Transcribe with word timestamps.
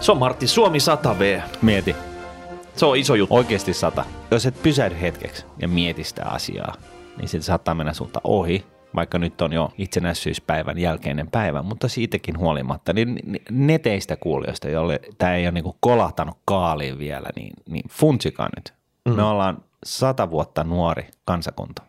Se 0.00 0.12
on 0.12 0.18
Martti 0.18 0.46
Suomi 0.46 0.78
100V. 0.78 1.42
Mieti, 1.62 1.96
Se 2.76 2.86
on 2.86 2.96
iso 2.96 3.14
juttu. 3.14 3.34
oikeasti 3.34 3.74
sata. 3.74 4.04
Jos 4.30 4.46
et 4.46 4.62
pysähdy 4.62 5.00
hetkeksi 5.00 5.44
ja 5.58 5.68
mieti 5.68 6.04
sitä 6.04 6.26
asiaa, 6.26 6.74
niin 7.18 7.28
se 7.28 7.42
saattaa 7.42 7.74
mennä 7.74 7.92
sulta 7.92 8.20
ohi, 8.24 8.64
vaikka 8.94 9.18
nyt 9.18 9.40
on 9.40 9.52
jo 9.52 9.72
itsenäisyyspäivän 9.78 10.78
jälkeinen 10.78 11.30
päivä, 11.30 11.62
mutta 11.62 11.88
siitäkin 11.88 12.38
huolimatta, 12.38 12.92
niin 12.92 13.18
ne 13.50 13.78
teistä 13.78 14.16
kuulijoista, 14.16 14.68
joille 14.68 15.00
tämä 15.18 15.34
ei 15.34 15.44
ole 15.46 15.52
niin 15.52 15.74
kolahtanut 15.80 16.38
kaaliin 16.44 16.98
vielä, 16.98 17.28
niin, 17.36 17.52
niin 17.68 17.84
funtsikaa 17.90 18.48
nyt. 18.56 18.74
Mm. 19.08 19.16
Me 19.16 19.22
ollaan 19.22 19.64
sata 19.84 20.30
vuotta 20.30 20.64
nuori 20.64 21.06
kansakunta. 21.24 21.82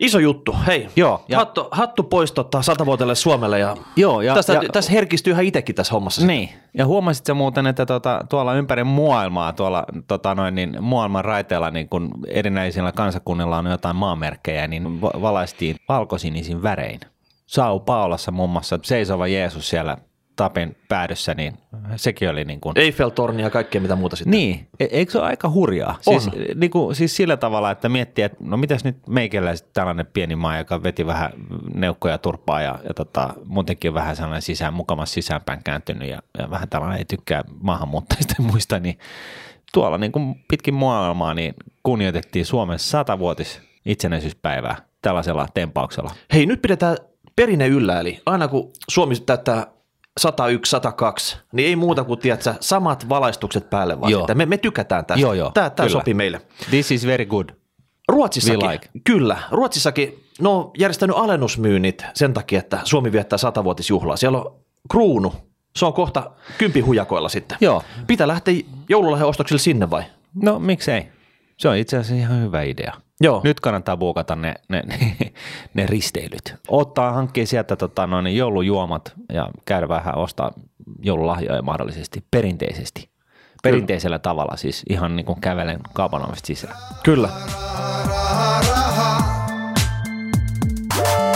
Iso 0.00 0.18
juttu. 0.18 0.56
Hei, 0.66 0.88
Joo, 0.96 1.24
ja- 1.28 1.38
hattu, 1.38 1.68
hattu 1.70 2.02
pois 2.02 2.32
tota 2.32 2.62
satavuotelle 2.62 3.14
Suomelle 3.14 3.58
ja, 3.58 3.76
Joo, 3.96 4.20
ja- 4.20 4.34
tästä, 4.34 4.52
ja- 4.52 4.60
tässä 4.72 4.92
herkistyy 4.92 5.32
ihan 5.32 5.44
itsekin 5.44 5.74
tässä 5.74 5.94
hommassa. 5.94 6.26
Niin, 6.26 6.48
ja 6.74 6.86
huomasit 6.86 7.26
sä 7.26 7.34
muuten, 7.34 7.66
että 7.66 7.86
tota, 7.86 8.24
tuolla 8.30 8.54
ympäri 8.54 8.84
maailmaa, 8.84 9.52
tuolla 9.52 9.84
tota 10.08 10.34
noin, 10.34 10.54
niin 10.54 10.76
maailman 10.80 11.24
raiteilla 11.24 11.70
niin 11.70 11.88
kun 11.88 12.10
erinäisillä 12.28 12.92
kansakunnilla 12.92 13.58
on 13.58 13.66
jotain 13.66 13.96
maamerkkejä, 13.96 14.66
niin 14.66 15.00
va- 15.00 15.10
valaistiin 15.22 15.76
valkosinisin 15.88 16.62
värein. 16.62 17.00
Sao 17.46 17.80
Paulassa 17.80 18.30
muun 18.30 18.50
muassa 18.50 18.78
seisova 18.82 19.26
Jeesus 19.26 19.68
siellä 19.68 19.96
tapin 20.36 20.76
päädyssä, 20.88 21.34
niin 21.34 21.58
sekin 21.96 22.30
oli 22.30 22.44
niin 22.44 22.60
kuin, 22.60 22.74
Eiffel-torni 22.76 23.42
ja 23.42 23.50
kaikkea 23.50 23.80
mitä 23.80 23.96
muuta 23.96 24.16
sitten. 24.16 24.30
niin, 24.30 24.68
e- 24.80 24.88
eikö 24.90 25.12
se 25.12 25.18
ole 25.18 25.26
aika 25.26 25.50
hurjaa? 25.50 25.98
On. 26.06 26.20
Siis, 26.20 26.34
niin 26.54 26.70
kuin, 26.70 26.94
siis 26.94 27.16
sillä 27.16 27.36
tavalla, 27.36 27.70
että 27.70 27.88
miettii, 27.88 28.24
että 28.24 28.38
no 28.40 28.56
mitäs 28.56 28.84
nyt 28.84 28.96
meikäläiset 29.08 29.72
tällainen 29.72 30.06
pieni 30.06 30.36
maa, 30.36 30.58
joka 30.58 30.82
veti 30.82 31.06
vähän 31.06 31.32
neukkoja 31.74 32.18
turpaa 32.18 32.62
ja, 32.62 32.78
ja 32.88 32.94
tota, 32.94 33.34
muutenkin 33.44 33.94
vähän 33.94 34.16
sellainen 34.16 34.42
sisään, 34.42 34.74
mukavasti 34.74 35.14
sisäänpäin 35.14 35.60
kääntynyt 35.64 36.08
ja, 36.08 36.22
ja 36.38 36.50
vähän 36.50 36.68
tällainen 36.68 36.98
ei 36.98 37.04
tykkää 37.04 37.44
maahanmuuttajista 37.60 38.34
ja 38.38 38.44
muista, 38.44 38.78
niin 38.78 38.98
tuolla 39.72 39.98
niin 39.98 40.12
kuin 40.12 40.34
pitkin 40.48 40.74
maailmaa 40.74 41.34
niin 41.34 41.54
kunnioitettiin 41.82 42.46
Suomen 42.46 42.78
satavuotis 42.78 43.60
itsenäisyyspäivää 43.86 44.76
tällaisella 45.02 45.46
tempauksella. 45.54 46.10
Hei, 46.32 46.46
nyt 46.46 46.62
pidetään 46.62 46.96
perinne 47.36 47.66
yllä, 47.66 48.00
eli 48.00 48.20
aina 48.26 48.48
kun 48.48 48.70
Suomi 48.88 49.14
täyttää 49.26 49.66
101, 50.20 50.70
102, 50.70 51.36
niin 51.52 51.68
ei 51.68 51.76
muuta 51.76 52.04
kuin, 52.04 52.20
tiedätkö, 52.20 52.54
samat 52.60 53.08
valaistukset 53.08 53.70
päälle 53.70 54.00
vaan. 54.00 54.12
Joo. 54.12 54.26
Me, 54.34 54.46
me 54.46 54.56
tykätään 54.56 55.06
tästä. 55.06 55.20
Joo, 55.20 55.32
joo, 55.32 55.50
Tämä, 55.54 55.70
tämä 55.70 55.88
sopii 55.88 56.14
meille. 56.14 56.40
This 56.70 56.90
is 56.90 57.06
very 57.06 57.26
good. 57.26 57.48
Ruotsissakin, 58.08 58.70
like. 58.70 58.88
kyllä, 59.04 59.38
Ruotsissakin, 59.50 60.24
no 60.40 60.58
on 60.58 60.70
järjestänyt 60.78 61.16
alennusmyynnit 61.16 62.04
sen 62.14 62.34
takia, 62.34 62.58
että 62.58 62.80
Suomi 62.84 63.12
viettää 63.12 63.38
satavuotisjuhlaa. 63.38 64.16
Siellä 64.16 64.38
on 64.38 64.56
kruunu, 64.90 65.32
se 65.76 65.86
on 65.86 65.92
kohta 65.92 66.30
kympi 66.58 66.80
hujakoilla 66.80 67.28
sitten. 67.28 67.58
Joo. 67.60 67.82
Pitää 68.06 68.28
lähteä 68.28 68.54
joululahjan 68.88 69.28
ostoksille 69.28 69.60
sinne 69.60 69.90
vai? 69.90 70.02
No 70.42 70.58
miksei? 70.58 71.08
Se 71.56 71.68
on 71.68 71.76
itse 71.76 71.96
asiassa 71.96 72.14
ihan 72.14 72.42
hyvä 72.42 72.62
idea. 72.62 72.94
Joo. 73.20 73.40
Nyt 73.44 73.60
kannattaa 73.60 73.96
buukata 73.96 74.36
ne, 74.36 74.54
ne, 74.68 74.82
ne, 74.86 75.16
ne 75.74 75.86
risteilyt. 75.86 76.54
Ottaa, 76.68 77.12
hankkii 77.12 77.46
sieltä 77.46 77.76
tota, 77.76 78.06
noin 78.06 78.36
joulujuomat 78.36 79.12
ja 79.32 79.50
käydä 79.64 79.88
vähän 79.88 80.18
ostaa 80.18 80.52
joululahjoja 81.02 81.62
mahdollisesti 81.62 82.24
perinteisesti. 82.30 83.08
Perinteisellä 83.62 84.18
tavalla 84.18 84.56
siis 84.56 84.82
ihan 84.90 85.16
niin 85.16 85.26
kuin 85.26 85.40
kävelen 85.40 85.80
kaupan 85.92 86.28
ovesta 86.28 86.46
sisään. 86.46 86.76
Kyllä. 87.02 87.28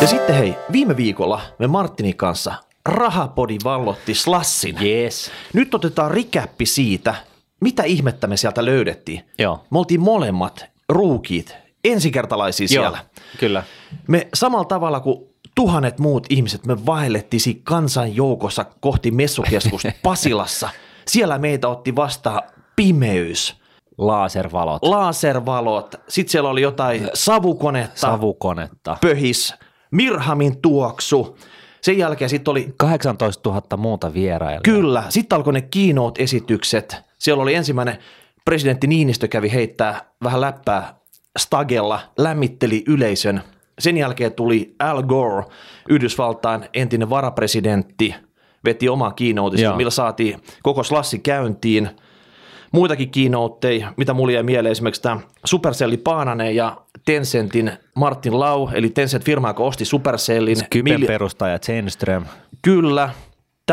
Ja 0.01 0.06
sitten 0.06 0.34
hei, 0.34 0.55
viime 0.73 0.97
viikolla 0.97 1.41
me 1.58 1.67
Martinin 1.67 2.17
kanssa 2.17 2.55
Rahapodi 2.86 3.56
vallotti 3.64 4.14
Slassin. 4.14 4.77
Yes. 4.83 5.31
Nyt 5.53 5.75
otetaan 5.75 6.11
rikäppi 6.11 6.67
siitä, 6.67 7.14
mitä 7.61 7.83
ihmettä 7.83 8.27
me 8.27 8.36
sieltä 8.36 8.64
löydettiin. 8.64 9.24
Joo. 9.39 9.64
Me 9.70 9.79
oltiin 9.79 10.01
molemmat 10.01 10.67
ruukit, 10.89 11.57
ensikertalaisia 11.85 12.68
siellä. 12.68 12.98
kyllä. 13.39 13.63
Me 14.08 14.29
samalla 14.35 14.64
tavalla 14.64 15.01
kuin 15.01 15.30
tuhannet 15.55 15.98
muut 15.98 16.27
ihmiset, 16.30 16.67
me 16.67 16.86
vaellettiin 16.86 17.41
siinä 17.41 17.61
kansan 17.64 18.17
joukossa 18.17 18.67
kohti 18.80 19.11
messukeskusta 19.11 19.92
Pasilassa. 20.02 20.69
Siellä 21.08 21.39
meitä 21.39 21.69
otti 21.69 21.96
vastaan 21.96 22.42
pimeys, 22.77 23.61
Laservalot, 23.98 24.83
laservalot, 24.83 25.95
sitten 26.08 26.33
siellä 26.33 26.51
oli 26.51 26.63
jotain 26.63 27.11
savukonetta, 27.14 28.01
savukonetta. 28.01 28.96
pöhis, 29.01 29.55
Mirhamin 29.90 30.61
tuoksu. 30.63 31.39
Sen 31.80 31.98
jälkeen 31.98 32.30
sitten 32.30 32.51
oli 32.52 32.74
18 32.77 33.51
000 33.51 33.77
muuta 33.77 34.14
vierailijaa. 34.14 34.61
Kyllä. 34.63 35.05
Sitten 35.08 35.36
alkoi 35.36 35.52
ne 35.52 35.61
keynote-esitykset. 35.61 36.96
Siellä 37.19 37.42
oli 37.42 37.55
ensimmäinen, 37.55 37.98
presidentti 38.45 38.86
Niinistö 38.86 39.29
kävi 39.29 39.52
heittää 39.52 40.01
vähän 40.24 40.40
läppää 40.40 40.99
stagella, 41.39 42.01
lämmitteli 42.18 42.85
yleisön. 42.86 43.41
Sen 43.79 43.96
jälkeen 43.96 44.33
tuli 44.33 44.74
Al 44.79 45.02
Gore, 45.02 45.45
Yhdysvaltain 45.89 46.64
entinen 46.74 47.11
varapresidentti, 47.11 48.14
veti 48.64 48.89
omaa 48.89 49.13
keynoteista, 49.13 49.64
Joo. 49.64 49.77
millä 49.77 49.90
saatiin 49.90 50.42
koko 50.63 50.83
slassi 50.83 51.19
käyntiin. 51.19 51.90
Muitakin 52.73 53.11
keynoteja, 53.11 53.92
mitä 53.96 54.14
mulle 54.14 54.33
jäi 54.33 54.42
mieleen, 54.42 54.73
esimerkiksi 54.73 55.02
tämä 55.02 55.20
Supercelli 55.45 55.96
Paananen 55.96 56.57
ja 56.57 56.77
Tencentin 57.05 57.73
Martin 57.95 58.40
Lau, 58.40 58.69
eli 58.73 58.89
Tencent 58.89 59.24
firma, 59.24 59.48
joka 59.48 59.63
osti 59.63 59.85
Supercellin. 59.85 60.57
Kypen 60.70 61.01
Mil- 61.01 61.07
perustaja 61.07 61.58
Zenström. 61.58 62.24
Kyllä, 62.63 63.11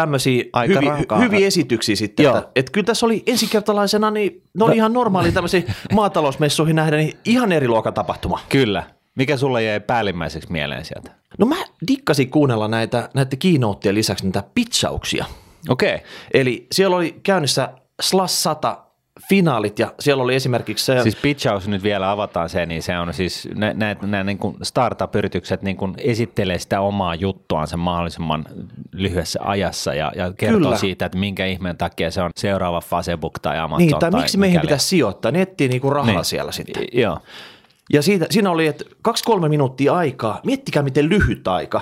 tämmöisiä 0.02 0.44
Aika 0.54 0.74
hyvi, 0.74 0.86
rankaa. 0.86 1.20
hyviä 1.20 1.48
esityksiä 1.48 1.96
sitten. 1.96 2.26
Että, 2.26 2.50
että 2.56 2.72
kyllä 2.72 2.86
tässä 2.86 3.06
oli 3.06 3.24
ensikertalaisena, 3.28 4.12
niin 4.12 4.44
ne 4.58 4.66
oli 4.66 4.76
ihan 4.76 4.94
normaali 4.94 5.32
tämmöisiä 5.32 5.62
maatalousmessuihin 5.94 6.76
nähden, 6.76 7.00
niin 7.00 7.18
ihan 7.26 7.52
eri 7.52 7.68
luokan 7.68 7.94
tapahtuma. 7.94 8.40
Kyllä. 8.50 8.84
Mikä 9.16 9.38
sulle 9.38 9.64
jäi 9.64 9.80
päällimmäiseksi 9.80 10.52
mieleen 10.52 10.86
sieltä? 10.86 11.12
No 11.38 11.46
mä 11.46 11.56
dikkasin 11.88 12.30
kuunnella 12.30 12.68
näitä, 12.68 13.10
näitä 13.14 13.36
keynoteja 13.36 13.94
lisäksi 13.94 14.26
näitä 14.26 14.44
pitchauksia. 14.56 15.26
Okei. 15.70 15.96
Okay. 15.96 16.08
Eli 16.34 16.68
siellä 16.72 16.96
oli 16.98 17.20
käynnissä 17.24 17.70
Slash 18.02 18.34
100 18.34 18.87
finaalit 19.30 19.80
ja 19.80 19.94
siellä 20.00 20.24
oli 20.24 20.36
esimerkiksi 20.36 20.86
se, 20.86 21.04
Siis 21.04 21.16
pitchaus 21.16 21.68
nyt 21.68 21.84
vielä 21.84 22.12
avataan 22.12 22.50
se, 22.50 22.66
niin 22.66 22.84
se 22.84 22.98
on 22.98 23.14
siis, 23.14 23.50
nämä, 23.56 24.24
niin 24.24 24.40
startup-yritykset 24.64 25.62
niin 25.62 25.78
kuin 25.78 25.94
esittelee 25.98 26.60
sitä 26.60 26.82
omaa 26.82 27.16
juttuansa 27.16 27.78
mahdollisimman 27.78 28.46
lyhyessä 28.92 29.40
ajassa 29.44 29.94
ja, 29.94 30.12
ja 30.16 30.34
kertoo 30.38 30.60
Kyllä. 30.60 30.78
siitä, 30.78 31.06
että 31.06 31.18
minkä 31.18 31.46
ihmeen 31.46 31.78
takia 31.78 32.12
se 32.12 32.22
on 32.22 32.30
seuraava 32.38 32.82
Facebook 32.82 33.40
tai 33.40 33.60
Amazon 33.60 33.88
niin, 33.88 34.00
tai 34.00 34.12
tai 34.12 34.20
miksi 34.22 34.38
meihin 34.38 34.62
pitäisi 34.62 34.88
sijoittaa, 34.88 35.32
ne 35.32 35.42
etsii 35.42 35.68
niinku 35.68 35.90
rahaa 35.90 36.14
Niin. 36.14 36.26
siellä 36.26 36.52
sitten. 36.52 36.84
Joo, 36.94 37.20
Ja 37.94 38.02
siitä, 38.02 38.26
siinä 38.30 38.50
oli, 38.50 38.68
että 38.68 38.86
kaksi-kolme 39.02 39.50
minuuttia 39.50 39.94
aikaa, 39.94 40.40
miettikää 40.46 40.84
miten 40.84 41.10
lyhyt 41.10 41.48
aika. 41.48 41.82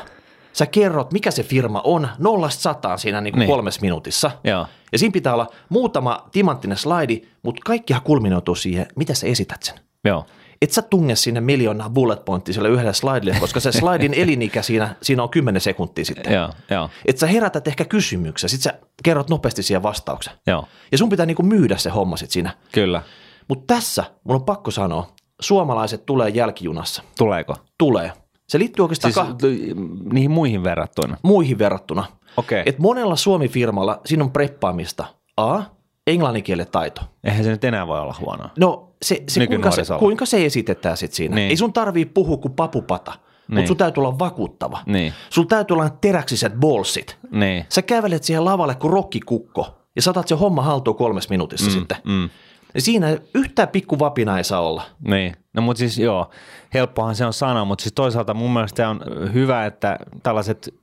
Sä 0.55 0.65
kerrot, 0.65 1.13
mikä 1.13 1.31
se 1.31 1.43
firma 1.43 1.81
on, 1.83 2.07
nollasta 2.17 2.61
sataan 2.61 2.99
siinä 2.99 3.21
niin 3.21 3.31
kuin 3.33 3.39
Niin. 3.39 3.49
kolmessa 3.49 3.81
minuutissa. 3.81 4.31
joo, 4.43 4.67
Ja 4.91 4.99
siinä 4.99 5.11
pitää 5.13 5.33
olla 5.33 5.47
muutama 5.69 6.27
timanttinen 6.31 6.77
slaidi, 6.77 7.21
mutta 7.43 7.61
kaikkihan 7.65 8.01
kulminoituu 8.01 8.55
siihen, 8.55 8.85
mitä 8.95 9.13
sä 9.13 9.27
esität 9.27 9.63
sen. 9.63 9.75
joo. 10.05 10.25
Et 10.61 10.71
sä 10.71 10.81
tunge 10.81 11.15
sinne 11.15 11.41
miljoonaa 11.41 11.89
bullet 11.89 12.25
pointtia 12.25 12.53
sille 12.53 12.69
yhdelle 12.69 12.93
slaidille, 12.93 13.37
koska 13.39 13.59
se 13.59 13.71
slaidin 13.71 14.13
elinikä 14.23 14.61
siinä, 14.61 14.95
siinä 15.01 15.23
on 15.23 15.29
10 15.29 15.61
sekuntia 15.61 16.05
sitten. 16.05 16.33
Joo, 16.33 16.49
joo, 16.71 16.89
Et 17.05 17.17
sä 17.17 17.27
herätät 17.27 17.67
ehkä 17.67 17.85
kysymyksen, 17.85 18.49
sit 18.49 18.61
sä 18.61 18.73
kerrot 19.03 19.29
nopeasti 19.29 19.63
siihen 19.63 19.83
vastauksen. 19.83 20.33
joo, 20.47 20.65
Ja 20.91 20.97
sun 20.97 21.09
pitää 21.09 21.25
niinku 21.25 21.43
myydä 21.43 21.77
se 21.77 21.89
homma 21.89 22.17
sit 22.17 22.31
siinä. 22.31 22.51
kyllä. 22.71 23.01
Mutta 23.47 23.73
tässä 23.73 24.03
mun 24.23 24.35
on 24.35 24.45
pakko 24.45 24.71
sanoa, 24.71 25.07
suomalaiset 25.41 26.05
tulee 26.05 26.29
jälkijunassa. 26.29 27.03
Tuleeko? 27.17 27.55
Tulee. 27.77 28.11
Se 28.47 28.59
liittyy 28.59 28.83
oikeastaan 28.83 29.13
Siis 29.13 29.75
l- 29.75 30.13
niihin 30.13 30.31
muihin 30.31 30.63
verrattuna. 30.63 31.17
muihin 31.23 31.59
verrattuna. 31.59 32.05
Okei. 32.37 32.63
Et 32.65 32.79
monella 32.79 33.15
Suomi-firmalla 33.15 34.01
siinä 34.05 34.23
on 34.23 34.31
preppaamista. 34.31 35.05
A. 35.37 35.61
Englanninkielen 36.07 36.67
taito. 36.71 37.01
Eihän 37.23 37.43
se 37.43 37.49
nyt 37.49 37.63
enää 37.63 37.87
voi 37.87 37.99
olla 37.99 38.15
huonoa. 38.19 38.49
No 38.59 38.91
se, 39.01 39.23
se 39.29 39.47
kuinka, 39.47 39.71
se, 39.71 39.81
kuinka 39.99 40.25
se 40.25 40.45
esitetään 40.45 40.97
sitten 40.97 41.15
siinä. 41.15 41.35
Niin. 41.35 41.49
Ei 41.49 41.57
sun 41.57 41.73
tarvii 41.73 42.05
puhua 42.05 42.37
kuin 42.37 42.53
papupata, 42.53 43.11
Niin. 43.11 43.55
mutta 43.55 43.67
sun 43.67 43.77
täytyy 43.77 44.01
olla 44.01 44.19
vakuuttava. 44.19 44.79
Niin. 44.85 45.13
Sun 45.29 45.47
täytyy 45.47 45.73
olla 45.73 45.89
teräksiset 45.89 46.53
bolsit. 46.53 47.17
Niin. 47.31 47.65
Sä 47.69 47.81
kävelet 47.81 48.23
siihen 48.23 48.45
lavalle 48.45 48.75
kuin 48.75 48.93
rokkikukko 48.93 49.75
ja 49.95 50.01
saatat 50.01 50.27
se 50.27 50.35
homma 50.35 50.61
haltuun 50.61 50.97
kolmes 50.97 51.29
minuutissa 51.29 51.69
mm, 51.71 51.73
sitten. 51.73 51.97
Mm. 52.03 52.29
Ja 52.75 52.81
siinä 52.81 53.17
yhtään 53.35 53.67
pikku 53.67 53.99
vapina 53.99 54.37
ei 54.37 54.43
saa 54.43 54.61
olla. 54.61 54.83
Niin. 55.07 55.35
No 55.55 55.61
mutta 55.61 55.79
siis 55.79 55.99
joo, 55.99 56.29
helppohan 56.73 57.15
se 57.15 57.25
on 57.25 57.33
sanoa, 57.33 57.65
mutta 57.65 57.83
siis 57.83 57.93
toisaalta 57.93 58.33
mun 58.33 58.53
mielestä 58.53 58.89
on 58.89 59.01
hyvä, 59.33 59.65
että 59.65 59.97
tällaiset, 60.23 60.73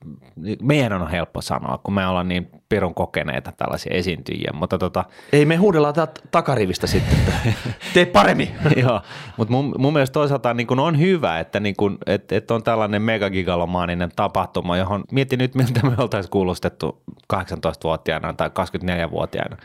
meidän 0.61 1.01
on 1.01 1.11
helppo 1.11 1.41
sanoa, 1.41 1.77
kun 1.83 1.93
me 1.93 2.07
ollaan 2.07 2.27
niin 2.27 2.49
pirun 2.69 2.93
kokeneita 2.93 3.51
tällaisia 3.51 3.93
esiintyjiä, 3.95 4.51
mutta 4.53 4.77
tota... 4.77 5.03
Ei 5.33 5.45
me 5.45 5.55
huudellaan 5.55 5.93
täältä 5.93 6.21
takarivistä 6.31 6.87
sitten, 6.87 7.17
tee 7.93 8.05
paremmin. 8.05 8.49
joo, 8.83 9.01
mutta 9.37 9.51
mun, 9.51 9.75
mun 9.77 9.93
mielestä 9.93 10.13
toisaalta 10.13 10.53
niin 10.53 10.67
kun 10.67 10.79
on 10.79 10.99
hyvä, 10.99 11.39
että, 11.39 11.59
niin 11.59 11.75
kun, 11.77 11.97
et, 12.05 12.31
et 12.31 12.51
on 12.51 12.63
tällainen 12.63 13.01
megagigalomaaninen 13.01 14.11
tapahtuma, 14.15 14.77
johon 14.77 15.03
mietin 15.11 15.39
nyt, 15.39 15.55
miltä 15.55 15.89
me 15.89 15.95
oltaisiin 15.97 16.31
kuulustettu 16.31 17.03
18-vuotiaana 17.33 18.33
tai 18.33 18.49
24-vuotiaana. 18.49 19.57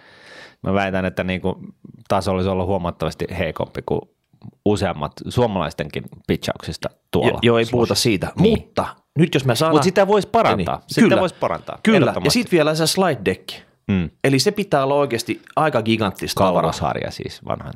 Mä 0.62 0.74
väitän, 0.74 1.04
että 1.04 1.24
niin 1.24 1.40
kuin 1.40 1.54
taso 2.08 2.32
olisi 2.32 2.48
ollut 2.48 2.66
huomattavasti 2.66 3.26
heikompi 3.38 3.82
kuin 3.86 4.00
useammat 4.64 5.12
suomalaistenkin 5.28 6.04
pitchauksista 6.26 6.88
tuolla. 7.10 7.30
Jo, 7.30 7.38
joo, 7.42 7.58
ei 7.58 7.66
puhuta 7.70 7.94
siitä, 7.94 8.32
niin. 8.40 8.58
mutta 8.58 8.86
nyt 9.18 9.34
jos 9.34 9.44
mä 9.44 9.54
saan... 9.54 9.72
Mutta 9.72 9.84
sitä 9.84 10.06
voisi 10.06 10.28
parantaa, 10.28 10.76
niin. 10.76 10.84
sitä 10.88 11.00
kyllä, 11.00 11.20
voisi 11.20 11.34
parantaa. 11.34 11.78
Kyllä, 11.82 12.14
ja 12.24 12.30
sitten 12.30 12.50
vielä 12.50 12.74
se 12.74 12.86
slide 12.86 13.20
deck. 13.24 13.48
Hmm. 13.92 14.10
Eli 14.24 14.38
se 14.38 14.50
pitää 14.50 14.84
olla 14.84 14.94
oikeasti 14.94 15.42
aika 15.56 15.82
giganttista 15.82 16.38
Kalvosarja 16.38 17.10
siis 17.10 17.44
vanhan 17.44 17.72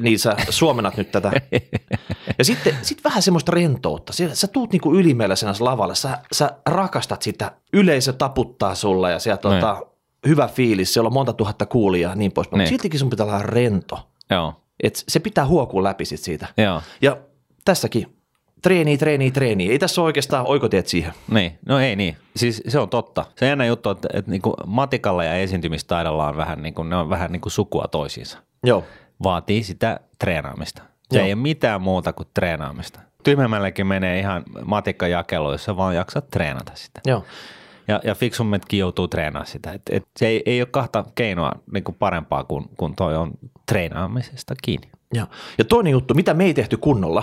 Niin 0.00 0.18
sä 0.18 0.36
suomenat 0.50 0.96
nyt 0.96 1.10
tätä. 1.10 1.32
Ja 2.38 2.44
sitten 2.44 2.76
sit 2.82 3.04
vähän 3.04 3.22
semmoista 3.22 3.52
rentoutta. 3.52 4.12
Sä, 4.12 4.34
sä 4.34 4.46
tuut 4.46 4.72
niinku 4.72 4.94
ylimieläisenä 4.94 5.52
lavalle, 5.60 5.94
sä, 5.94 6.18
sä 6.32 6.50
rakastat 6.66 7.22
sitä, 7.22 7.52
yleisö 7.72 8.12
taputtaa 8.12 8.74
sulla 8.74 9.10
ja 9.10 9.18
sieltä 9.18 9.42
tota, 9.42 9.82
hyvä 10.26 10.48
fiilis, 10.48 10.94
siellä 10.94 11.06
on 11.06 11.12
monta 11.12 11.32
tuhatta 11.32 11.66
kuulijaa 11.66 12.12
ja 12.12 12.16
niin 12.16 12.32
poispäin. 12.32 12.58
Niin. 12.58 12.68
Siltikin 12.68 13.00
sun 13.00 13.10
pitää 13.10 13.26
olla 13.26 13.42
rento. 13.42 14.08
Joo. 14.30 14.54
Et 14.82 15.04
se 15.08 15.20
pitää 15.20 15.46
huokua 15.46 15.82
läpi 15.82 16.04
sit 16.04 16.20
siitä. 16.20 16.46
Joo. 16.56 16.82
Ja 17.02 17.16
tässäkin 17.64 18.16
treeni, 18.62 18.98
treeni, 18.98 19.30
treeni. 19.30 19.70
Ei 19.70 19.78
tässä 19.78 20.00
ole 20.00 20.06
oikeastaan 20.06 20.46
oikotiet 20.46 20.86
siihen. 20.86 21.12
Niin, 21.30 21.58
no 21.66 21.78
ei 21.78 21.96
niin. 21.96 22.16
Siis 22.36 22.62
se 22.68 22.78
on 22.78 22.88
totta. 22.88 23.24
Se 23.36 23.46
jännä 23.46 23.66
juttu, 23.66 23.90
että, 23.90 24.08
että 24.14 24.30
niin 24.30 24.42
kuin 24.42 24.54
matikalla 24.66 25.24
ja 25.24 25.34
esiintymistaidolla 25.34 26.28
on 26.28 26.36
vähän, 26.36 26.62
niin 26.62 26.74
kuin, 26.74 26.90
ne 26.90 26.96
on 26.96 27.08
vähän 27.08 27.32
niin 27.32 27.40
kuin 27.40 27.52
sukua 27.52 27.84
toisiinsa. 27.90 28.38
Joo. 28.64 28.84
Vaatii 29.22 29.62
sitä 29.62 30.00
treenaamista. 30.18 30.82
Se 31.12 31.18
Joo. 31.18 31.26
ei 31.26 31.32
ole 31.32 31.42
mitään 31.42 31.82
muuta 31.82 32.12
kuin 32.12 32.28
treenaamista. 32.34 33.00
Tyhmemmällekin 33.24 33.86
menee 33.86 34.18
ihan 34.18 34.42
matikkajakelu, 34.64 35.52
jossa 35.52 35.76
vaan 35.76 35.94
jaksat 35.94 36.30
treenata 36.30 36.72
sitä. 36.74 37.00
Joo. 37.06 37.24
Ja, 37.90 38.00
ja 38.04 38.14
fiksummetkin 38.14 38.80
joutuu 38.80 39.08
treenaamaan 39.08 39.46
sitä. 39.46 39.72
Et, 39.72 39.82
et 39.90 40.02
se 40.16 40.26
ei, 40.26 40.42
ei 40.46 40.60
ole 40.60 40.68
kahta 40.70 41.04
keinoa 41.14 41.52
niin 41.72 41.84
kuin 41.84 41.96
parempaa 41.98 42.44
kuin, 42.44 42.68
kuin 42.76 42.96
toi 42.96 43.16
on 43.16 43.30
treenaamisesta 43.66 44.54
kiinni. 44.62 44.90
Ja, 45.14 45.26
ja 45.58 45.64
toinen 45.64 45.90
juttu, 45.90 46.14
mitä 46.14 46.34
me 46.34 46.44
ei 46.44 46.54
tehty 46.54 46.76
kunnolla, 46.76 47.22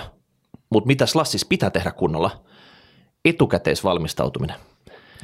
mutta 0.69 0.88
mitä 0.88 1.06
Slassis 1.06 1.46
pitää 1.46 1.69
tehdä 1.69 1.92
kunnolla, 1.92 2.44
etukäteisvalmistautuminen. 3.25 4.56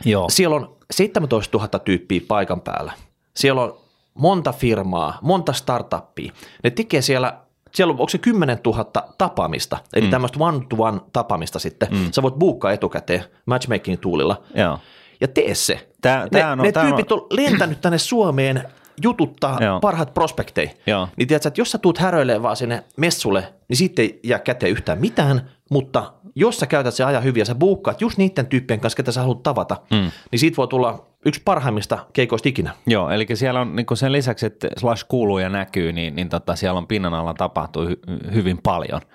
Joo. 0.06 0.30
Siellä 0.30 0.56
on 0.56 0.78
17 0.92 1.57
000 1.57 1.80
tyyppiä 1.80 2.22
paikan 2.28 2.62
päällä. 2.62 2.94
Siellä 3.36 3.62
on 3.62 3.78
monta 4.13 4.51
firmaa, 4.51 5.19
monta 5.22 5.54
startuppia. 5.54 6.34
Ne 6.63 6.69
tekee 6.69 7.01
siellä, 7.01 7.38
siellä 7.75 7.92
on, 7.92 8.00
onko 8.00 8.10
se 8.10 8.18
10 8.18 8.57
000 8.66 8.86
tapaamista, 9.18 9.78
eli 9.94 10.06
mm. 10.06 10.12
tämmöistä 10.12 10.39
one-to-one 10.44 11.00
tapaamista 11.13 11.60
sitten. 11.60 11.89
Mm. 11.92 12.12
Sä 12.12 12.22
voit 12.22 12.36
buukkaa 12.36 12.72
etukäteen 12.72 13.24
matchmaking-tuulilla. 13.46 14.44
Joo 14.56 14.80
ja 15.21 15.27
tee 15.27 15.56
se. 15.56 15.88
Tää, 16.01 16.24
ne, 16.24 16.30
tää 16.30 16.51
on, 16.51 16.57
ne 16.57 16.71
tää 16.71 16.83
tyypit 16.83 17.12
on... 17.12 17.19
on 17.21 17.27
lentänyt 17.30 17.81
tänne 17.81 17.98
Suomeen 17.98 18.63
jututtaa 19.04 19.57
Joo. 19.65 19.80
parhaat 19.80 20.13
prospekteja. 20.13 20.69
Joo. 20.88 21.07
Niin 21.15 21.27
tiedätkö, 21.27 21.48
että 21.48 21.62
jos 21.62 21.71
sä 21.71 21.77
tuut 21.77 21.98
häröilemään 21.98 22.44
vaan 22.44 22.56
sinne 22.56 22.83
messulle, 22.98 23.54
niin 23.68 23.77
sitten 23.77 24.04
ei 24.04 24.19
jää 24.24 24.39
käteen 24.39 24.71
yhtään 24.71 25.00
mitään, 25.00 25.50
mutta 25.69 26.13
jos 26.36 26.60
sä 26.60 26.68
käytät 26.68 26.94
se 26.94 27.04
ajan 27.04 27.24
hyvin 27.24 27.42
ja 27.42 27.45
sä 27.45 27.56
buukkaat 27.56 28.01
just 28.01 28.18
niiden 28.18 28.48
tyyppien 28.48 28.80
kanssa, 28.80 28.98
ketä 28.98 29.12
sä 29.12 29.21
haluat 29.21 29.44
tavata, 29.44 29.77
mm. 29.92 30.12
niin 30.31 30.39
siitä 30.39 30.57
voi 30.57 30.68
tulla 30.68 31.06
yksi 31.25 31.42
parhaimmista 31.45 32.00
keikoista 32.13 32.50
ikinä. 32.50 32.71
Joo, 32.88 33.10
eli 33.10 33.27
siellä 33.33 33.62
on 33.62 33.75
niin 33.75 33.86
sen 33.94 34.12
lisäksi, 34.12 34.45
että 34.45 34.68
Slash 34.77 35.06
kuuluu 35.07 35.39
ja 35.39 35.50
näkyy, 35.50 35.92
niin, 35.92 36.15
niin 36.15 36.30
tota, 36.30 36.56
siellä 36.56 36.77
on 36.77 36.88
pinnan 36.88 37.13
alla 37.13 37.33
tapahtuu 37.33 37.86
hy- 37.86 38.33
hyvin 38.33 38.60
paljon– 38.63 39.01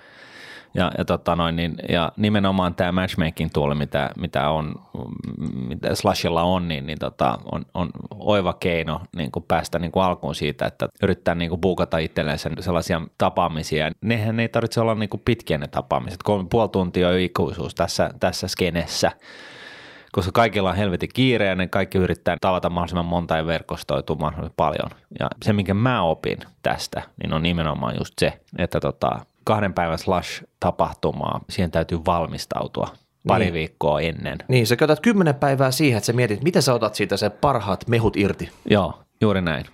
ja, 0.73 0.91
ja, 0.97 1.05
tota 1.05 1.35
noin, 1.35 1.55
niin, 1.55 1.75
ja 1.89 2.11
nimenomaan 2.17 2.75
tämä 2.75 2.91
matchmaking 2.91 3.49
tuoli, 3.53 3.75
mitä, 3.75 4.09
mitä, 4.19 4.49
on, 4.49 4.75
mitä 5.67 5.95
Slashilla 5.95 6.43
on, 6.43 6.67
niin, 6.67 6.85
niin 6.85 6.99
tota, 6.99 7.39
on, 7.51 7.65
on 7.73 7.89
oiva 8.09 8.53
keino 8.53 9.01
niin 9.15 9.31
kuin 9.31 9.45
päästä 9.47 9.79
niin 9.79 9.91
kuin 9.91 10.03
alkuun 10.03 10.35
siitä, 10.35 10.65
että 10.65 10.89
yrittää 11.03 11.35
niin 11.35 11.49
kuin 11.49 11.61
buukata 11.61 11.97
itselleen 11.97 12.39
sellaisia 12.59 13.01
tapaamisia. 13.17 13.91
Nehän 14.01 14.39
ei 14.39 14.49
tarvitse 14.49 14.81
olla 14.81 14.95
niin 14.95 15.09
kuin 15.09 15.21
pitkiä 15.25 15.57
ne 15.57 15.67
tapaamiset. 15.67 16.23
Kolme 16.23 16.47
puoli 16.49 16.69
tuntia 16.69 17.09
on 17.09 17.19
ikuisuus 17.19 17.75
tässä, 17.75 18.09
tässä 18.19 18.47
skenessä 18.47 19.11
koska 20.11 20.31
kaikilla 20.31 20.69
on 20.69 20.75
helvetin 20.75 21.09
kiire 21.13 21.45
ja 21.45 21.55
ne 21.55 21.67
kaikki 21.67 21.97
yrittää 21.97 22.37
tavata 22.41 22.69
mahdollisimman 22.69 23.05
monta 23.05 23.37
ja 23.37 23.45
verkostoitua 23.45 24.15
mahdollisimman 24.15 24.53
paljon. 24.55 24.89
Ja 25.19 25.27
se, 25.45 25.53
minkä 25.53 25.73
mä 25.73 26.01
opin 26.01 26.37
tästä, 26.63 27.01
niin 27.21 27.33
on 27.33 27.43
nimenomaan 27.43 27.95
just 27.99 28.13
se, 28.19 28.39
että 28.57 28.79
tota, 28.79 29.19
kahden 29.49 29.73
päivän 29.73 29.97
slash-tapahtumaa, 29.99 31.41
siihen 31.49 31.71
täytyy 31.71 31.99
valmistautua 32.05 32.87
pari 33.27 33.45
niin. 33.45 33.53
viikkoa 33.53 34.01
ennen. 34.01 34.37
Niin, 34.47 34.67
sä 34.67 34.75
käytät 34.75 34.99
kymmenen 34.99 35.35
päivää 35.35 35.71
siihen, 35.71 35.97
että 35.97 36.05
sä 36.05 36.13
mietit, 36.13 36.43
miten 36.43 36.61
sä 36.61 36.73
otat 36.73 36.95
siitä 36.95 37.17
se 37.17 37.29
parhaat 37.29 37.87
mehut 37.87 38.17
irti. 38.17 38.49
Joo, 38.69 38.99
juuri 39.21 39.41
näin. 39.41 39.65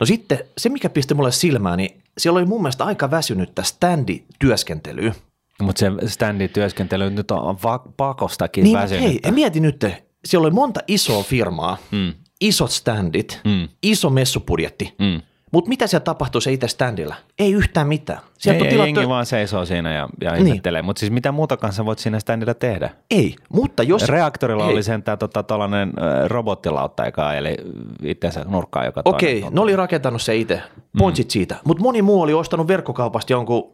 No 0.00 0.06
sitten 0.06 0.38
se, 0.58 0.68
mikä 0.68 0.88
pisti 0.88 1.14
mulle 1.14 1.32
silmään, 1.32 1.76
niin 1.76 2.02
siellä 2.18 2.38
oli 2.38 2.46
mun 2.46 2.62
mielestä 2.62 2.84
aika 2.84 3.10
väsynyttä 3.10 3.62
standi-työskentelyä. 3.62 5.14
Mutta 5.62 5.80
se 5.80 5.90
standi-työskentely 6.06 7.10
nyt 7.10 7.30
on 7.30 7.56
va- 7.62 7.84
pakostakin 7.96 8.64
niin, 8.64 8.78
väsynyttä. 8.78 9.28
hei, 9.28 9.34
mieti 9.34 9.60
nyt, 9.60 9.86
siellä 10.24 10.46
oli 10.46 10.54
monta 10.54 10.80
isoa 10.88 11.22
firmaa, 11.22 11.76
mm. 11.90 12.12
isot 12.40 12.70
standit, 12.70 13.40
mm. 13.44 13.68
iso 13.82 14.10
messupudjetti. 14.10 14.94
Mm 14.98 15.22
mutta 15.54 15.68
mitä 15.68 15.86
siellä 15.86 16.04
tapahtuu 16.04 16.40
se 16.40 16.52
itse 16.52 16.68
standilla? 16.68 17.14
Ei 17.38 17.52
yhtään 17.52 17.88
mitään. 17.88 18.18
Sieltä 18.38 18.56
ei, 18.56 18.62
on 18.62 18.68
tilattu... 18.68 19.00
jengi 19.00 19.08
vaan 19.08 19.26
seisoo 19.26 19.64
siinä 19.66 19.92
ja, 19.92 20.08
ja 20.20 20.32
niin. 20.32 20.46
ihmettelee. 20.46 20.82
Mutta 20.82 21.00
siis 21.00 21.12
mitä 21.12 21.32
muuta 21.32 21.56
kanssa 21.56 21.84
voit 21.84 21.98
siinä 21.98 22.20
standilla 22.20 22.54
tehdä? 22.54 22.90
Ei, 23.10 23.36
mutta 23.52 23.82
jos... 23.82 24.08
Reaktorilla 24.08 24.66
ei. 24.66 24.72
oli 24.72 24.82
sentään 24.82 25.18
tota, 25.18 25.42
tuollainen 25.42 25.92
robottilautta, 26.26 27.06
joka 27.06 27.34
eli 27.34 27.56
itsensä 28.02 28.44
nurkkaan 28.48 28.86
joka 28.86 29.02
Okei, 29.04 29.38
okay, 29.38 29.50
ne 29.54 29.60
oli 29.60 29.76
rakentanut 29.76 30.22
se 30.22 30.36
itse. 30.36 30.62
Pointsit 30.98 31.26
mm. 31.26 31.30
siitä. 31.30 31.56
Mutta 31.64 31.82
moni 31.82 32.02
muu 32.02 32.22
oli 32.22 32.34
ostanut 32.34 32.68
verkkokaupasta 32.68 33.32
jonkun 33.32 33.72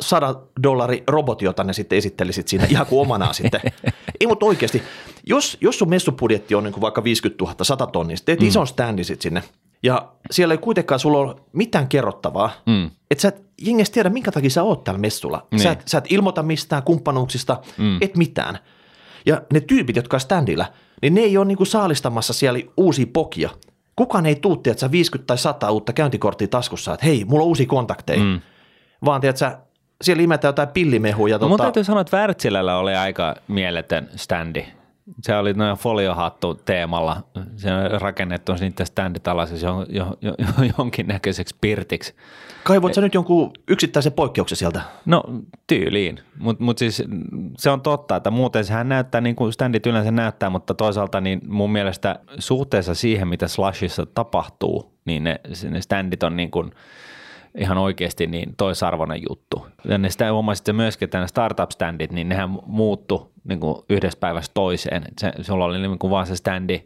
100 0.00 0.40
dollari 0.62 1.04
robotti, 1.06 1.44
jota 1.44 1.64
ne 1.64 1.72
sitten 1.72 1.98
esittelisit 1.98 2.48
siinä 2.48 2.66
ihan 2.70 2.86
kuin 2.86 3.00
omanaan 3.00 3.34
sitten. 3.34 3.60
Ei, 4.20 4.26
mutta 4.26 4.46
oikeasti, 4.46 4.82
jos, 5.26 5.58
jos 5.60 5.78
sun 5.78 5.88
messupudjetti 5.88 6.54
on 6.54 6.64
niin 6.64 6.72
kuin 6.72 6.82
vaikka 6.82 7.04
50 7.04 7.44
000, 7.44 7.54
100 7.62 7.86
tonnia, 7.86 8.16
teet 8.24 8.40
mm. 8.40 8.46
ison 8.46 8.66
standin 8.66 9.04
sinne, 9.04 9.42
ja 9.82 10.12
siellä 10.30 10.54
ei 10.54 10.58
kuitenkaan 10.58 10.98
sulla 10.98 11.18
ole 11.18 11.36
mitään 11.52 11.88
kerrottavaa, 11.88 12.50
mm. 12.66 12.90
että 13.10 13.22
sä 13.22 13.28
et 13.28 13.42
jengestä 13.62 13.94
tiedä, 13.94 14.10
minkä 14.10 14.32
takia 14.32 14.50
sä 14.50 14.62
oot 14.62 14.84
täällä 14.84 15.00
messulla. 15.00 15.46
Niin. 15.50 15.60
Sä, 15.60 15.70
et, 15.70 15.82
sä 15.86 15.98
et 15.98 16.12
ilmoita 16.12 16.42
mistään 16.42 16.82
kumppanuuksista, 16.82 17.60
mm. 17.78 17.98
et 18.00 18.16
mitään. 18.16 18.58
Ja 19.26 19.42
ne 19.52 19.60
tyypit, 19.60 19.96
jotka 19.96 20.16
on 20.16 20.20
standilla, 20.20 20.66
niin 21.02 21.14
ne 21.14 21.20
ei 21.20 21.36
ole 21.36 21.46
niinku 21.46 21.64
saalistamassa 21.64 22.32
siellä 22.32 22.60
uusia 22.76 23.06
pokia. 23.12 23.50
Kukaan 23.96 24.26
ei 24.26 24.34
tuu, 24.34 24.54
että 24.54 24.80
sä 24.80 24.90
50 24.90 25.26
tai 25.26 25.38
100 25.38 25.70
uutta 25.70 25.92
käyntikorttia 25.92 26.48
taskussa, 26.48 26.94
että 26.94 27.06
hei, 27.06 27.24
mulla 27.24 27.42
on 27.42 27.48
uusi 27.48 27.66
kontakteja. 27.66 28.22
Mm. 28.22 28.40
Vaan 29.04 29.20
tiedät 29.20 29.36
sä, 29.36 29.58
siellä 30.02 30.22
imetään 30.22 30.48
jotain 30.48 30.68
pillimehuja. 30.68 31.34
No, 31.34 31.38
tota... 31.38 31.48
Mun 31.48 31.58
täytyy 31.58 31.84
sanoa, 31.84 32.00
että 32.00 32.16
Wärtsilällä 32.16 32.78
oli 32.78 32.94
aika 32.94 33.34
mieletön 33.48 34.08
standi 34.16 34.77
se 35.22 35.36
oli 35.36 35.52
noin 35.52 35.76
foliohattu 35.76 36.54
teemalla. 36.54 37.22
Se 37.56 37.74
on 37.74 38.00
rakennettu 38.00 38.52
niiden 38.52 38.86
standit 38.86 39.28
alaisessa 39.28 39.66
jo, 39.66 39.86
jo, 39.88 40.16
jo, 40.22 40.34
jonkinnäköiseksi 40.78 41.56
pirtiksi. 41.60 42.14
Kaivot 42.64 42.94
sä 42.94 43.00
nyt 43.00 43.14
jonkun 43.14 43.50
yksittäisen 43.68 44.12
poikkeuksen 44.12 44.58
sieltä? 44.58 44.80
No 45.06 45.22
tyyliin, 45.66 46.18
mutta 46.38 46.64
mut 46.64 46.78
siis 46.78 47.02
se 47.58 47.70
on 47.70 47.80
totta, 47.80 48.16
että 48.16 48.30
muuten 48.30 48.64
sehän 48.64 48.88
näyttää 48.88 49.20
niin 49.20 49.36
kuin 49.36 49.52
standit 49.52 49.86
yleensä 49.86 50.10
näyttää, 50.10 50.50
mutta 50.50 50.74
toisaalta 50.74 51.20
niin 51.20 51.40
mun 51.46 51.72
mielestä 51.72 52.18
suhteessa 52.38 52.94
siihen, 52.94 53.28
mitä 53.28 53.48
Slashissa 53.48 54.06
tapahtuu, 54.06 54.92
niin 55.04 55.24
ne, 55.24 55.40
ne 55.70 55.80
standit 55.80 56.22
on 56.22 56.36
niin 56.36 56.50
kuin– 56.50 56.70
ihan 57.58 57.78
oikeasti 57.78 58.26
niin 58.26 58.54
toisarvoinen 58.56 59.22
juttu. 59.28 59.66
Ja 59.84 59.98
ne 59.98 60.10
sitä 60.10 60.32
huomasit 60.32 60.66
myöskin, 60.72 61.06
että 61.06 61.18
nämä 61.18 61.26
startup-standit, 61.26 62.12
niin 62.12 62.28
nehän 62.28 62.58
muuttu 62.66 63.32
niin 63.48 63.60
kuin 63.60 63.82
yhdessä 63.88 64.18
päivässä 64.20 64.50
toiseen. 64.54 65.04
Se, 65.20 65.32
sulla 65.40 65.64
oli 65.64 65.78
niin 65.78 65.98
kuin 65.98 66.10
vaan 66.10 66.26
se 66.26 66.36
standi 66.36 66.82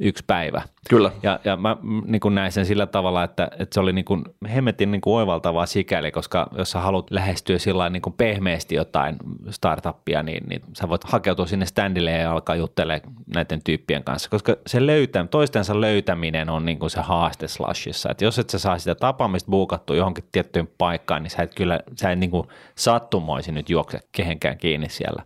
yksi 0.00 0.24
päivä. 0.26 0.62
Kyllä. 0.90 1.10
Ja, 1.22 1.40
ja 1.44 1.56
mä 1.56 1.76
niin 2.06 2.20
kuin 2.20 2.34
näin 2.34 2.52
sen 2.52 2.66
sillä 2.66 2.86
tavalla, 2.86 3.24
että, 3.24 3.48
että 3.58 3.74
se 3.74 3.80
oli 3.80 3.92
niin 3.92 4.04
kuin 4.04 4.24
hemmetin 4.54 4.90
niin 4.90 5.00
kuin 5.00 5.14
oivaltavaa 5.14 5.66
sikäli, 5.66 6.10
koska 6.10 6.48
jos 6.58 6.70
sä 6.70 6.80
haluat 6.80 7.10
lähestyä 7.10 7.58
sillä 7.58 7.90
niin 7.90 8.02
kuin 8.02 8.14
pehmeästi 8.16 8.74
jotain 8.74 9.16
startuppia, 9.50 10.22
niin, 10.22 10.48
niin 10.48 10.62
sä 10.76 10.88
voit 10.88 11.04
hakeutua 11.04 11.46
sinne 11.46 11.66
standille 11.66 12.10
ja 12.10 12.32
alkaa 12.32 12.56
juttelemaan 12.56 13.14
näiden 13.34 13.60
tyyppien 13.64 14.04
kanssa, 14.04 14.30
koska 14.30 14.56
se 14.66 14.86
löytä, 14.86 15.26
toistensa 15.30 15.80
löytäminen 15.80 16.50
on 16.50 16.64
niin 16.64 16.78
kuin 16.78 16.90
se 16.90 17.00
haaste 17.00 17.48
Slashissa. 17.48 18.10
Että 18.10 18.24
jos 18.24 18.38
et 18.38 18.50
sä 18.50 18.58
saa 18.58 18.78
sitä 18.78 18.94
tapaamista 18.94 19.50
buukattua 19.50 19.96
johonkin 19.96 20.24
tiettyyn 20.32 20.68
paikkaan, 20.78 21.22
niin 21.22 21.30
sä 21.30 21.42
et 21.42 21.54
kyllä, 21.54 21.80
sä 21.96 22.12
et 22.12 22.18
niin 22.18 22.30
kuin 22.30 22.48
sattumoisin 22.74 23.54
nyt 23.54 23.70
juokse 23.70 24.00
kehenkään 24.12 24.58
kiinni 24.58 24.88
siellä 24.88 25.22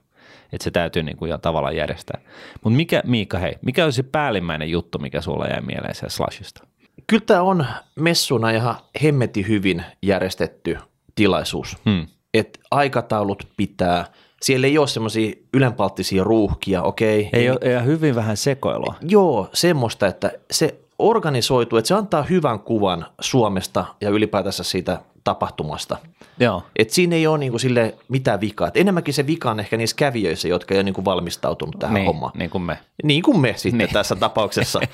että 0.54 0.64
se 0.64 0.70
täytyy 0.70 1.02
niin 1.02 1.16
kuin 1.16 1.30
jo 1.30 1.38
tavallaan 1.38 1.76
järjestää. 1.76 2.20
Mutta 2.64 2.76
mikä, 2.76 3.02
Miika, 3.06 3.38
hei, 3.38 3.54
mikä 3.62 3.84
on 3.84 3.92
se 3.92 4.02
päällimmäinen 4.02 4.70
juttu, 4.70 4.98
mikä 4.98 5.20
sulla 5.20 5.46
jäi 5.46 5.60
mieleen 5.60 5.94
se 5.94 6.08
Slashista? 6.08 6.66
Kyllä 7.06 7.22
tämä 7.26 7.42
on 7.42 7.66
messuna 7.96 8.50
ihan 8.50 8.76
hemmeti 9.02 9.48
hyvin 9.48 9.84
järjestetty 10.02 10.78
tilaisuus. 11.14 11.76
Hmm. 11.84 12.06
Et 12.34 12.58
aikataulut 12.70 13.48
pitää, 13.56 14.04
siellä 14.42 14.66
ei 14.66 14.78
ole 14.78 14.86
semmoisia 14.86 15.32
ylenpalttisia 15.54 16.24
ruuhkia, 16.24 16.82
okei. 16.82 17.30
Ei, 17.32 17.40
ei 17.40 17.50
ole, 17.50 17.72
ja 17.72 17.80
hyvin 17.80 18.14
vähän 18.14 18.36
sekoilua. 18.36 18.94
Joo, 19.00 19.48
semmoista, 19.52 20.06
että 20.06 20.32
se 20.50 20.80
organisoitu, 20.98 21.76
että 21.76 21.88
se 21.88 21.94
antaa 21.94 22.22
hyvän 22.22 22.60
kuvan 22.60 23.06
Suomesta 23.20 23.84
ja 24.00 24.10
ylipäätänsä 24.10 24.62
siitä 24.64 25.00
tapahtumasta. 25.24 25.96
Joo. 26.40 26.62
Et 26.76 26.90
siinä 26.90 27.16
ei 27.16 27.26
ole 27.26 27.38
niinku 27.38 27.58
sille 27.58 27.94
mitään 28.08 28.40
vikaa. 28.40 28.68
Et 28.68 28.76
enemmänkin 28.76 29.14
se 29.14 29.26
vika 29.26 29.50
on 29.50 29.60
ehkä 29.60 29.76
niissä 29.76 29.96
kävijöissä, 29.96 30.48
jotka 30.48 30.74
ei 30.74 30.78
ole 30.78 30.82
niinku 30.82 31.04
valmistautunut 31.04 31.78
tähän 31.78 31.94
niin, 31.94 32.06
hommaan. 32.06 32.32
Niin 32.34 32.50
kuin 32.50 32.62
me. 32.62 32.78
Niin 33.02 33.22
kuin 33.22 33.40
me 33.40 33.54
sitten 33.56 33.78
niin. 33.78 33.90
tässä 33.90 34.16
tapauksessa. 34.16 34.80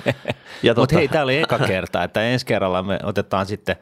Mutta 0.63 0.75
tota... 0.75 0.97
hei, 0.97 1.09
tämä 1.09 1.25
oli 1.25 1.39
eka 1.39 1.59
kerta, 1.59 2.05
että 2.05 2.23
ensi 2.23 2.47
kerralla 2.47 2.83
me 2.83 2.99
otetaan 3.03 3.47
sitten 3.47 3.77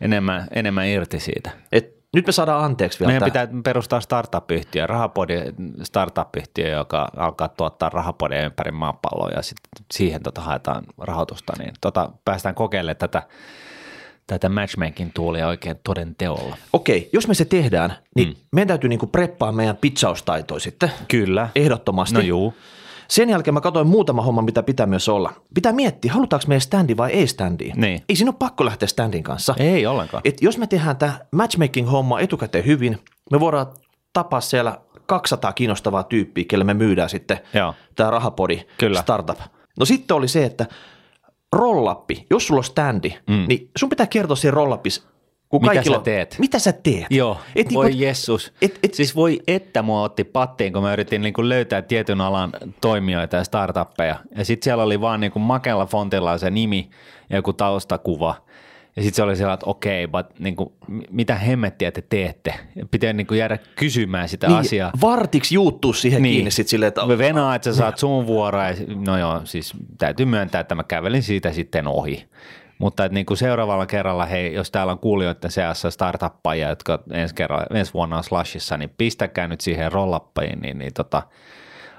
enemmän, 0.00 0.48
enemmän 0.54 0.86
irti 0.86 1.20
siitä. 1.20 1.50
Et 1.72 2.02
nyt 2.14 2.26
me 2.26 2.32
saadaan 2.32 2.64
anteeksi 2.64 3.00
vielä. 3.00 3.12
Meidän 3.12 3.32
tämä. 3.32 3.46
pitää 3.46 3.62
perustaa 3.64 4.00
startup-yhtiö, 4.00 4.86
rahapodi 4.86 5.34
startup-yhtiö, 5.82 6.68
joka 6.68 7.08
alkaa 7.16 7.48
tuottaa 7.48 7.88
rahapodia 7.88 8.44
ympäri 8.44 8.70
maapalloa 8.70 9.30
ja 9.30 9.42
sitten 9.42 9.84
siihen 9.92 10.22
tota 10.22 10.40
haetaan 10.40 10.84
rahoitusta, 10.98 11.52
niin 11.58 11.72
tota, 11.80 12.10
päästään 12.24 12.54
kokeilemaan 12.54 12.96
tätä 12.96 13.22
tätä 14.26 14.48
matchmaking 14.48 15.10
tuulia 15.14 15.48
oikein 15.48 15.76
toden 15.84 16.14
teolla. 16.18 16.56
Okei, 16.72 17.10
jos 17.12 17.28
me 17.28 17.34
se 17.34 17.44
tehdään, 17.44 17.96
niin 18.16 18.28
mm. 18.28 18.34
meidän 18.52 18.68
täytyy 18.68 18.88
niinku 18.88 19.06
preppaa 19.06 19.52
meidän 19.52 19.76
pizzaustaitoja 19.76 20.60
sitten. 20.60 20.90
Kyllä. 21.08 21.48
Ehdottomasti. 21.54 22.14
No 22.14 22.20
juu. 22.20 22.54
Sen 23.08 23.30
jälkeen 23.30 23.54
mä 23.54 23.60
katsoin 23.60 23.86
muutama 23.86 24.22
homma, 24.22 24.42
mitä 24.42 24.62
pitää 24.62 24.86
myös 24.86 25.08
olla. 25.08 25.32
Pitää 25.54 25.72
miettiä, 25.72 26.12
halutaanko 26.12 26.44
meidän 26.48 26.60
standi 26.60 26.96
vai 26.96 27.10
ei 27.10 27.26
standi. 27.26 27.72
Niin. 27.76 28.02
Ei 28.08 28.16
siinä 28.16 28.30
ole 28.30 28.36
pakko 28.38 28.64
lähteä 28.64 28.88
standin 28.88 29.22
kanssa. 29.22 29.54
Ei 29.58 29.86
ollenkaan. 29.86 30.20
Et 30.24 30.42
jos 30.42 30.58
me 30.58 30.66
tehdään 30.66 30.96
tämä 30.96 31.18
matchmaking-homma 31.36 32.20
etukäteen 32.20 32.66
hyvin, 32.66 32.98
me 33.30 33.40
voidaan 33.40 33.66
tapaa 34.12 34.40
siellä 34.40 34.78
200 35.06 35.52
kiinnostavaa 35.52 36.02
tyyppiä, 36.02 36.44
kelle 36.48 36.64
me 36.64 36.74
myydään 36.74 37.10
sitten 37.10 37.40
tämä 37.94 38.10
rahapodi 38.10 38.60
Kyllä. 38.78 39.00
startup. 39.00 39.38
No 39.78 39.84
sitten 39.84 40.16
oli 40.16 40.28
se, 40.28 40.44
että 40.44 40.66
rollappi, 41.52 42.26
jos 42.30 42.46
sulla 42.46 42.58
on 42.58 42.64
standi, 42.64 43.14
mm. 43.30 43.44
niin 43.48 43.70
sun 43.78 43.88
pitää 43.88 44.06
kertoa 44.06 44.36
siinä 44.36 44.54
rollapissa, 44.54 45.02
kun 45.48 45.62
mitä 45.62 45.82
sä 45.82 46.00
teet? 46.04 46.36
Mitä 46.38 46.58
sä 46.58 46.72
teet? 46.72 47.06
Joo, 47.10 47.38
et 47.56 47.74
voi 47.74 47.88
niin, 47.88 48.00
jessus. 48.00 48.52
Et, 48.62 48.78
et, 48.82 48.94
siis 48.94 49.16
voi 49.16 49.40
että 49.46 49.82
mua 49.82 50.02
otti 50.02 50.24
pattiin, 50.24 50.72
kun 50.72 50.82
mä 50.82 50.92
yritin 50.92 51.22
niin 51.22 51.34
kuin 51.34 51.48
löytää 51.48 51.82
tietyn 51.82 52.20
alan 52.20 52.52
toimijoita 52.80 53.36
ja 53.36 53.44
startuppeja. 53.44 54.16
Ja 54.36 54.44
sitten 54.44 54.64
siellä 54.64 54.82
oli 54.82 55.00
vaan 55.00 55.20
niin 55.20 55.32
kuin 55.32 55.42
makella 55.42 55.86
fontilla 55.86 56.38
se 56.38 56.50
nimi 56.50 56.90
ja 57.30 57.36
joku 57.36 57.52
taustakuva– 57.52 58.34
ja 58.96 59.02
sitten 59.02 59.16
se 59.16 59.22
oli 59.22 59.36
sellainen, 59.36 59.54
että 59.54 59.70
okei, 59.70 60.04
okay, 60.04 60.22
but 60.22 60.38
niin 60.40 60.56
kuin, 60.56 60.72
mitä 61.10 61.34
hemmettiä 61.34 61.92
te 61.92 62.02
teette? 62.08 62.54
Pitää 62.90 63.12
niin 63.12 63.26
kuin 63.26 63.38
jäädä 63.38 63.58
kysymään 63.76 64.28
sitä 64.28 64.46
niin, 64.46 64.58
asiaa. 64.58 64.92
Vartiksi 65.00 65.54
juuttuu 65.54 65.92
siihen 65.92 66.22
niin. 66.22 66.32
kiinni 66.32 66.50
sitten 66.50 66.70
silleen, 66.70 66.88
että... 66.88 67.08
Venaa, 67.08 67.54
että 67.54 67.72
sä 67.72 67.78
saat 67.78 67.98
sun 67.98 68.26
vuoroa. 68.26 68.68
Ja, 68.68 68.74
no 69.06 69.18
joo, 69.18 69.40
siis 69.44 69.72
täytyy 69.98 70.26
myöntää, 70.26 70.60
että 70.60 70.74
mä 70.74 70.84
kävelin 70.84 71.22
siitä 71.22 71.52
sitten 71.52 71.86
ohi. 71.86 72.28
Mutta 72.78 73.04
että 73.04 73.14
niin 73.14 73.26
kuin 73.26 73.36
seuraavalla 73.36 73.86
kerralla, 73.86 74.26
hei, 74.26 74.54
jos 74.54 74.70
täällä 74.70 74.92
on 74.92 74.98
kuulijoiden 74.98 75.50
seassa 75.50 75.90
startuppajia, 75.90 76.68
jotka 76.68 77.02
ensi, 77.12 77.34
kerralla, 77.34 77.66
ensi 77.74 77.94
vuonna 77.94 78.16
on 78.16 78.24
Slashissa, 78.24 78.76
niin 78.76 78.90
pistäkää 78.98 79.48
nyt 79.48 79.60
siihen 79.60 79.92
rollappajiin, 79.92 80.60
niin, 80.60 80.78
niin 80.78 80.94
tota, 80.94 81.22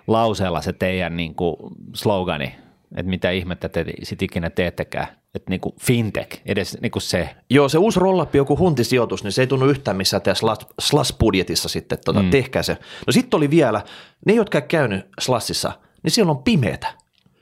lauseella 0.08 0.62
se 0.62 0.74
teidän 0.74 1.18
niin 1.18 1.36
kuin 1.36 1.56
slogani, 1.96 2.56
että 2.96 3.10
mitä 3.10 3.30
ihmettä 3.30 3.70
te 3.70 3.86
sitten 4.04 4.26
ikinä 4.26 4.50
teettekään 4.50 5.08
että 5.36 5.50
niinku 5.50 5.76
fintech, 5.82 6.42
edes 6.46 6.78
niinku 6.82 7.00
se. 7.00 7.30
Joo, 7.50 7.70
se 7.70 7.78
uusi 7.78 8.00
rollappi, 8.00 8.38
joku 8.38 8.58
huntisijoitus, 8.58 9.24
niin 9.24 9.32
se 9.32 9.42
ei 9.42 9.48
tunnu 9.48 9.66
yhtään 9.66 9.98
missään 9.98 10.22
teidän 10.22 10.58
Slash-budjetissa 10.82 11.70
sitten, 11.70 11.98
tuota, 12.06 12.24
mm. 12.24 12.30
tehkää 12.30 12.64
se. 12.64 12.78
No 13.08 13.14
sitten 13.14 13.38
oli 13.38 13.50
vielä, 13.50 13.82
ne 14.26 14.34
jotka 14.34 14.58
ei 14.58 14.62
käynyt 14.62 15.06
Slashissa, 15.20 15.72
niin 16.04 16.12
siellä 16.12 16.32
on 16.32 16.44
pimeätä. 16.44 16.88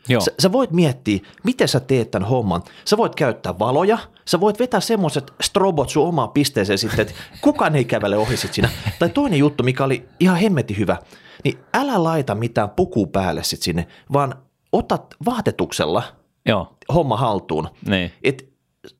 Joo. 0.09 0.21
Sä, 0.21 0.31
sä 0.39 0.51
voit 0.51 0.71
miettiä, 0.71 1.19
miten 1.43 1.67
sä 1.67 1.79
teet 1.79 2.11
tämän 2.11 2.29
homman. 2.29 2.63
Sä 2.85 2.97
voit 2.97 3.15
käyttää 3.15 3.59
valoja, 3.59 3.97
sä 4.25 4.39
voit 4.39 4.59
vetää 4.59 4.79
semmoiset 4.79 5.33
strobot 5.41 5.89
sun 5.89 6.07
omaan 6.07 6.31
pisteeseen 6.31 6.77
sitten, 6.77 6.99
että 6.99 7.13
kukaan 7.41 7.75
ei 7.75 7.85
kävele 7.85 8.17
ohi 8.17 8.37
sit 8.37 8.53
siinä. 8.53 8.69
Tai 8.99 9.09
toinen 9.09 9.39
juttu, 9.39 9.63
mikä 9.63 9.83
oli 9.83 10.05
ihan 10.19 10.37
hemmeti 10.37 10.77
hyvä, 10.77 10.97
niin 11.43 11.59
älä 11.73 12.03
laita 12.03 12.35
mitään 12.35 12.69
puku 12.69 13.07
päälle 13.07 13.43
sit 13.43 13.61
sinne, 13.61 13.87
vaan 14.13 14.35
otat 14.71 15.15
vaatetuksella– 15.25 16.03
Joo. 16.45 16.75
homma 16.93 17.17
haltuun. 17.17 17.67
Niin. 17.87 18.11
Et 18.23 18.49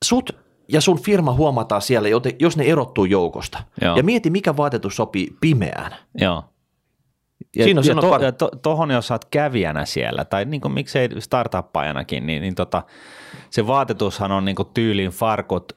sut 0.04 0.36
ja 0.68 0.80
sun 0.80 1.02
firma 1.02 1.32
huomataan 1.32 1.82
siellä, 1.82 2.08
jos 2.38 2.56
ne 2.56 2.64
erottuu 2.64 3.04
joukosta. 3.04 3.62
Joo. 3.80 3.96
Ja 3.96 4.02
mieti, 4.02 4.30
mikä 4.30 4.56
vaatetus 4.56 4.96
sopii 4.96 5.28
pimeään. 5.40 5.94
Joo. 6.18 6.44
Ja, 7.56 7.64
Siinä 7.64 7.80
on 7.80 7.86
ja, 7.86 7.94
to, 7.94 8.10
par- 8.10 8.22
ja 8.22 8.32
to, 8.32 8.50
tohon, 8.62 8.90
jos 8.90 9.10
olet 9.10 9.24
kävijänä 9.24 9.84
siellä, 9.84 10.24
tai 10.24 10.44
niin 10.44 10.60
kuin 10.60 10.72
miksei 10.72 11.08
startuppajanakin, 11.18 12.26
niin, 12.26 12.42
niin 12.42 12.54
tota, 12.54 12.82
se 13.50 13.66
vaatetushan 13.66 14.32
on 14.32 14.44
niin 14.44 14.56
kuin 14.56 14.68
tyyliin 14.74 15.10
farkut, 15.10 15.72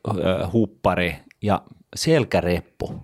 huppari 0.53 1.15
ja 1.41 1.62
selkäreppu. 1.95 3.00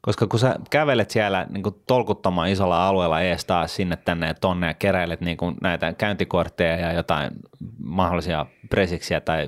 Koska 0.00 0.26
kun 0.26 0.40
sä 0.40 0.56
kävelet 0.70 1.10
siellä 1.10 1.46
niin 1.50 1.62
kuin 1.62 1.74
tolkuttamaan 1.86 2.48
isolla 2.48 2.88
alueella 2.88 3.20
ees 3.20 3.44
taas 3.44 3.76
sinne 3.76 3.96
tänne 3.96 4.26
ja 4.26 4.34
tonne 4.34 4.66
ja 4.66 4.74
keräilet 4.74 5.20
niin 5.20 5.36
kuin 5.36 5.56
näitä 5.62 5.92
käyntikortteja 5.92 6.76
ja 6.76 6.92
jotain 6.92 7.30
mahdollisia 7.78 8.46
presiksiä 8.70 9.20
tai 9.20 9.46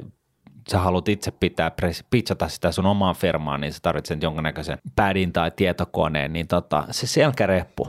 sä 0.70 0.78
haluat 0.78 1.08
itse 1.08 1.30
pitää, 1.30 1.72
pitsata 2.10 2.48
sitä 2.48 2.72
sun 2.72 2.86
omaan 2.86 3.14
firmaan, 3.14 3.60
niin 3.60 3.72
sä 3.72 3.78
tarvitset 3.82 4.22
jonkinnäköisen 4.22 4.78
pädin 4.96 5.32
tai 5.32 5.50
tietokoneen, 5.50 6.32
niin 6.32 6.46
tota, 6.46 6.84
se 6.90 7.06
selkäreppu, 7.06 7.88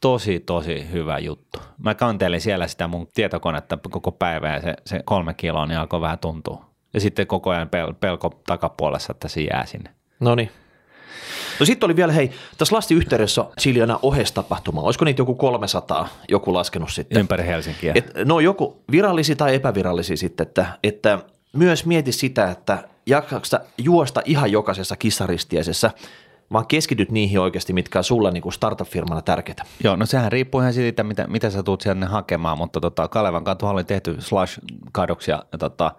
tosi 0.00 0.40
tosi 0.40 0.90
hyvä 0.92 1.18
juttu. 1.18 1.58
Mä 1.78 1.94
kantelin 1.94 2.40
siellä 2.40 2.66
sitä 2.66 2.88
mun 2.88 3.08
tietokonetta 3.14 3.78
koko 3.90 4.12
päivä 4.12 4.48
ja 4.54 4.60
se, 4.60 4.74
se 4.86 5.00
kolme 5.04 5.34
kiloa 5.34 5.66
niin 5.66 5.78
alkoi 5.78 6.00
vähän 6.00 6.18
tuntua. 6.18 6.64
Ja 6.94 7.00
sitten 7.00 7.26
koko 7.26 7.50
ajan 7.50 7.68
pel- 7.68 7.94
pelko 8.00 8.40
takapuolessa, 8.46 9.12
että 9.12 9.28
se 9.28 9.40
jää 9.40 9.66
sinne. 9.66 9.90
No 10.20 10.34
niin. 10.34 10.50
No 11.60 11.66
sitten 11.66 11.86
oli 11.86 11.96
vielä, 11.96 12.12
hei, 12.12 12.30
tässä 12.58 12.76
lasti 12.76 12.94
yhteydessä 12.94 13.44
Chiljana 13.60 13.98
ohestapahtuma. 14.02 14.80
Olisiko 14.80 15.04
niitä 15.04 15.20
joku 15.20 15.34
300 15.34 16.08
joku 16.28 16.54
laskenut 16.54 16.90
sitten? 16.90 17.20
Ympäri 17.20 17.46
Helsinkiä. 17.46 17.92
Et, 17.94 18.12
no 18.24 18.40
joku 18.40 18.82
virallisia 18.90 19.36
tai 19.36 19.54
epävirallisia 19.54 20.16
sitten, 20.16 20.46
että, 20.46 20.66
että 20.82 21.18
myös 21.52 21.86
mieti 21.86 22.12
sitä, 22.12 22.50
että 22.50 22.88
jaksaksä 23.06 23.60
juosta 23.78 24.22
ihan 24.24 24.52
jokaisessa 24.52 24.96
kissaristiäisessä, 24.96 25.90
vaan 26.52 26.66
keskityt 26.66 27.10
niihin 27.10 27.40
oikeasti, 27.40 27.72
mitkä 27.72 27.98
on 27.98 28.04
sulla 28.04 28.30
niin 28.30 28.42
kuin 28.42 28.52
startup-firmana 28.52 29.22
tärkeitä. 29.22 29.64
Joo, 29.84 29.96
no 29.96 30.06
sehän 30.06 30.32
riippuu 30.32 30.60
ihan 30.60 30.72
siitä, 30.72 31.02
mitä, 31.02 31.26
mitä 31.26 31.50
sä 31.50 31.62
tulet 31.62 31.80
sinne 31.80 32.06
hakemaan, 32.06 32.58
mutta 32.58 32.80
tota, 32.80 33.08
Kalevan 33.08 33.44
kanssa 33.44 33.70
oli 33.70 33.84
tehty 33.84 34.16
slash-kadoksia 34.18 35.42
tota, 35.58 35.92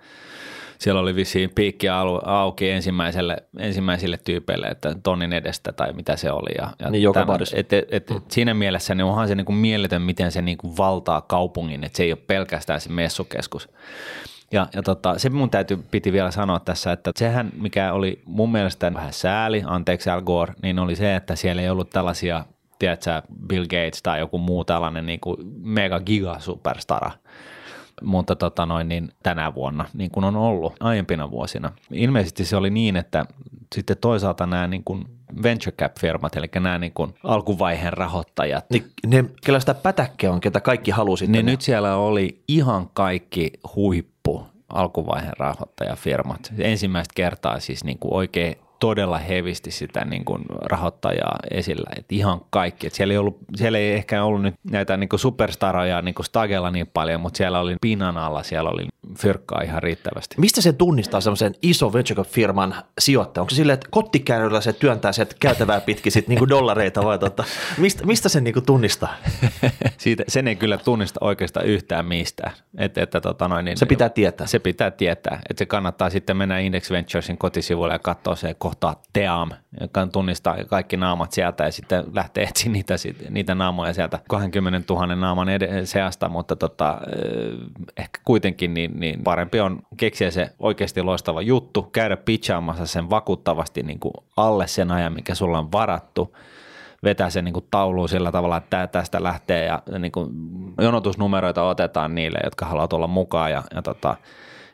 siellä 0.84 1.02
oli 1.02 1.16
vissiin 1.16 1.52
piikki 1.56 1.88
auki 2.24 2.70
ensimmäiselle, 2.70 3.38
ensimmäisille 3.60 4.20
tyypeille, 4.24 4.68
että 4.68 4.96
tonnin 5.04 5.34
edestä 5.34 5.72
tai 5.72 5.94
mitä 5.94 6.16
se 6.16 6.32
oli. 6.32 6.50
Ja, 6.58 6.70
ja 6.80 6.90
niin 6.90 7.04
joka 7.04 7.20
tämän, 7.20 7.40
et, 7.56 7.74
et, 7.74 7.88
et, 7.92 8.10
mm. 8.10 8.22
Siinä 8.28 8.54
mielessä 8.54 8.96
niin 8.96 9.06
onhan 9.06 9.28
se 9.28 9.36
niin 9.36 9.46
kuin 9.46 9.56
mieletön, 9.56 10.02
miten 10.02 10.32
se 10.32 10.42
niin 10.42 10.58
kuin 10.58 10.78
valtaa 10.78 11.22
kaupungin, 11.22 11.84
että 11.84 11.98
se 11.98 12.04
ei 12.04 12.12
ole 12.12 12.20
pelkästään 12.28 12.82
se 12.82 12.90
messukeskus. 12.90 13.70
Ja, 14.52 14.68
ja 14.74 14.84
tota, 14.84 15.20
se 15.20 15.30
mun 15.30 15.50
täytyy, 15.50 15.78
piti 15.92 16.12
vielä 16.12 16.32
sanoa 16.32 16.60
tässä, 16.60 16.92
että 16.92 17.12
sehän 17.16 17.52
mikä 17.62 17.94
oli 17.94 18.22
mun 18.26 18.52
mielestä 18.52 18.94
vähän 18.94 19.14
sääli, 19.14 19.64
anteeksi 19.66 20.10
Al 20.10 20.22
Gore, 20.22 20.54
niin 20.64 20.80
oli 20.80 20.96
se, 20.96 21.16
että 21.16 21.36
siellä 21.36 21.62
ei 21.62 21.70
ollut 21.70 21.90
tällaisia, 21.90 22.46
tiedätkö, 22.80 23.22
Bill 23.48 23.64
Gates 23.64 24.04
tai 24.04 24.20
joku 24.20 24.38
muu 24.38 24.64
tällainen 24.64 25.06
niin 25.06 25.20
kuin 25.20 25.38
mega 25.62 26.00
giga 26.00 26.40
superstara, 26.40 27.12
mutta 28.02 28.36
tota 28.36 28.66
noin, 28.66 28.90
niin 28.90 29.12
tänä 29.24 29.56
vuonna, 29.56 29.86
niin 29.94 30.12
kuin 30.12 30.24
on 30.24 30.36
ollut 30.36 30.74
aiempina 30.80 31.32
vuosina. 31.32 31.72
Ilmeisesti 31.92 32.46
se 32.46 32.56
oli 32.56 32.70
niin, 32.70 32.96
että 32.96 33.26
sitten 33.76 33.98
toisaalta 34.02 34.46
nämä 34.46 34.68
niin 34.68 34.84
kuin 34.84 35.06
venture 35.44 35.76
cap-firmat, 35.82 36.36
eli 36.36 36.50
nämä 36.56 36.78
niin 36.78 36.94
kuin 36.94 37.14
alkuvaiheen 37.24 37.94
rahoittajat, 37.94 38.66
Niin 38.70 38.92
ne, 39.08 39.26
kellä 39.46 39.60
sitä 39.60 39.74
pätäkkeä 39.74 40.32
on, 40.32 40.42
ketä 40.42 40.60
kaikki 40.60 40.92
haluaa 40.92 41.18
sitten. 41.18 41.32
niin 41.32 41.46
nyt 41.46 41.62
siellä 41.62 41.96
oli 41.96 42.44
ihan 42.48 42.90
kaikki 42.94 43.52
huippu 43.76 44.48
alkuvaiheen 44.70 45.38
rahoittajafirmat. 45.38 46.54
Ensimmäistä 46.58 47.12
kertaa 47.16 47.60
siis 47.60 47.84
niin 47.84 48.00
kuin 48.00 48.14
oikein 48.14 48.56
todella 48.84 49.18
hevisti 49.18 49.72
sitä 49.72 50.06
niin 50.06 50.26
kuin 50.26 50.44
rahoittajaa 50.62 51.38
esillä, 51.52 51.90
että 51.98 52.16
ihan 52.16 52.42
kaikki. 52.50 52.88
Et 52.88 52.94
siellä, 52.94 53.12
ei 53.12 53.18
ollut, 53.18 53.38
siellä 53.56 53.78
ei 53.78 53.94
ehkä 53.94 54.24
ollut 54.24 54.42
nyt 54.42 54.56
näitä 54.72 54.98
niin 54.98 55.10
kuin 55.10 55.20
superstaroja 55.20 56.02
niin 56.02 56.16
kuin 56.16 56.26
Stagella 56.26 56.72
niin 56.72 56.88
paljon, 56.94 57.22
mutta 57.22 57.38
siellä 57.38 57.60
oli 57.60 57.76
pinnan 57.82 58.18
alla, 58.18 58.44
siellä 58.44 58.70
oli 58.70 58.88
fyrkkaa 59.18 59.62
ihan 59.62 59.84
riittävästi. 59.84 60.36
Mistä 60.38 60.62
se 60.62 60.74
tunnistaa 60.74 61.22
semmoisen 61.22 61.56
iso 61.62 61.94
venture 61.94 62.24
cap-firman 62.24 62.76
sijoittaja? 63.00 63.42
Onko 63.42 63.50
se 63.50 63.56
silleen, 63.56 63.74
että 63.74 63.88
kottikärryllä 63.92 64.62
se 64.62 64.74
työntää 64.74 65.12
sieltä 65.12 65.36
käytävää 65.40 65.82
pitkin 65.82 66.12
sit 66.12 66.28
niinku 66.28 66.50
dollareita 66.50 67.04
vai 67.04 67.20
tota, 67.20 67.44
mistä, 67.78 68.06
mistä 68.06 68.30
sen 68.30 68.44
niinku 68.44 68.62
tunnistaa? 68.62 69.16
Siitä, 69.98 70.24
sen 70.28 70.48
ei 70.48 70.56
kyllä 70.56 70.78
tunnista 70.78 71.20
oikeastaan 71.22 71.66
yhtään 71.66 72.06
mistään. 72.06 72.54
Et, 72.78 72.98
että, 72.98 73.22
tota 73.22 73.48
noin, 73.48 73.66
niin, 73.66 73.78
Se 73.78 73.86
pitää 73.86 74.10
tietää. 74.10 74.48
Se 74.48 74.60
pitää 74.60 74.92
tietää, 74.92 75.40
että 75.50 75.62
se 75.62 75.66
kannattaa 75.66 76.10
sitten 76.10 76.38
mennä 76.38 76.60
Index 76.60 76.92
Venturesin 76.92 77.38
kotisivuille 77.38 77.94
ja 77.94 78.00
katsoa 78.00 78.36
se 78.36 78.54
kohta 78.54 78.96
TEAM, 79.14 79.50
joka 79.82 80.08
tunnistaa 80.08 80.58
kaikki 80.68 80.98
naamat 80.98 81.32
sieltä 81.32 81.64
ja 81.64 81.72
sitten 81.72 82.04
lähtee 82.14 82.44
etsimään 82.44 82.74
niitä, 82.74 82.96
niitä 83.30 83.56
naamoja 83.56 83.94
sieltä 83.94 84.20
20 84.30 84.94
000 84.94 85.16
naaman 85.16 85.50
ed- 85.50 85.86
seasta, 85.86 86.30
mutta 86.30 86.56
tota, 86.56 86.98
eh, 87.08 87.58
ehkä 87.98 88.20
kuitenkin 88.26 88.74
niin, 88.74 88.93
niin 88.94 89.24
parempi 89.24 89.60
on 89.60 89.80
keksiä 89.98 90.32
se 90.32 90.50
oikeasti 90.60 91.02
loistava 91.02 91.42
juttu, 91.42 91.84
käydä 91.84 92.18
pitchaamassa 92.18 92.86
sen 92.86 93.10
vakuuttavasti 93.10 93.84
niin 93.84 94.00
kuin 94.00 94.14
alle 94.38 94.68
sen 94.68 94.92
ajan, 94.92 95.14
mikä 95.14 95.36
sulla 95.36 95.60
on 95.60 95.72
varattu, 95.72 96.36
vetää 97.04 97.30
sen 97.30 97.46
niin 97.46 97.54
kuin 97.54 97.66
tauluun 97.72 98.10
sillä 98.10 98.32
tavalla, 98.32 98.58
että 98.58 98.70
tämä 98.70 98.88
tästä 98.88 99.24
lähtee 99.24 99.66
ja 99.66 99.82
niin 100.00 100.12
kuin 100.12 100.30
jonotusnumeroita 100.82 101.64
otetaan 101.64 102.16
niille, 102.16 102.40
jotka 102.44 102.66
haluaa 102.66 102.88
tulla 102.88 103.08
mukaan 103.08 103.52
ja, 103.52 103.64
ja, 103.76 103.82
tota, 103.82 104.18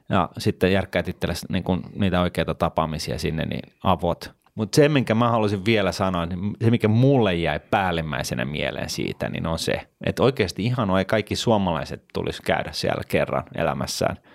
ja 0.10 0.30
sitten 0.38 0.72
järkkäät 0.72 1.08
itsellesi 1.08 1.46
niin 1.50 1.64
niitä 1.96 2.22
oikeita 2.22 2.56
tapaamisia 2.56 3.20
sinne, 3.20 3.46
niin 3.46 3.74
avot. 3.84 4.39
Mutta 4.60 4.76
se, 4.76 4.90
minkä 4.90 5.16
mä 5.16 5.30
haluaisin 5.30 5.66
vielä 5.66 5.92
sanoa, 5.92 6.26
niin 6.26 6.40
se, 6.62 6.72
mikä 6.72 6.88
mulle 6.88 7.36
jäi 7.36 7.60
päällimmäisenä 7.60 8.46
mieleen 8.46 8.90
siitä, 8.90 9.30
niin 9.30 9.48
on 9.48 9.60
se, 9.60 9.82
että 10.06 10.24
oikeasti 10.24 10.66
ihan 10.66 10.98
ei 11.00 11.06
kaikki 11.06 11.36
suomalaiset 11.36 12.04
tulisi 12.14 12.42
käydä 12.44 12.72
siellä 12.72 13.02
kerran 13.08 13.44
elämässään– 13.56 14.18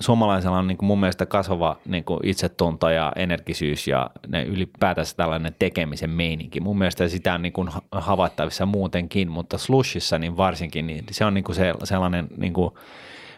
suomalaisella 0.00 0.58
on 0.58 0.66
niin 0.66 0.78
kuin 0.78 0.86
mun 0.86 1.00
mielestä 1.00 1.26
kasvava 1.26 1.76
niin 1.86 2.04
kuin 2.04 2.20
itsetunto 2.22 2.88
ja 2.88 3.12
energisyys 3.16 3.88
ja 3.88 4.10
ne 4.28 4.42
ylipäätänsä 4.42 5.16
tällainen 5.16 5.54
tekemisen 5.58 6.10
meininki. 6.10 6.60
Mun 6.60 6.78
mielestä 6.78 7.08
sitä 7.08 7.34
on 7.34 7.42
niin 7.42 7.52
kuin 7.52 7.68
havaittavissa 7.92 8.66
muutenkin, 8.66 9.30
mutta 9.30 9.58
slushissa 9.58 10.18
niin 10.18 10.36
varsinkin 10.36 10.86
niin 10.86 11.04
se 11.10 11.24
on 11.24 11.34
niin 11.34 11.44
kuin 11.44 11.56
se, 11.56 11.74
sellainen 11.84 12.28
niin 12.36 12.52
kuin 12.52 12.74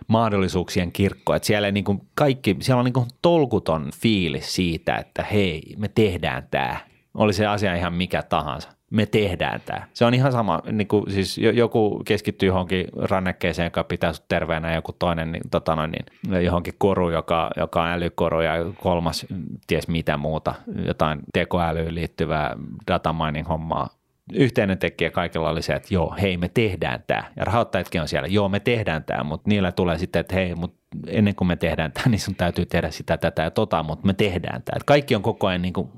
mahdollisuuksien 0.06 0.92
kirkko, 0.92 1.34
että 1.34 1.46
siellä, 1.46 1.70
niin 1.70 1.84
kuin 1.84 2.00
kaikki, 2.14 2.56
siellä 2.60 2.78
on 2.78 2.84
niin 2.84 2.92
kuin 2.92 3.08
tolkuton 3.22 3.90
fiilis 3.96 4.54
siitä, 4.54 4.96
että 4.96 5.22
hei, 5.22 5.74
me 5.76 5.88
tehdään 5.88 6.48
tämä. 6.50 6.76
Oli 7.14 7.32
se 7.32 7.46
asia 7.46 7.74
ihan 7.74 7.94
mikä 7.94 8.22
tahansa 8.22 8.78
me 8.90 9.06
tehdään 9.06 9.60
tämä. 9.64 9.82
Se 9.94 10.04
on 10.04 10.14
ihan 10.14 10.32
sama, 10.32 10.62
niin 10.72 10.88
kuin, 10.88 11.10
siis 11.10 11.38
joku 11.38 12.02
keskittyy 12.04 12.46
johonkin 12.46 12.86
rannekkeeseen, 12.96 13.66
joka 13.66 13.84
pitää 13.84 14.12
sut 14.12 14.28
terveenä, 14.28 14.68
ja 14.68 14.74
joku 14.74 14.92
toinen 14.92 15.32
niin, 15.32 15.50
tota 15.50 15.76
noin, 15.76 15.90
niin, 15.90 16.44
johonkin 16.44 16.74
koru, 16.78 17.10
joka, 17.10 17.50
joka 17.56 17.82
on 17.82 17.88
älykoru, 17.88 18.40
ja 18.40 18.52
kolmas 18.82 19.26
ties 19.66 19.88
mitä 19.88 20.16
muuta, 20.16 20.54
jotain 20.86 21.20
tekoälyyn 21.32 21.94
liittyvää 21.94 22.56
data 22.86 23.12
mining 23.12 23.48
hommaa. 23.48 23.88
Yhteinen 24.32 24.78
tekijä 24.78 25.10
kaikilla 25.10 25.50
oli 25.50 25.62
se, 25.62 25.72
että 25.72 25.94
joo, 25.94 26.14
hei, 26.22 26.36
me 26.36 26.48
tehdään 26.48 27.04
tämä. 27.06 27.24
Ja 27.36 27.44
rahoittajatkin 27.44 28.00
on 28.00 28.08
siellä, 28.08 28.28
joo, 28.28 28.48
me 28.48 28.60
tehdään 28.60 29.04
tämä, 29.04 29.24
mutta 29.24 29.48
niillä 29.48 29.72
tulee 29.72 29.98
sitten, 29.98 30.20
että 30.20 30.34
hei, 30.34 30.54
mutta 30.54 30.78
ennen 31.06 31.34
kuin 31.34 31.48
me 31.48 31.56
tehdään 31.56 31.92
tämä, 31.92 32.06
niin 32.10 32.20
sun 32.20 32.34
täytyy 32.34 32.66
tehdä 32.66 32.90
sitä, 32.90 33.16
tätä 33.16 33.42
ja 33.42 33.50
tota, 33.50 33.82
mutta 33.82 34.06
me 34.06 34.12
tehdään 34.12 34.62
tämä. 34.62 34.78
Kaikki 34.86 35.14
on 35.14 35.22
koko 35.22 35.46
ajan 35.46 35.62
niin 35.62 35.72
kuin 35.72 35.88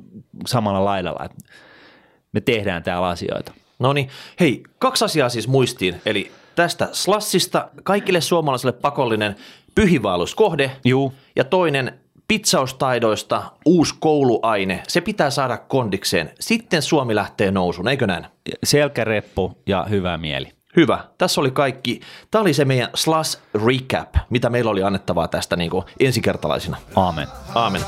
samalla 0.46 0.84
laidalla, 0.84 1.24
että 1.24 1.36
me 2.32 2.40
tehdään 2.40 2.82
täällä 2.82 3.08
asioita. 3.08 3.52
No 3.78 3.92
niin, 3.92 4.08
hei, 4.40 4.62
kaksi 4.78 5.04
asiaa 5.04 5.28
siis 5.28 5.48
muistiin. 5.48 6.00
Eli 6.06 6.30
tästä 6.54 6.88
Slassista 6.92 7.68
kaikille 7.82 8.20
suomalaisille 8.20 8.72
pakollinen 8.72 9.36
pyhivaelluskohde. 9.74 10.70
Juu. 10.84 11.14
Ja 11.36 11.44
toinen 11.44 12.00
pitsaustaidoista 12.30 13.42
uusi 13.66 13.94
kouluaine. 14.00 14.82
Se 14.88 15.00
pitää 15.00 15.30
saada 15.30 15.58
kondikseen. 15.58 16.30
Sitten 16.40 16.82
Suomi 16.82 17.14
lähtee 17.14 17.50
nousuun, 17.50 17.88
eikö 17.88 18.06
näin? 18.06 18.26
Selkäreppu 18.64 19.58
ja 19.66 19.86
hyvä 19.90 20.18
mieli. 20.18 20.46
Hyvä. 20.76 20.98
Tässä 21.18 21.40
oli 21.40 21.50
kaikki. 21.50 22.00
Tämä 22.30 22.42
oli 22.42 22.54
se 22.54 22.64
meidän 22.64 22.88
Slash 22.94 23.40
Recap, 23.66 24.14
mitä 24.30 24.50
meillä 24.50 24.70
oli 24.70 24.82
annettavaa 24.82 25.28
tästä 25.28 25.56
niin 25.56 25.70
kuin 25.70 25.84
ensikertalaisina. 26.00 26.76
Aamen. 26.96 27.28
Aamen. 27.54 27.82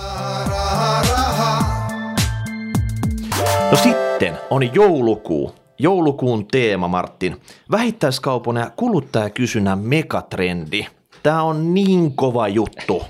No 3.70 3.76
sitten 3.76 4.38
on 4.50 4.74
joulukuu. 4.74 5.54
Joulukuun 5.78 6.46
teema, 6.46 6.88
Martin. 6.88 7.40
Vähittäiskaupan 7.70 8.56
ja 8.56 8.70
kuluttajakysynnän 8.76 9.78
megatrendi. 9.78 10.86
Tämä 11.22 11.42
on 11.42 11.74
niin 11.74 12.16
kova 12.16 12.48
juttu. 12.48 13.02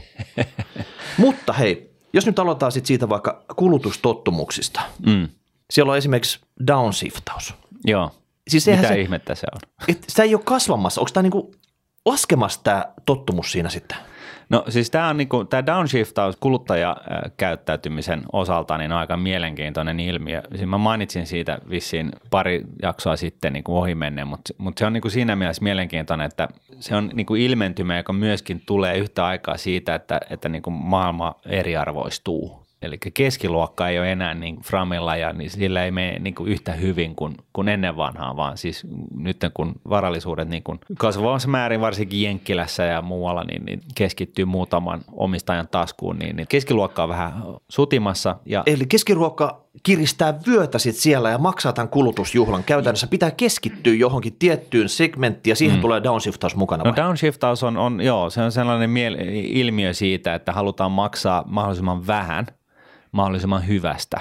Mutta 1.19 1.53
hei, 1.53 1.91
jos 2.13 2.27
nyt 2.27 2.39
aloitetaan 2.39 2.73
sit 2.73 2.87
siitä 2.87 3.09
vaikka 3.09 3.45
kulutustottumuksista. 3.57 4.81
Mm. 5.07 5.29
Siellä 5.71 5.93
on 5.93 5.99
esimerkiksi 5.99 6.41
downshiftaus. 6.67 7.55
Joo. 7.85 8.11
Siis 8.49 8.67
Mitä 8.67 8.89
se, 8.89 9.01
ihmettä 9.01 9.35
se 9.35 9.47
on? 9.55 9.61
et, 9.89 10.05
sitä 10.09 10.23
ei 10.23 10.35
ole 10.35 10.43
kasvamassa. 10.45 11.01
Onko 11.01 11.11
tämä 11.13 11.23
niinku 11.23 11.55
laskemassa 12.07 12.61
tämä 12.65 12.85
tottumus 13.07 13.53
siinä 13.53 13.69
sitten? 13.69 13.99
No 14.53 14.65
siis 14.69 14.91
tämä 14.91 15.09
on 15.09 15.17
niinku, 15.17 15.45
tämä 15.45 15.67
downshiftaus 15.67 16.37
kuluttajakäyttäytymisen 16.37 18.23
osalta 18.33 18.79
niin 18.79 18.93
on 18.93 18.99
aika 18.99 19.17
mielenkiintoinen 19.17 20.01
ilmiö. 20.01 20.43
Siis 20.55 20.67
mä 20.67 20.79
mainitsin 20.79 21.27
siitä 21.27 21.59
vissiin 21.71 22.13
pari 22.31 22.63
jaksoa 22.83 23.17
sitten 23.17 23.53
niin 23.53 23.65
ohi 23.69 23.95
menneen, 23.95 24.29
mutta, 24.29 24.55
mutta 24.59 24.79
se 24.79 24.87
on 24.87 24.93
niinku 24.93 25.11
siinä 25.11 25.37
mielessä 25.37 25.63
mielenkiintoinen, 25.63 26.27
että 26.27 26.49
se 26.81 26.97
on 26.97 27.11
niinku 27.15 27.35
ilmentymä, 27.35 27.97
joka 27.97 28.13
myöskin 28.13 28.63
tulee 28.67 28.99
yhtä 28.99 29.27
aikaa 29.27 29.57
siitä, 29.57 29.95
että, 29.95 30.21
että 30.31 30.49
niinku 30.49 30.71
maailma 30.71 31.35
eriarvoistuu. 31.47 32.62
Eli 32.83 32.99
keskiluokka 33.15 33.89
ei 33.89 33.99
ole 33.99 34.13
enää 34.13 34.35
niin 34.35 34.61
framilla 34.61 35.17
ja 35.17 35.33
niin 35.33 35.51
sillä 35.51 35.85
ei 35.85 35.91
mene 35.91 36.19
niin 36.19 36.35
kuin 36.35 36.51
yhtä 36.51 36.73
hyvin 36.73 37.15
kuin, 37.15 37.37
kuin 37.53 37.69
ennen 37.69 37.97
vanhaa, 37.97 38.37
vaan 38.37 38.57
siis 38.57 38.87
nyt 39.17 39.37
kun 39.55 39.75
varallisuudet 39.89 40.49
niin 40.49 40.63
kuin 40.63 40.79
kasvavassa 40.99 41.49
määrin 41.49 41.81
varsinkin 41.81 42.23
Jenkkilässä 42.23 42.83
ja 42.83 43.03
muualla 43.03 43.45
niin, 43.45 43.65
niin 43.65 43.81
keskittyy 43.95 44.45
muutaman 44.45 45.01
omistajan 45.13 45.69
taskuun, 45.69 46.19
niin, 46.19 46.37
niin 46.37 46.47
keskiluokka 46.49 47.03
on 47.03 47.09
vähän 47.09 47.43
sutimassa. 47.69 48.37
Ja 48.47 48.63
Eli 48.67 48.87
keskiruokka 48.87 49.63
kiristää 49.83 50.35
vyötä 50.47 50.79
sit 50.79 50.97
siellä 50.97 51.31
ja 51.31 51.39
maksaa 51.39 51.73
tämän 51.73 51.89
kulutusjuhlan. 51.89 52.65
Käytännössä 52.65 53.07
pitää 53.07 53.31
keskittyä 53.31 53.95
johonkin 53.95 54.37
tiettyyn 54.39 54.89
segmenttiin 54.89 55.53
ja 55.53 55.57
siihen 55.57 55.77
mm. 55.77 55.81
tulee 55.81 56.03
downshiftaus 56.03 56.57
mukana. 56.57 56.85
No 56.85 56.91
vai? 56.91 56.97
downshiftaus 56.97 57.63
on, 57.63 57.77
on, 57.77 58.01
joo, 58.01 58.31
se 58.31 58.43
on 58.43 58.53
sellainen 58.53 58.91
miel- 58.91 59.21
ilmiö 59.45 59.93
siitä, 59.93 60.35
että 60.35 60.53
halutaan 60.53 60.93
maksaa 60.93 61.45
mahdollisimman 61.47 62.07
vähän 62.07 62.47
mahdollisimman 63.13 63.67
hyvästä. 63.67 64.21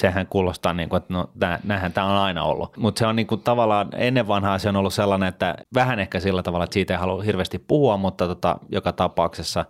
Sehän 0.00 0.26
kuulostaa 0.26 0.72
niin 0.72 0.88
kuin, 0.88 0.98
että 0.98 1.14
no, 1.14 1.30
näinhän 1.64 1.92
tämä 1.92 2.06
on 2.06 2.16
aina 2.16 2.42
ollut. 2.42 2.76
Mutta 2.76 2.98
se 2.98 3.06
on 3.06 3.16
niin 3.16 3.26
kuin, 3.26 3.40
tavallaan 3.40 3.88
ennen 3.94 4.28
vanhaa 4.28 4.58
se 4.58 4.68
on 4.68 4.76
ollut 4.76 4.94
sellainen, 4.94 5.28
että 5.28 5.54
vähän 5.74 5.98
ehkä 5.98 6.20
sillä 6.20 6.42
tavalla, 6.42 6.64
että 6.64 6.74
siitä 6.74 6.94
ei 6.94 7.00
halua 7.00 7.22
hirveästi 7.22 7.58
puhua, 7.58 7.96
mutta 7.96 8.26
tota, 8.26 8.58
joka 8.68 8.92
tapauksessa 8.92 9.64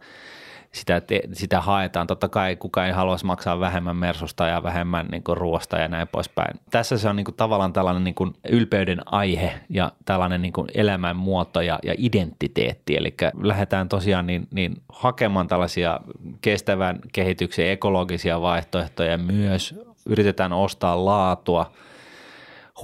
sitä, 0.77 1.03
sitä 1.33 1.61
haetaan. 1.61 2.07
Totta 2.07 2.29
kai 2.29 2.57
kukaan 2.57 2.87
ei 2.87 2.93
haluaisi 2.93 3.27
maksaa 3.27 3.61
vähemmän 3.61 3.97
mersusta 3.97 4.47
ja 4.47 4.63
vähemmän 4.63 5.07
niin 5.07 5.23
kuin, 5.23 5.37
ruoasta 5.37 5.79
ja 5.79 5.89
näin 5.89 6.09
poispäin. 6.09 6.61
Tässä 6.71 6.99
se 6.99 7.09
on 7.09 7.17
niin 7.17 7.25
kuin, 7.25 7.35
tavallaan 7.35 7.73
tällainen 7.73 8.05
niin 8.05 8.15
kuin, 8.15 8.35
ylpeyden 8.49 9.01
aihe 9.07 9.61
ja 9.69 9.93
tällainen 10.05 10.43
niin 10.43 10.53
kuin, 10.53 10.69
elämänmuoto 10.75 11.61
ja, 11.61 11.79
ja 11.83 11.95
identiteetti. 11.99 12.97
Eli 12.97 13.15
lähdetään 13.41 13.89
tosiaan 13.89 14.27
niin, 14.27 14.49
niin 14.51 14.83
hakemaan 14.89 15.49
tällaisia 15.49 16.01
kestävän 16.41 16.99
kehityksen 17.13 17.71
ekologisia 17.71 18.41
vaihtoehtoja 18.41 19.19
myös. 19.19 19.75
Yritetään 20.07 20.53
ostaa 20.53 21.05
laatua, 21.05 21.73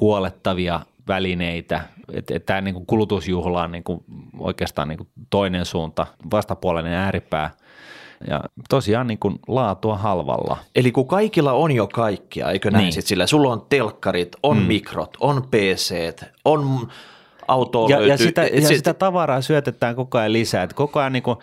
huolettavia 0.00 0.81
välineitä. 1.09 1.81
Tämä 2.46 2.61
niinku 2.61 2.85
kulutusjuhla 2.87 3.62
on 3.62 3.72
niinku 3.72 4.05
oikeastaan 4.38 4.88
niinku 4.88 5.07
toinen 5.31 5.64
suunta, 5.64 6.07
vastapuolinen 6.31 6.92
ääripää. 6.92 7.50
Ja 8.30 8.40
tosiaan 8.68 9.06
niinku 9.06 9.32
laatua 9.48 9.96
halvalla. 9.96 10.56
Eli 10.74 10.92
kun 10.92 11.08
kaikilla 11.08 11.52
on 11.52 11.72
jo 11.72 11.87
kaikkia, 11.87 12.50
eikö 12.50 12.70
näin 12.70 12.82
Niin. 12.82 12.92
sit 12.92 13.06
sillä? 13.06 13.26
Sulla 13.26 13.52
on 13.52 13.66
telkkarit, 13.68 14.37
on 14.42 14.56
mm. 14.56 14.62
mikrot, 14.62 15.16
on 15.20 15.42
pc 15.50 16.22
on 16.44 16.88
autoa 17.48 17.88
ja, 17.88 17.96
löytyy. 17.96 18.12
ja, 18.12 18.16
sitä, 18.18 18.42
ja 18.42 18.61
se- 18.61 18.76
sitä 18.76 18.94
tavaraa 18.94 19.40
syötetään 19.40 19.96
koko 19.96 20.18
ajan 20.18 20.32
lisää. 20.32 20.62
Et 20.62 20.72
koko 20.72 21.00
ajan 21.00 21.12
niin 21.12 21.22
kuin, 21.22 21.37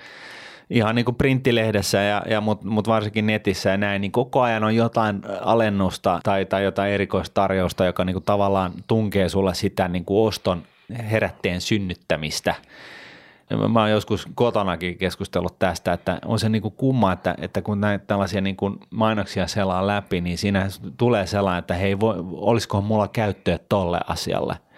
ihan 0.70 0.96
niin 0.96 1.06
kuin 1.06 1.16
printtilehdessä, 1.16 1.98
ja, 1.98 2.22
ja 2.30 2.42
mutta 2.42 2.68
mut 2.68 2.88
varsinkin 2.88 3.28
netissä 3.28 3.70
ja 3.70 3.78
näin, 3.78 4.02
niin 4.02 4.12
koko 4.12 4.42
ajan 4.42 4.64
on 4.64 4.76
jotain 4.76 5.22
alennusta 5.42 6.20
tai, 6.24 6.46
tai 6.46 6.64
jotain 6.64 6.92
erikoistarjousta, 6.94 7.86
joka 7.86 8.06
niin 8.06 8.14
kuin 8.14 8.24
tavallaan 8.24 8.72
tunkee 8.88 9.30
sulle 9.30 9.54
sitä 9.54 9.88
niin 9.88 10.06
kuin 10.06 10.28
oston 10.28 10.64
herätteen 11.12 11.62
synnyttämistä. 11.62 12.56
Mä 13.70 13.80
oon 13.80 13.92
joskus 13.92 14.28
kotonakin 14.36 14.98
keskustellut 14.98 15.60
tästä, 15.60 15.94
että 15.94 16.20
on 16.26 16.40
se 16.40 16.50
niin 16.50 16.62
kuin 16.62 16.74
kumma, 16.78 17.12
että, 17.12 17.36
että 17.42 17.62
kun 17.62 17.82
näitä 17.82 18.06
tällaisia 18.06 18.42
niin 18.42 18.56
kuin 18.56 18.80
mainoksia 18.90 19.48
selaa 19.48 19.88
läpi, 19.88 20.22
niin 20.22 20.38
siinä 20.38 20.68
tulee 20.98 21.28
sellainen, 21.28 21.60
että 21.60 21.74
hei, 21.74 22.00
voi, 22.00 22.16
olisiko 22.32 22.82
mulla 22.82 23.08
käyttöä 23.08 23.60
tolle 23.70 24.00
asialle– 24.08 24.56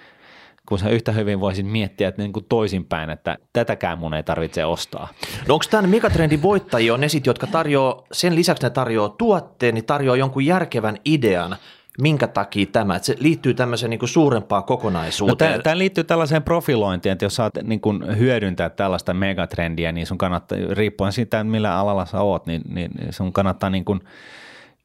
kun 0.72 0.80
sä 0.80 0.90
yhtä 0.90 1.12
hyvin 1.12 1.40
voisit 1.40 1.66
miettiä 1.66 2.08
että 2.08 2.22
niin 2.22 2.34
kuin 2.34 2.46
toisinpäin, 2.50 3.10
että 3.10 3.38
tätäkään 3.54 3.98
mun 3.98 4.14
ei 4.14 4.24
tarvitse 4.24 4.66
ostaa. 4.66 5.08
No 5.48 5.54
onko 5.54 5.66
tämän 5.72 5.90
megatrendin 5.90 6.42
voittajia 6.42 6.94
on 6.94 7.02
ne 7.02 7.10
sit, 7.10 7.26
jotka 7.26 7.48
tarjoaa, 7.48 8.04
sen 8.12 8.36
lisäksi 8.36 8.64
ne 8.64 8.70
tarjoaa 8.70 9.10
tuotteen, 9.10 9.74
niin 9.74 9.86
tarjoaa 9.86 10.18
jonkun 10.18 10.46
järkevän 10.46 10.98
idean, 11.06 11.56
minkä 12.02 12.28
takia 12.28 12.66
tämä, 12.66 12.96
että 12.96 13.06
se 13.06 13.16
liittyy 13.20 13.54
tämmöiseen 13.54 13.90
niin 13.90 14.00
kuin 14.00 14.10
suurempaan 14.10 14.62
No, 14.62 14.66
kokonaisuuteen. 14.66 15.64
tämä 15.64 15.78
liittyy 15.78 16.04
tällaiseen 16.04 16.44
profilointiin, 16.44 17.14
että 17.14 17.26
jos 17.26 17.36
saat 17.36 17.54
niin 17.64 17.82
kuin 17.82 18.18
hyödyntää 18.18 18.70
tällaista 18.70 19.14
megatrendiä, 19.14 19.92
niin 19.92 20.08
sun 20.08 20.18
kannattaa, 20.18 20.58
riippuen 20.72 21.14
siitä, 21.14 21.44
millä 21.44 21.78
alalla 21.78 22.06
sä 22.06 22.22
oot, 22.22 22.46
niin, 22.46 22.62
niin 22.70 22.92
sun 23.10 23.34
kannattaa 23.34 23.70
niin 23.70 23.86
kuin 23.86 24.00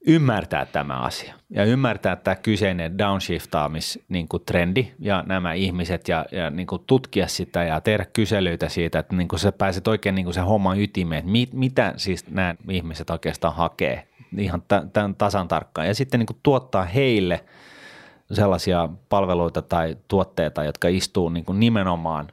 ymmärtää 0.07 0.66
tämä 0.66 0.99
asia 1.01 1.35
ja 1.51 1.64
ymmärtää 1.64 2.16
tämä 2.16 2.35
kyseinen 2.35 2.99
downshiftaamis 2.99 3.99
niin 4.09 4.29
kuin 4.29 4.42
trendi 4.47 4.92
ja 4.99 5.25
nämä 5.27 5.53
ihmiset 5.53 6.09
ja, 6.09 6.25
ja 6.33 6.51
niin 6.51 6.66
kuin 6.66 6.83
tutkia 6.87 7.27
sitä 7.27 7.64
ja 7.64 7.81
tehdä 7.81 8.05
kyselyitä 8.12 8.69
siitä, 8.69 8.99
että 8.99 9.16
niin 9.16 9.29
kuin 9.29 9.40
sä 9.40 9.53
pääset 9.53 9.88
oikein 9.88 10.14
niin 10.14 10.25
kuin 10.25 10.35
se 10.35 10.40
homman 10.40 10.81
ytimeen, 10.81 11.19
että 11.19 11.31
mit, 11.31 11.53
mitä 11.53 11.95
siis 11.97 12.31
nämä 12.31 12.55
ihmiset 12.71 13.11
oikeastaan 13.11 13.55
hakee 13.55 14.09
ihan 14.38 14.62
tämän 14.92 15.14
tasan 15.14 15.49
tarkkaan 15.49 15.87
ja 15.87 15.94
sitten 15.94 16.20
niin 16.20 16.27
kuin 16.27 16.40
tuottaa 16.42 16.85
heille 16.85 17.44
sellaisia 18.33 18.88
palveluita 19.09 19.62
tai 19.62 19.96
tuotteita, 20.09 20.64
jotka 20.64 20.88
istuu 20.88 21.29
niin 21.29 21.44
kuin 21.44 21.61
nimenomaan, 21.61 22.29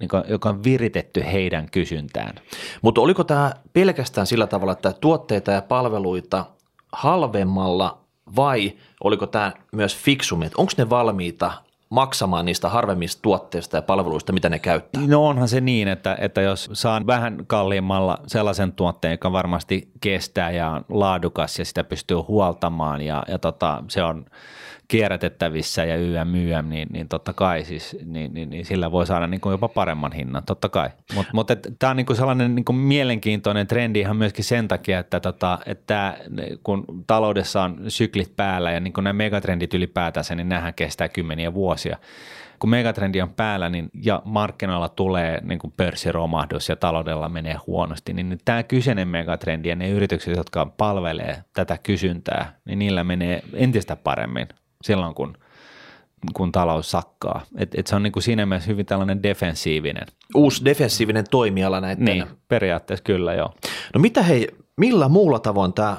niin 0.00 0.08
kuin, 0.08 0.22
joka 0.28 0.48
on 0.48 0.64
viritetty 0.64 1.24
heidän 1.32 1.70
kysyntään. 1.70 2.34
Mutta 2.82 3.00
oliko 3.00 3.24
tämä 3.24 3.52
pelkästään 3.72 4.26
sillä 4.26 4.46
tavalla, 4.46 4.72
että 4.72 4.92
tuotteita 4.92 5.52
ja 5.52 5.62
palveluita 5.62 6.44
halvemmalla 6.92 7.98
vai 8.36 8.72
oliko 9.04 9.26
tämä 9.26 9.52
myös 9.72 9.96
fiksummin, 9.96 10.50
onko 10.56 10.72
ne 10.78 10.90
valmiita 10.90 11.52
maksamaan 11.90 12.44
niistä 12.44 12.68
harvemmista 12.68 13.22
tuotteista 13.22 13.76
ja 13.76 13.82
palveluista, 13.82 14.32
mitä 14.32 14.48
ne 14.48 14.58
käyttää? 14.58 15.02
No 15.06 15.26
onhan 15.26 15.48
se 15.48 15.60
niin, 15.60 15.88
että, 15.88 16.16
että 16.20 16.40
jos 16.40 16.70
saan 16.72 17.06
vähän 17.06 17.44
kalliimmalla 17.46 18.18
sellaisen 18.26 18.72
tuotteen, 18.72 19.12
joka 19.12 19.32
varmasti 19.32 19.90
kestää 20.00 20.50
ja 20.50 20.70
on 20.70 20.84
laadukas 20.88 21.58
ja 21.58 21.64
sitä 21.64 21.84
pystyy 21.84 22.16
huoltamaan 22.16 23.02
ja, 23.02 23.22
ja 23.28 23.38
tota, 23.38 23.84
se 23.88 24.02
on 24.02 24.26
kierrätettävissä 24.88 25.84
ja 25.84 25.96
YM, 25.96 26.34
YM, 26.34 26.68
niin, 26.68 26.88
niin 26.92 27.08
totta 27.08 27.32
kai 27.32 27.64
siis, 27.64 27.96
niin, 28.04 28.34
niin, 28.34 28.50
niin 28.50 28.64
sillä 28.64 28.92
voi 28.92 29.06
saada 29.06 29.26
niin 29.26 29.40
kuin 29.40 29.50
jopa 29.50 29.68
paremman 29.68 30.12
hinnan, 30.12 30.42
totta 30.46 30.68
kai. 30.68 30.90
Mutta 31.14 31.30
mut, 31.34 31.48
tämä 31.78 31.90
on 31.90 31.96
niin 31.96 32.06
kuin 32.06 32.16
sellainen 32.16 32.54
niin 32.54 32.64
kuin 32.64 32.76
mielenkiintoinen 32.76 33.66
trendi 33.66 34.00
ihan 34.00 34.16
myöskin 34.16 34.44
sen 34.44 34.68
takia, 34.68 34.98
että, 34.98 35.20
tota, 35.20 35.58
että 35.66 36.16
kun 36.62 36.84
taloudessa 37.06 37.62
on 37.62 37.84
syklit 37.88 38.36
päällä 38.36 38.72
ja 38.72 38.80
niin 38.80 38.92
kuin 38.92 39.04
nämä 39.04 39.12
megatrendit 39.12 39.74
ylipäätänsä, 39.74 40.34
niin 40.34 40.48
nämähän 40.48 40.74
kestää 40.74 41.08
kymmeniä 41.08 41.54
vuosia 41.54 41.98
kun 42.58 42.70
megatrendi 42.70 43.22
on 43.22 43.34
päällä 43.34 43.68
niin, 43.68 43.90
ja 44.04 44.22
markkinoilla 44.24 44.88
tulee 44.88 45.40
niin 45.44 45.58
kuin 45.58 45.72
pörssiromahdus 45.76 46.68
ja 46.68 46.76
taloudella 46.76 47.28
menee 47.28 47.56
huonosti, 47.66 48.12
niin 48.12 48.38
tämä 48.44 48.62
kyseinen 48.62 49.08
megatrendi 49.08 49.68
ja 49.68 49.76
ne 49.76 49.90
yritykset, 49.90 50.36
jotka 50.36 50.66
palvelee 50.66 51.44
tätä 51.52 51.78
kysyntää, 51.82 52.52
niin 52.64 52.78
niillä 52.78 53.04
menee 53.04 53.42
entistä 53.52 53.96
paremmin 53.96 54.48
silloin, 54.82 55.14
kun, 55.14 55.36
kun 56.34 56.52
talous 56.52 56.90
sakkaa. 56.90 57.42
Et, 57.58 57.74
et 57.74 57.86
se 57.86 57.96
on 57.96 58.02
niin 58.02 58.12
kuin 58.12 58.22
siinä 58.22 58.46
mielessä 58.46 58.70
hyvin 58.70 58.86
tällainen 58.86 59.22
defensiivinen. 59.22 60.06
Uusi 60.34 60.64
defensiivinen 60.64 61.24
toimiala 61.30 61.80
näiden. 61.80 62.04
Niin, 62.04 62.26
periaatteessa 62.48 63.04
kyllä 63.04 63.34
joo. 63.34 63.54
No 63.94 64.00
mitä 64.00 64.22
hei, 64.22 64.48
millä 64.76 65.08
muulla 65.08 65.38
tavoin 65.38 65.72
tämä 65.72 65.96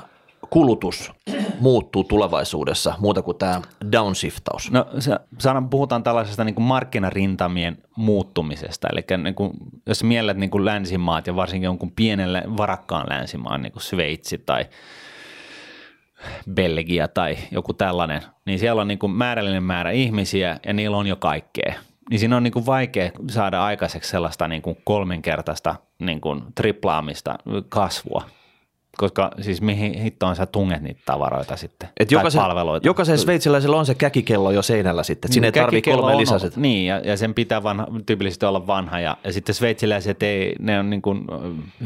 kulutus 0.50 1.12
muuttuu 1.60 2.04
tulevaisuudessa 2.04 2.94
muuta 3.00 3.22
kuin 3.22 3.38
tämä 3.38 3.62
downshiftaus? 3.92 4.72
No 4.72 4.88
se, 5.00 5.20
saadaan, 5.40 5.70
puhutaan 5.70 6.04
tällaisesta 6.04 6.44
niin 6.44 6.56
kuin 6.56 6.66
markkinarintamien 6.66 7.78
muuttumisesta, 7.96 8.88
eli 8.92 9.24
niin 9.24 9.36
kuin, 9.36 9.52
jos 9.86 10.04
miellet 10.04 10.38
niin 10.38 10.50
kuin 10.50 10.66
länsimaat 10.66 11.28
ja 11.28 11.36
varsinkin 11.36 11.66
jonkun 11.66 11.92
pienelle 11.92 12.44
varakkaan 12.58 13.10
länsimaan, 13.10 13.62
niin 13.62 13.72
kuin 13.72 13.84
Sveitsi 13.84 14.38
tai 14.38 14.66
Belgia 16.53 17.08
tai 17.08 17.38
joku 17.51 17.73
tällainen, 17.73 18.21
niin 18.45 18.60
siellä 18.60 18.82
on 18.82 18.88
niin 18.88 18.99
kuin 18.99 19.12
määrällinen 19.12 19.63
määrä 19.63 19.91
ihmisiä 19.91 20.60
ja 20.65 20.73
niillä 20.73 20.97
on 20.97 21.08
jo 21.08 21.15
kaikkea. 21.15 21.73
Niin 22.10 22.19
siinä 22.19 22.38
on 22.38 22.43
niin 22.43 22.53
kuin 22.53 22.65
vaikea 22.65 23.12
saada 23.30 23.63
aikaiseksi 23.63 24.10
sellaista 24.10 24.47
niin 24.47 24.62
kuin 24.62 24.77
kolminkertaista 24.84 25.75
niin 25.99 26.21
kuin 26.21 26.41
triplaamista 26.56 27.36
kasvua 27.69 28.30
koska 28.98 29.32
siis 29.42 29.62
mihin 29.62 29.94
hittoon 29.94 30.36
sä 30.36 30.46
tunget 30.46 30.82
niitä 30.82 31.02
tavaroita 31.06 31.58
sitten, 31.58 31.90
Et 32.00 32.12
jokaisen, 32.12 32.42
palveluita. 32.42 32.88
jokaisen 32.88 33.18
sveitsiläisellä 33.18 33.78
on 33.78 33.86
se 33.86 33.96
käkikello 33.96 34.52
jo 34.52 34.62
seinällä 34.62 35.04
sitten, 35.04 35.32
sinne 35.34 35.48
ei 35.48 35.52
tarvitse 35.52 35.92
kolme 35.92 36.12
on- 36.12 36.18
lisäset. 36.22 36.56
Niin, 36.58 36.86
ja, 36.88 37.00
ja 37.00 37.18
sen 37.18 37.34
pitää 37.34 37.64
vanha, 37.64 37.88
tyypillisesti 38.06 38.46
olla 38.46 38.68
vanha, 38.68 39.00
ja, 39.00 39.18
ja 39.24 39.34
sitten 39.34 39.56
sveitsiläiset 39.56 40.24
ei, 40.24 40.56
ne 40.60 40.80
on 40.80 40.90
niin 40.90 41.02
kuin, 41.02 41.22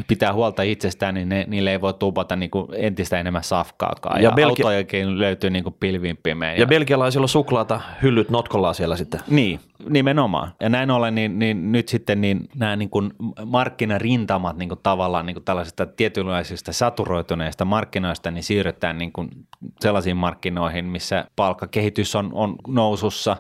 pitää 0.08 0.34
huolta 0.34 0.62
itsestään, 0.64 1.14
niin 1.14 1.30
ne, 1.30 1.46
niille 1.48 1.72
ei 1.72 1.82
voi 1.82 1.94
tupata 1.94 2.36
niin 2.36 2.52
kuin 2.52 2.68
entistä 2.76 3.20
enemmän 3.20 3.44
safkaakaan, 3.44 4.22
Ja 4.24 4.30
ja, 4.30 4.36
Belgia- 4.36 4.66
autojakin 4.66 5.20
löytyy 5.20 5.50
niin 5.50 5.64
kuin 5.64 5.76
pilvin 5.80 6.18
pimein. 6.24 6.60
Ja 6.60 6.68
belgialaisilla 6.68 7.24
on 7.26 7.30
suklaata, 7.30 7.82
hyllyt 8.02 8.30
notkollaan 8.30 8.76
siellä 8.76 8.96
sitten. 8.96 9.20
Niin, 9.30 9.60
nimenomaan. 9.90 10.52
Ja 10.60 10.70
näin 10.70 10.92
ollen, 10.92 11.16
niin, 11.16 11.40
niin 11.40 11.72
nyt 11.72 11.88
sitten 11.88 12.22
niin 12.22 12.50
nämä 12.56 12.76
niin 12.76 12.90
kuin 12.90 13.14
markkinarintamat 13.46 14.58
niin 14.58 14.70
kuin 14.70 14.80
tavallaan 14.84 15.26
niin 15.26 15.36
kuin 15.36 15.44
tällaisista 15.44 15.86
tietynlaisista 15.86 16.74
saturoituneista 16.74 17.66
markkinoista, 17.66 18.32
niin 18.32 18.44
siirrytään 18.44 18.98
niin 18.98 19.12
kuin 19.12 19.30
sellaisiin 19.80 20.18
markkinoihin, 20.18 20.86
missä 20.86 21.26
palkkakehitys 21.36 22.16
on, 22.16 22.30
on 22.34 22.56
nousussa, 22.68 23.38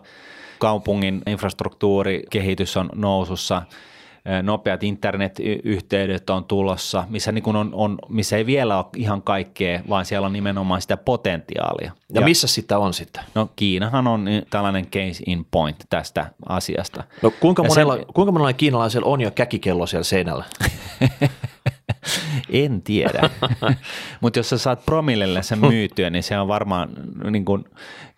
kaupungin 0.59 1.21
infrastruktuurikehitys 1.27 2.77
on 2.77 2.89
nousussa, 2.95 3.61
nopeat 4.43 4.83
internetyhteydet 4.83 6.29
on 6.29 6.45
tulossa, 6.45 7.03
missä, 7.09 7.31
niin 7.31 7.55
on, 7.55 7.69
on, 7.73 7.97
missä 8.09 8.37
ei 8.37 8.45
vielä 8.45 8.77
ole 8.77 8.85
ihan 8.95 9.21
kaikkea, 9.21 9.81
vaan 9.89 10.05
siellä 10.05 10.25
on 10.25 10.33
nimenomaan 10.33 10.81
sitä 10.81 10.97
potentiaalia. 10.97 11.91
Ja, 12.13 12.21
ja 12.21 12.25
missä 12.25 12.47
sitä 12.47 12.77
on 12.77 12.93
sitten? 12.93 13.23
No 13.35 13.49
Kiinahan 13.55 14.07
on 14.07 14.25
niin 14.25 14.45
tällainen 14.49 14.85
case 14.85 15.23
in 15.25 15.45
point 15.51 15.77
tästä 15.89 16.31
asiasta. 16.49 17.03
No 17.21 17.31
kuinka 17.39 17.63
Ja 17.63 17.69
monella, 17.69 17.95
sen- 17.95 18.05
kuinka 18.13 18.31
monella 18.31 18.53
kiinalaisella 18.53 19.07
on 19.07 19.21
jo 19.21 19.31
käkikello 19.31 19.87
siellä 19.87 20.03
seinällä? 20.03 20.45
En 22.49 22.81
tiedä, 22.81 23.29
mutta 24.21 24.39
jos 24.39 24.49
sä 24.49 24.57
saat 24.57 24.85
promillelle 24.85 25.43
sen 25.43 25.59
myytyä, 25.59 26.09
niin 26.09 26.23
se 26.23 26.39
on 26.39 26.47
varmaan 26.47 26.89
niin 27.31 27.45
kuin 27.45 27.63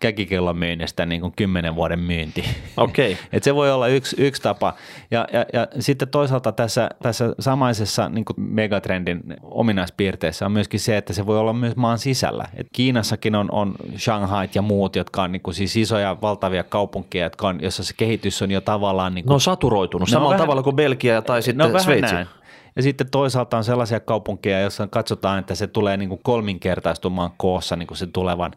käkikellon 0.00 0.56
myynnistä 0.58 1.06
niin 1.06 1.20
kuin 1.20 1.32
kymmenen 1.36 1.74
vuoden 1.74 1.98
myynti. 1.98 2.44
Okei. 2.76 3.18
Et 3.32 3.42
se 3.42 3.54
voi 3.54 3.72
olla 3.72 3.88
yksi, 3.88 4.16
yksi 4.18 4.42
tapa. 4.42 4.74
Ja, 5.10 5.26
ja, 5.32 5.46
ja 5.52 5.66
sitten 5.80 6.08
toisaalta 6.08 6.52
tässä, 6.52 6.88
tässä 7.02 7.34
samaisessa 7.38 8.08
niin 8.08 8.24
kuin 8.24 8.40
megatrendin 8.40 9.20
ominaispiirteessä 9.42 10.46
on 10.46 10.52
myöskin 10.52 10.80
se, 10.80 10.96
että 10.96 11.12
se 11.12 11.26
voi 11.26 11.38
olla 11.38 11.52
myös 11.52 11.76
maan 11.76 11.98
sisällä. 11.98 12.44
Et 12.54 12.66
Kiinassakin 12.72 13.34
on, 13.34 13.48
on 13.52 13.74
Shanghai 13.98 14.48
ja 14.54 14.62
muut, 14.62 14.96
jotka 14.96 15.22
on 15.22 15.32
niin 15.32 15.42
kuin 15.42 15.54
siis 15.54 15.76
isoja 15.76 16.16
valtavia 16.22 16.64
kaupunkeja, 16.64 17.26
jotka 17.26 17.48
on, 17.48 17.58
jossa 17.62 17.84
se 17.84 17.94
kehitys 17.96 18.42
on 18.42 18.50
jo 18.50 18.60
tavallaan 18.60 19.14
niin 19.14 19.22
Ne 19.22 19.26
kuin 19.26 19.34
on 19.34 19.40
saturoitunut 19.40 20.08
Ne 20.08 20.10
on 20.10 20.12
samalla 20.12 20.30
vähän- 20.30 20.40
tavalla 20.40 20.62
kuin 20.62 20.76
Belgia 20.76 21.22
tai 21.22 21.42
sitten 21.42 21.72
No 21.72 21.78
Sveitsi. 21.78 22.14
näin. 22.14 22.26
Ja 22.76 22.82
sitten 22.82 23.10
toisaalta 23.10 23.56
on 23.56 23.64
sellaisia 23.64 24.00
kaupunkeja, 24.00 24.60
joissa 24.60 24.86
katsotaan, 24.86 25.38
että 25.38 25.54
se 25.54 25.66
tulee 25.66 25.96
niin 25.96 26.08
kuin 26.08 26.20
kolminkertaistumaan 26.22 27.30
koossa 27.36 27.76
niin 27.76 27.86
kuin 27.86 27.98
sen 27.98 28.12
tulevan 28.12 28.52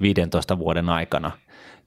15 0.00 0.58
vuoden 0.58 0.88
aikana, 0.88 1.30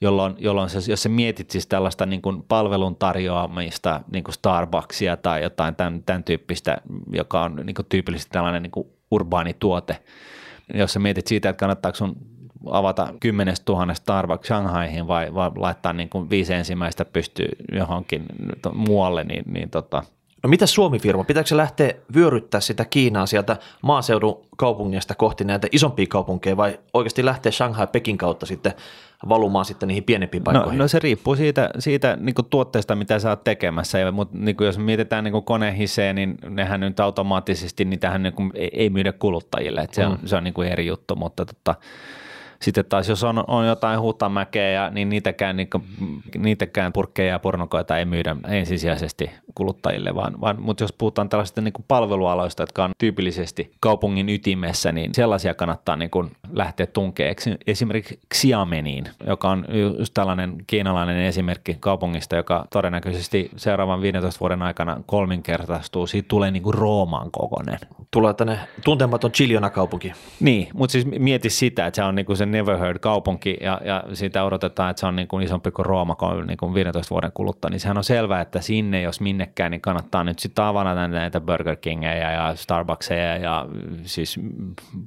jolloin, 0.01 0.35
jolloin 0.38 0.69
se, 0.69 0.91
jos 0.91 1.03
sä 1.03 1.09
mietit 1.09 1.51
siis 1.51 1.67
tällaista 1.67 2.05
niin 2.05 2.21
kuin 2.21 2.43
palvelun 2.43 2.95
tarjoamista, 2.95 4.01
niin 4.11 4.23
kuin 4.23 4.33
Starbucksia 4.33 5.17
tai 5.17 5.43
jotain 5.43 5.75
tämän, 5.75 6.03
tämän 6.03 6.23
tyyppistä, 6.23 6.77
joka 7.11 7.41
on 7.41 7.55
niin 7.55 7.75
kuin 7.75 7.85
tyypillisesti 7.89 8.31
tällainen 8.31 8.63
niin 8.63 8.71
kuin 8.71 8.88
urbaani 9.11 9.53
tuote, 9.53 10.03
jos 10.73 10.93
sä 10.93 10.99
mietit 10.99 11.27
siitä, 11.27 11.49
että 11.49 11.59
kannattaako 11.59 11.95
sun 11.95 12.15
avata 12.65 13.13
10 13.19 13.55
000 13.69 13.93
Starbucks 13.93 14.47
Shanghaihin 14.47 15.07
vai, 15.07 15.33
vai 15.33 15.51
laittaa 15.55 15.93
niin 15.93 16.09
kuin 16.09 16.29
viisi 16.29 16.53
ensimmäistä 16.53 17.05
pystyy 17.05 17.49
johonkin 17.71 18.25
muualle, 18.73 19.23
niin, 19.23 19.43
niin 19.47 19.69
tota, 19.69 20.03
No 20.45 20.49
mitä 20.49 20.65
Suomi-firma? 20.65 21.23
Pitääkö 21.23 21.47
se 21.49 21.58
lähteä 21.58 21.93
vyöryttää 22.15 22.62
sitä 22.62 22.86
Kiinaa 22.86 23.25
sieltä 23.25 23.58
maaseudun 23.81 24.41
kaupungeista 24.58 25.15
kohti 25.15 25.43
näitä 25.43 25.67
isompia 25.71 26.05
kaupunkeja 26.10 26.58
vai 26.58 26.79
oikeasti 26.93 27.25
lähteä 27.25 27.51
Shanghai 27.51 27.88
Pekin 27.88 28.17
kautta 28.17 28.45
sitten 28.45 28.73
valumaan 29.29 29.65
sitten 29.65 29.88
niihin 29.88 30.03
pienempiin 30.03 30.41
No, 30.41 30.43
paikkoihin? 30.51 30.77
no 30.79 30.88
se 30.88 30.99
riippuu 30.99 31.36
siitä, 31.36 31.69
siitä 31.79 32.17
niin 32.19 32.36
tuotteesta, 32.49 32.95
mitä 32.95 33.19
sä 33.19 33.29
oot 33.29 33.43
tekemässä, 33.43 33.99
ja, 33.99 34.12
mutta 34.12 34.38
niin 34.38 34.55
jos 34.60 34.77
mietitään 34.77 35.23
niin 35.23 35.31
kuin 35.31 35.43
konehisejä, 35.45 36.13
niin 36.13 36.38
nehän 36.49 36.79
nyt 36.79 36.99
automaattisesti, 36.99 37.86
niitähän 37.86 38.23
niin 38.23 38.34
kuin 38.34 38.51
ei, 38.55 38.69
ei 38.73 38.89
myydä 38.89 39.12
kuluttajille, 39.12 39.81
että 39.81 39.95
se 39.95 40.05
on, 40.05 40.12
Mm. 40.21 40.27
se 40.27 40.36
on 40.36 40.43
niin 40.43 40.53
kuin 40.53 40.67
eri 40.67 40.86
juttu, 40.86 41.15
mutta 41.15 41.45
tota, 41.45 41.75
sitten 42.62 42.86
taas 42.86 43.10
jos 43.10 43.23
on, 43.23 43.43
on 43.47 43.67
jotain 43.67 43.99
huutamäkeä, 43.99 44.89
niin 44.89 45.10
niitäkään, 45.10 45.58
niin 45.58 45.69
niitäkään 46.38 46.93
purkkeja 46.93 47.29
ja 47.31 47.39
pornokoita 47.39 47.97
ei 47.97 48.05
myydä 48.05 48.36
ensisijaisesti 48.47 49.31
kuluttajille, 49.56 50.15
vaan, 50.15 50.41
vaan 50.41 50.62
mutta 50.62 50.84
jos 50.84 50.94
puhutaan 50.94 51.30
tällaisista 51.30 51.62
niin 51.62 51.74
kuin 51.74 51.86
palvelualoista, 51.88 52.63
jotka 52.63 52.84
on 52.84 52.91
tyypillisesti 52.98 53.72
kaupungin 53.80 54.30
ytimessä, 54.30 54.91
niin 54.91 55.13
sellaisia 55.13 55.54
kannattaa 55.54 55.96
niin 55.96 56.10
kuin 56.10 56.32
lähteä 56.54 56.86
tunkemaan. 56.86 57.36
Esimerkiksi 57.68 58.20
Xiameniin, 58.34 59.04
joka 59.28 59.50
on 59.50 59.65
just 60.00 60.13
tällainen 60.13 60.56
kiinalainen 60.68 61.18
esimerkki 61.18 61.78
kaupungista, 61.80 62.36
joka 62.36 62.65
todennäköisesti 62.70 63.52
seuraavan 63.56 64.02
15 64.02 64.39
vuoden 64.39 64.62
aikana 64.62 64.98
kolminkertaistuu. 65.06 66.08
Siitä 66.08 66.28
tulee 66.28 66.52
niin 66.52 66.63
kuin 66.63 66.74
Rooman 66.74 67.32
kokoinen. 67.32 67.80
Tulee 68.12 68.34
tänne 68.34 68.60
tuntematon 68.84 69.32
Chiljona 69.32 69.70
kaupunki. 69.70 70.12
Niin, 70.39 70.68
mutta 70.74 70.91
siis 70.91 71.06
mieti 71.06 71.50
sitä, 71.50 71.88
että 71.88 71.96
se 71.96 72.04
on 72.04 72.15
niinku 72.15 72.36
se 72.36 72.46
never 72.46 72.78
heard 72.78 73.00
kaupunki 73.00 73.58
ja, 73.62 73.82
ja 73.86 74.04
siitä 74.13 74.44
odotetaan, 74.44 74.89
että 74.89 75.00
se 75.00 75.06
on 75.06 75.15
niinku 75.15 75.39
isompi 75.39 75.72
kuin 75.72 75.86
Rooma 75.86 76.15
kuin 76.15 76.48
niinku 76.48 76.74
15 76.74 77.10
vuoden 77.10 77.32
kuluttua, 77.34 77.70
niin 77.70 77.80
sehän 77.80 77.98
on 77.98 78.04
selvää, 78.04 78.41
että 78.41 78.62
sinne 78.62 79.02
jos 79.02 79.22
minnekään, 79.45 79.71
niin 79.71 79.81
kannattaa 79.81 80.23
nyt 80.23 80.39
sitten 80.39 80.65
avata 80.65 81.08
näitä 81.08 81.41
Burger 81.41 81.75
Kingeja 81.75 82.31
ja 82.31 82.55
Starbuckseja 82.55 83.38
ja 83.38 83.65
siis 84.03 84.39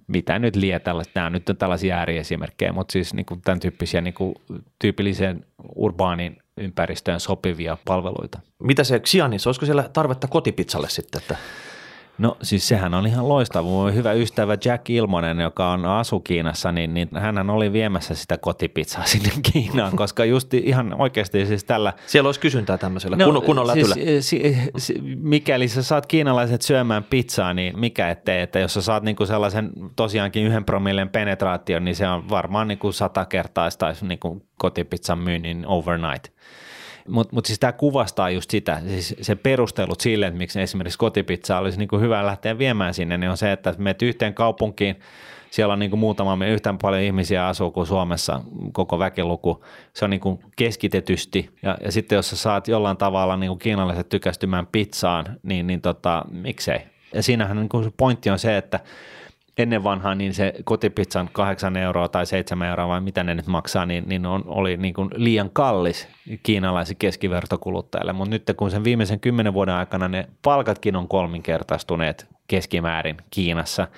mitä 0.06 0.38
nyt 0.38 0.56
lie 0.56 0.78
tällaista, 0.78 1.12
nämä 1.14 1.30
nyt 1.30 1.48
on 1.48 1.56
tällaisia 1.56 1.96
ääriesimerkkejä, 1.96 2.72
mutta 2.72 2.92
siis 2.92 3.14
niinku 3.14 3.38
tämän 3.44 3.60
tyyppisiä 3.60 4.00
niinku 4.00 4.34
tyypilliseen 4.78 5.44
urbaanin 5.76 6.38
ympäristöön 6.56 7.20
sopivia 7.20 7.76
palveluita. 7.84 8.40
Mitä 8.62 8.84
se 8.84 9.00
Xianissa, 9.00 9.50
olisiko 9.50 9.66
siellä 9.66 9.90
tarvetta 9.92 10.28
kotipizzalle 10.28 10.88
sitten? 10.88 11.20
Että 11.20 11.36
No 12.18 12.36
siis 12.42 12.68
sehän 12.68 12.94
on 12.94 13.06
ihan 13.06 13.28
loistava. 13.28 13.68
Mun 13.68 13.94
hyvä 13.94 14.12
ystävä 14.12 14.56
Jack 14.64 14.90
Ilmonen, 14.90 15.40
joka 15.40 15.70
on 15.70 15.84
asu 15.84 16.20
Kiinassa, 16.20 16.72
niin, 16.72 16.94
niin 16.94 17.08
hän 17.12 17.50
oli 17.50 17.72
viemässä 17.72 18.14
sitä 18.14 18.38
kotipizzaa 18.38 19.04
sinne 19.04 19.30
Kiinaan, 19.52 19.96
koska 19.96 20.24
just 20.24 20.54
ihan 20.54 20.94
oikeasti 21.00 21.46
siis 21.46 21.64
tällä 21.64 21.92
siellä 22.06 22.28
olisi 22.28 22.40
kysyntää 22.40 22.78
tämmöisellä 22.78 23.16
no, 23.16 23.32
kun, 23.32 23.42
kunnon 23.42 23.66
lätyllä. 23.66 23.94
siis, 23.94 24.28
si, 24.28 24.56
si, 24.76 24.94
mikäli 25.16 25.68
sä 25.68 25.82
saat 25.82 26.06
kiinalaiset 26.06 26.62
syömään 26.62 27.04
pizzaa, 27.04 27.54
niin 27.54 27.78
mikä 27.78 28.10
ettei, 28.10 28.40
että 28.40 28.58
jos 28.58 28.74
sä 28.74 28.82
saat 28.82 29.02
niinku 29.02 29.26
sellaisen 29.26 29.70
tosiaankin 29.96 30.46
yhden 30.46 30.64
promillen 30.64 31.08
penetraation, 31.08 31.84
niin 31.84 31.96
se 31.96 32.08
on 32.08 32.28
varmaan 32.28 32.68
niinku 32.68 32.92
sata 32.92 33.24
kertaistaisi 33.24 34.06
niinku 34.06 34.46
kotipizzan 34.58 35.18
myynnin 35.18 35.66
overnight. 35.66 36.32
Mutta 37.08 37.34
mut 37.34 37.46
siis 37.46 37.58
tämä 37.58 37.72
kuvastaa 37.72 38.30
just 38.30 38.50
sitä, 38.50 38.80
siis 38.88 39.14
se 39.20 39.34
perustelut 39.34 40.00
sille, 40.00 40.26
että 40.26 40.38
miksi 40.38 40.60
esimerkiksi 40.60 40.98
kotipizza 40.98 41.58
olisi 41.58 41.78
niinku 41.78 41.98
hyvä 41.98 42.26
lähteä 42.26 42.58
viemään 42.58 42.94
sinne, 42.94 43.18
niin 43.18 43.30
on 43.30 43.36
se, 43.36 43.52
että 43.52 43.74
menet 43.78 44.02
yhteen 44.02 44.34
kaupunkiin, 44.34 45.00
siellä 45.50 45.72
on 45.72 45.78
niinku 45.78 45.96
muutama, 45.96 46.46
yhtä 46.46 46.74
paljon 46.82 47.02
ihmisiä 47.02 47.46
asuu 47.46 47.70
kuin 47.70 47.86
Suomessa, 47.86 48.40
koko 48.72 48.98
väkiluku, 48.98 49.64
se 49.94 50.04
on 50.04 50.10
niinku 50.10 50.40
keskitetysti, 50.56 51.50
ja, 51.62 51.78
ja 51.84 51.92
sitten 51.92 52.16
jos 52.16 52.30
sä 52.30 52.36
saat 52.36 52.68
jollain 52.68 52.96
tavalla 52.96 53.36
niinku 53.36 53.56
kiinalaiset 53.56 54.08
tykästymään 54.08 54.66
pizzaan, 54.66 55.26
niin, 55.42 55.66
niin 55.66 55.80
tota, 55.80 56.24
miksei. 56.30 56.78
Ja 57.14 57.22
siinähän 57.22 57.56
niinku 57.56 57.82
se 57.82 57.90
pointti 57.96 58.30
on 58.30 58.38
se, 58.38 58.56
että 58.56 58.80
ennen 59.58 59.84
vanhaa 59.84 60.14
niin 60.14 60.34
se 60.34 60.54
kotipizzan 60.64 61.28
8 61.32 61.76
euroa 61.76 62.08
tai 62.08 62.26
7 62.26 62.68
euroa 62.68 62.88
vai 62.88 63.00
mitä 63.00 63.24
ne 63.24 63.34
nyt 63.34 63.46
maksaa, 63.46 63.86
niin, 63.86 64.04
niin 64.08 64.26
on, 64.26 64.42
oli 64.46 64.76
niin 64.76 64.94
kuin 64.94 65.08
liian 65.14 65.50
kallis 65.52 66.08
kiinalaisen 66.42 66.96
keskivertokuluttajalle. 66.96 68.12
Mutta 68.12 68.30
nyt 68.30 68.42
kun 68.56 68.70
sen 68.70 68.84
viimeisen 68.84 69.20
kymmenen 69.20 69.54
vuoden 69.54 69.74
aikana 69.74 70.08
ne 70.08 70.28
palkatkin 70.42 70.96
on 70.96 71.08
kolminkertaistuneet 71.08 72.26
keskimäärin 72.46 73.16
Kiinassa, 73.30 73.88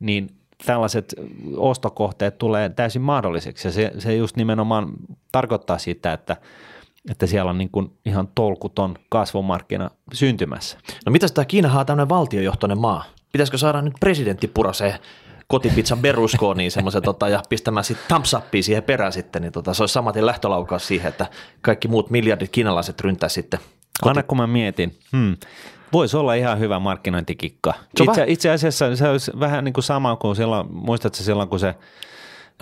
niin 0.00 0.30
tällaiset 0.66 1.14
ostokohteet 1.56 2.38
tulee 2.38 2.68
täysin 2.68 3.02
mahdolliseksi. 3.02 3.68
Ja 3.68 3.72
se, 3.72 3.92
se 3.98 4.16
just 4.16 4.36
nimenomaan 4.36 4.92
tarkoittaa 5.32 5.78
sitä, 5.78 6.12
että 6.12 6.36
että 7.10 7.26
siellä 7.26 7.50
on 7.50 7.58
niin 7.58 7.70
kuin 7.70 7.92
ihan 8.06 8.28
tolkuton 8.34 8.94
kasvumarkkina 9.08 9.90
syntymässä. 10.12 10.78
No 11.06 11.12
mitäs 11.12 11.32
tämä 11.32 11.44
Kiinahan 11.44 11.80
on 11.80 11.86
tämmöinen 11.86 12.08
valtiojohtoinen 12.08 12.78
maa? 12.78 13.04
Pitäisikö 13.34 13.58
saada 13.58 13.82
nyt 13.82 13.94
presidentti 14.00 14.48
purasee 14.48 14.98
kotipizzan 15.46 15.98
Berlusconiin 15.98 16.70
semmoisen 16.70 17.02
tota, 17.02 17.28
ja 17.28 17.42
pistämään 17.48 17.84
sitten 17.84 18.06
thumbs 18.08 18.34
upia 18.34 18.62
siihen 18.62 18.82
perään 18.82 19.12
sitten, 19.12 19.42
niin 19.42 19.52
tota, 19.52 19.74
se 19.74 19.82
olisi 19.82 19.92
samaten 19.92 20.26
lähtölaukaus 20.26 20.86
siihen, 20.86 21.08
että 21.08 21.26
kaikki 21.62 21.88
muut 21.88 22.10
miljardit 22.10 22.50
kiinalaiset 22.50 23.00
ryntää 23.00 23.28
sitten. 23.28 23.60
Aina 24.02 24.22
kun 24.22 24.38
mä 24.38 24.46
mietin, 24.46 24.98
hmm, 25.12 25.36
voisi 25.92 26.16
olla 26.16 26.34
ihan 26.34 26.58
hyvä 26.58 26.78
markkinointikikka. 26.78 27.74
Itse, 28.02 28.24
itse 28.26 28.50
asiassa 28.50 28.96
se 28.96 29.08
olisi 29.08 29.32
vähän 29.40 29.64
niin 29.64 29.72
kuin 29.72 29.84
sama 29.84 30.16
kuin 30.16 30.36
silloin, 30.36 30.66
muistatko 30.70 31.22
silloin, 31.22 31.48
kun 31.48 31.60
se 31.60 31.74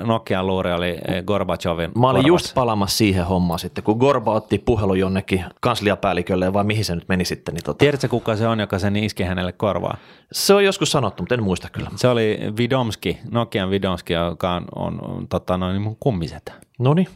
Nokian 0.01 0.47
luuri 0.47 0.73
oli 0.73 0.89
eh, 1.09 1.25
Gorbachevin 1.25 1.91
Mä 1.99 2.07
olin 2.11 2.23
korvassa? 2.23 2.29
just 2.29 2.55
palaamassa 2.55 2.97
siihen 2.97 3.25
hommaan 3.27 3.59
sitten, 3.59 3.85
kun 3.85 3.97
Gorba 3.97 4.33
otti 4.33 4.59
puhelun 4.59 4.99
jonnekin 4.99 5.45
kansliapäällikölle 5.61 6.53
vai 6.53 6.65
mihin 6.65 6.85
se 6.85 6.95
nyt 6.95 7.09
meni 7.09 7.25
sitten. 7.25 7.55
Niin 7.55 7.65
tota, 7.65 7.79
Tiedätkö, 7.79 8.09
kuka 8.09 8.37
se 8.37 8.49
on, 8.49 8.61
joka 8.61 8.79
sen 8.79 8.97
iski 8.97 9.23
hänelle 9.23 9.53
korvaa? 9.53 9.97
se 10.33 10.55
on 10.55 10.65
joskus 10.65 10.91
sanottu, 10.93 11.23
mutta 11.23 11.35
en 11.35 11.43
muista 11.43 11.69
kyllä. 11.73 11.91
Se 11.97 12.09
oli 12.09 12.39
Vidomski, 12.59 13.19
Nokian 13.31 13.71
Vidomski, 13.71 14.13
joka 14.13 14.53
on, 14.55 14.65
on, 14.75 15.05
on 15.11 15.29
tota 15.29 15.57
noin, 15.57 15.83
mun 15.83 15.97
kummisetä. 16.01 16.53
No 16.79 16.95
niin. 16.95 17.09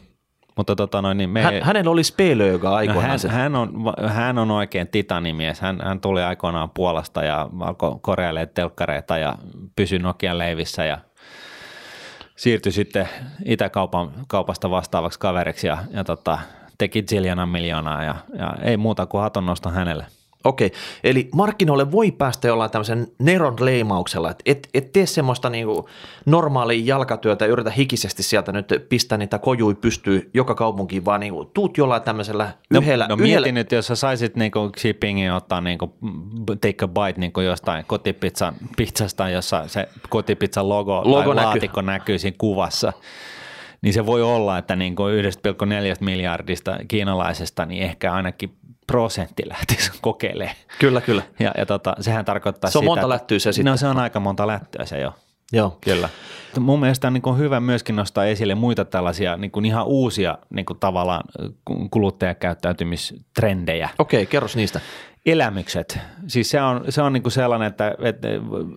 Mutta 0.57 0.75
tota 0.75 1.01
noin, 1.01 1.17
niin 1.17 1.29
me, 1.29 1.41
Hän, 1.41 1.53
hänellä 1.63 1.91
oli 1.91 2.03
Spelö, 2.03 2.47
joka 2.47 2.69
No 2.69 2.75
aikoinaan 2.75 3.07
hän, 3.09 3.19
se. 3.19 3.27
hän, 3.27 3.55
on, 3.55 3.73
hän 4.07 4.37
on 4.37 4.51
oikein 4.51 4.87
titanimies. 4.87 5.59
Hän, 5.59 5.79
hän 5.83 5.99
tuli 6.01 6.23
aikoinaan 6.23 6.69
Puolasta 6.69 7.23
ja 7.23 7.49
alkoi 7.59 7.95
korjailemaan 8.01 8.49
telkkareita 8.53 9.17
ja 9.17 9.35
pysyi 9.75 9.99
Nokian 9.99 10.37
leivissä 10.37 10.85
ja 10.85 10.97
siirtyi 12.37 12.71
sitten 12.71 13.09
Itäkaupan 13.45 14.11
kaupasta 14.27 14.69
vastaavaksi 14.69 15.19
kaveriksi 15.19 15.67
ja, 15.67 15.77
ja 15.91 16.03
tota, 16.03 16.39
teki 16.77 17.03
ziljana 17.09 17.45
miljoonaa 17.45 18.03
ja, 18.03 18.15
ja, 18.37 18.55
ei 18.61 18.77
muuta 18.77 19.05
kuin 19.05 19.21
haton 19.21 19.45
nosto 19.45 19.69
hänelle. 19.69 20.05
Okei, 20.47 20.71
eli 21.03 21.29
markkinoille 21.33 21.91
voi 21.91 22.11
päästä 22.11 22.47
jollain 22.47 22.71
tämmöisen 22.71 23.07
neron 23.19 23.55
leimauksella, 23.59 24.31
että 24.31 24.43
et, 24.45 24.69
et 24.73 24.91
tee 24.91 25.05
semmoista 25.05 25.49
niinku 25.49 25.89
normaalia 26.25 26.85
jalkatyötä 26.85 27.45
ja 27.45 27.51
yritä 27.51 27.71
hikisesti 27.71 28.23
sieltä 28.23 28.51
nyt 28.51 28.85
pistää 28.89 29.17
niitä 29.17 29.39
kojui 29.39 29.75
pystyy 29.75 30.29
joka 30.33 30.55
kaupunkiin, 30.55 31.05
vaan 31.05 31.19
niinku 31.19 31.45
tuut 31.45 31.77
jollain 31.77 32.01
tämmöisellä 32.01 32.49
yhdellä, 32.71 33.07
no, 33.07 33.15
no 33.15 33.23
yhdellä 33.23 33.51
nyt, 33.51 33.71
jos 33.71 33.87
sä 33.87 33.95
saisit 33.95 34.35
niinku 34.35 34.71
shippingin 34.77 35.31
ottaa 35.31 35.61
niinku 35.61 35.93
take 36.61 36.85
a 36.85 36.87
bite 36.87 37.19
niinku 37.19 37.41
jostain 37.41 37.85
kotipizzan 37.87 38.53
pizzasta, 38.77 39.29
jossa 39.29 39.67
se 39.67 39.89
kotipizzan 40.09 40.69
logo, 40.69 41.01
Logo 41.05 41.23
tai 41.23 41.35
näkyy. 41.35 41.45
laatikko 41.45 41.81
näkyy 41.81 42.19
siinä 42.19 42.35
kuvassa, 42.37 42.93
niin 43.81 43.93
se 43.93 44.05
voi 44.05 44.21
olla, 44.21 44.57
että 44.57 44.75
niinku 44.75 45.03
1,4 45.03 45.09
miljardista 45.99 46.77
kiinalaisesta, 46.87 47.65
niin 47.65 47.83
ehkä 47.83 48.13
ainakin 48.13 48.57
prosentti 48.87 49.49
lähtisi 49.49 49.91
kokeilemaan. 50.01 50.55
Kyllä, 50.79 51.01
kyllä. 51.01 51.23
Ja, 51.39 51.51
ja 51.57 51.65
tota, 51.65 51.95
sehän 51.99 52.25
tarkoittaa 52.25 52.69
Se 52.69 52.77
on 52.77 52.81
sitä, 52.81 52.91
monta 52.91 53.09
lättyä 53.09 53.39
se 53.39 53.51
sitten. 53.51 53.71
No 53.71 53.77
se 53.77 53.87
on 53.87 53.97
aika 53.97 54.19
monta 54.19 54.47
lättyä 54.47 54.85
se 54.85 54.99
jo. 54.99 55.13
Joo. 55.51 55.77
Kyllä. 55.81 56.09
Mun 56.59 56.79
mielestä 56.79 57.07
on 57.07 57.13
niin 57.13 57.37
hyvä 57.37 57.59
myöskin 57.59 57.95
nostaa 57.95 58.25
esille 58.25 58.55
muita 58.55 58.85
tällaisia 58.85 59.37
niin 59.37 59.51
kuin 59.51 59.65
ihan 59.65 59.85
uusia 59.85 60.37
niin 60.49 60.65
kuin 60.65 60.79
tavallaan 60.79 61.23
kuluttajakäyttäytymistrendejä. 61.91 63.89
Okei, 63.99 64.25
kerros 64.25 64.55
niistä. 64.55 64.81
Elämykset. 65.27 65.99
Siis 66.27 66.49
se 66.49 66.61
on, 66.61 66.83
se 66.89 67.01
on 67.01 67.13
niin 67.13 67.23
kuin 67.23 67.31
sellainen, 67.31 67.67
että, 67.67 67.95
että 67.99 68.27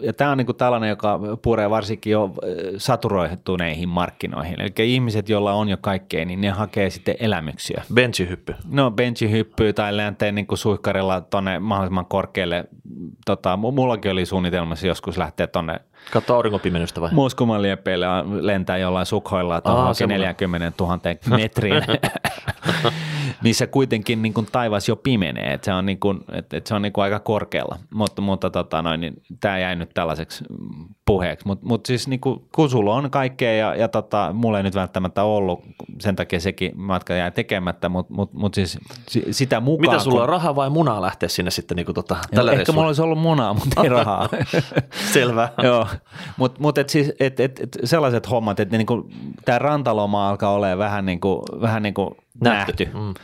ja 0.01 0.13
tämä 0.13 0.31
on 0.31 0.39
niin 0.39 0.47
kuin 0.47 0.57
tällainen, 0.57 0.89
joka 0.89 1.21
puree 1.43 1.71
varsinkin 1.71 2.11
jo 2.11 2.35
saturoituneihin 2.77 3.89
markkinoihin. 3.89 4.61
Eli 4.61 4.73
ihmiset, 4.79 5.29
joilla 5.29 5.53
on 5.53 5.69
jo 5.69 5.77
kaikkea, 5.81 6.25
niin 6.25 6.41
ne 6.41 6.51
hakee 6.51 6.91
sitten 6.91 7.15
elämyksiä. 7.21 7.83
Benchihyppy. 7.95 8.55
No 8.73 8.91
benchi 8.91 9.31
hyppyy 9.31 9.73
tai 9.73 9.97
lentää 9.97 10.33
niin 10.33 10.47
kuin 10.47 10.59
suihkarilla 10.59 11.21
tonne 11.21 11.59
mahdollisimman 11.59 12.07
korkealle. 12.07 12.65
Tota, 13.27 13.57
mu- 13.57 13.73
mullakin 13.73 14.11
oli 14.11 14.27
suunnitelmassa 14.27 14.87
joskus 14.87 15.19
lähteä 15.19 15.47
tonne 15.47 15.81
Katso 16.13 16.35
aurinkopimennystä 16.35 17.01
vai? 17.01 17.11
Ja 18.01 18.25
lentää 18.41 18.79
jollain 18.79 19.07
sukhoilla 19.07 19.61
tuohon 19.61 19.95
semmoinen. 19.95 20.21
40 20.21 20.85
000 20.85 20.99
metriin. 21.39 21.83
missä 23.43 23.67
kuitenkin 23.67 24.23
niin 24.23 24.35
kuin 24.35 24.47
taivas 24.53 24.89
jo 24.89 24.97
pimenee, 24.97 25.53
että 25.53 25.65
se 25.65 25.73
on, 25.73 25.87
niin 25.87 26.01
kuin, 26.01 26.21
että, 26.33 26.57
että 26.57 26.69
se 26.69 26.75
on 26.75 26.83
niin 26.83 26.93
kuin 26.93 27.05
aika 27.05 27.19
korkealla, 27.21 27.79
mutta, 27.95 28.23
mutta 28.23 28.51
tota 28.51 28.83
noin, 28.83 29.01
niin 29.01 29.23
tämä 29.41 29.59
jäi 29.59 29.77
nyt 29.77 29.91
tällaiseksi 29.95 30.45
puheeksi, 31.07 31.47
mutta 31.47 31.67
mut 31.67 31.87
siis 31.87 32.09
niin 32.09 32.21
kuin, 32.21 32.41
kun 32.55 32.71
sulla 32.71 32.95
on 32.95 33.11
kaikkea 33.11 33.53
ja, 33.53 33.75
ja 33.75 33.89
tota, 33.89 34.31
mulla 34.33 34.59
ei 34.59 34.63
nyt 34.63 34.75
välttämättä 34.75 35.23
ollut, 35.23 35.61
sen 36.01 36.17
takia 36.17 36.41
sekin 36.41 36.73
matka 36.75 37.15
jäi 37.15 37.31
tekemättä, 37.31 37.89
mutta 37.89 38.15
mut, 38.15 38.33
mut 38.33 38.55
siis 38.55 38.79
sitä 39.31 39.61
mukaan. 39.61 39.91
Mitä 39.91 40.05
sulla 40.05 40.23
on, 40.23 40.29
rahaa 40.29 40.57
vai 40.57 40.71
munaa 40.71 41.03
lähteä 41.03 41.29
sinne 41.29 41.51
sitten 41.51 41.77
niin 41.77 41.87
kuin 41.87 41.95
tota, 41.95 42.17
tällä 42.35 42.53
Ehkä 42.53 42.73
mulla 42.73 42.87
olisi 42.87 43.03
ollut 43.03 43.19
munaa, 43.19 43.55
mutta 43.55 43.83
ei 43.83 43.89
rahaa. 43.89 44.29
Selvä. 45.13 45.49
Joo, 45.63 45.87
mutta 46.37 46.61
mut 46.61 46.79
et 46.79 46.89
siis, 46.89 47.13
et, 47.21 47.41
et, 47.41 47.61
et 47.61 47.79
sellaiset 47.85 48.31
hommat, 48.31 48.61
että 48.61 48.77
niinku, 48.77 49.11
tämä 49.45 49.59
rantaloma 49.59 50.29
alkaa 50.29 50.53
olemaan 50.53 50.79
vähän 50.79 51.07
niin 51.07 51.21
kuin, 51.21 51.43
vähän 51.61 51.83
niin 51.83 51.95
kuin 51.95 52.15
nähty. 52.41 52.85
nähty. 52.85 52.99
Mm 52.99 53.15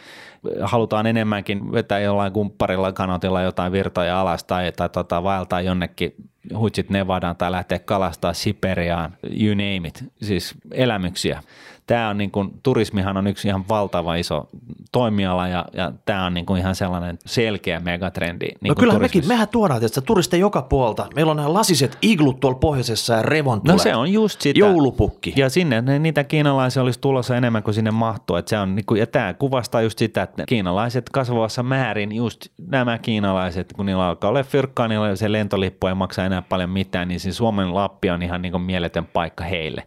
halutaan 0.61 1.07
enemmänkin 1.07 1.73
vetää 1.73 1.99
jollain 1.99 2.33
kumpparilla 2.33 2.93
kanotilla 2.93 3.43
jotain 3.43 3.73
virtoja 3.73 4.21
alas 4.21 4.45
tai, 4.45 4.73
tai 4.73 4.89
tota, 4.89 5.23
vaeltaa 5.23 5.61
jonnekin 5.61 6.15
huitsit 6.57 6.91
Nevadaan 6.91 7.37
tai 7.37 7.51
lähteä 7.51 7.79
kalastaa 7.79 8.33
Siperiaan, 8.33 9.17
you 9.41 9.55
name 9.55 9.89
it, 9.89 10.05
siis 10.23 10.55
elämyksiä 10.71 11.43
tämä 11.87 12.09
on 12.09 12.19
niin 12.19 12.31
kuin, 12.31 12.51
turismihan 12.63 13.17
on 13.17 13.27
yksi 13.27 13.49
ihan 13.49 13.65
valtava 13.69 14.15
iso 14.15 14.49
toimiala 14.93 15.49
ja, 15.49 15.65
ja 15.73 15.93
tämä 16.05 16.27
on 16.27 16.35
niin 16.35 16.47
kuin 16.47 16.61
ihan 16.61 16.75
sellainen 16.75 17.19
selkeä 17.27 17.81
megatrendi. 17.81 18.47
Niin 18.47 18.69
no 18.69 18.75
kyllä 18.75 18.99
mekin, 18.99 19.29
mehän 19.29 19.49
tuodaan 19.49 19.81
tietysti 19.81 20.01
turisteja 20.01 20.41
joka 20.41 20.63
puolta. 20.63 21.07
Meillä 21.15 21.31
on 21.31 21.37
nämä 21.37 21.53
lasiset 21.53 21.99
iglut 22.03 22.41
tuolla 22.41 22.59
pohjoisessa 22.59 23.15
ja 23.15 23.23
revon 23.23 23.61
No 23.65 23.79
se 23.79 23.95
on 23.95 24.13
just 24.13 24.41
sitä. 24.41 24.59
Joulupukki. 24.59 25.33
Ja 25.37 25.51
sinne 25.51 25.83
ne, 25.83 25.99
niitä 25.99 26.25
kiinalaisia 26.25 26.83
olisi 26.83 27.01
tulossa 27.01 27.37
enemmän 27.37 27.63
kuin 27.63 27.75
sinne 27.75 27.91
mahtuu. 27.91 28.37
Että 28.37 28.51
se 28.51 28.59
on, 28.59 28.75
niin 28.75 28.87
kuin, 28.87 29.01
ja 29.01 29.07
tämä 29.07 29.35
kuvastaa 29.35 29.83
just 29.83 29.99
sitä, 29.99 30.23
että 30.23 30.45
kiinalaiset 30.47 31.11
kasvavassa 31.11 31.63
määrin, 31.63 32.13
just 32.13 32.47
nämä 32.69 32.99
kiinalaiset, 32.99 33.73
kun 33.73 33.87
niillä 33.87 34.07
alkaa 34.07 34.31
olla 34.31 34.43
fyrkkaa, 34.43 34.89
niillä 34.89 35.17
se 35.17 35.33
lentolippu 35.33 35.87
ei 35.87 35.95
maksa 35.95 36.25
enää 36.25 36.43
paljon 36.43 36.71
mitään, 36.71 37.09
niin 37.09 37.21
se 37.21 37.33
Suomen 37.33 37.75
Lappi 37.75 38.11
on 38.11 38.23
ihan 38.23 38.43
niin 38.43 38.53
kuin 38.53 38.63
mieletön 38.63 39.07
paikka 39.07 39.45
heille 39.45 39.83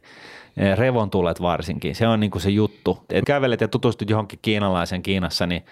revontulet 0.75 1.41
varsinkin. 1.41 1.95
Se 1.95 2.07
on 2.07 2.19
niin 2.19 2.31
kuin 2.31 2.41
se 2.41 2.49
juttu. 2.49 3.05
Et 3.09 3.25
kävelet 3.25 3.61
ja 3.61 3.67
tutustut 3.67 4.09
johonkin 4.09 4.39
kiinalaisen 4.41 5.01
Kiinassa, 5.01 5.47
niin 5.47 5.65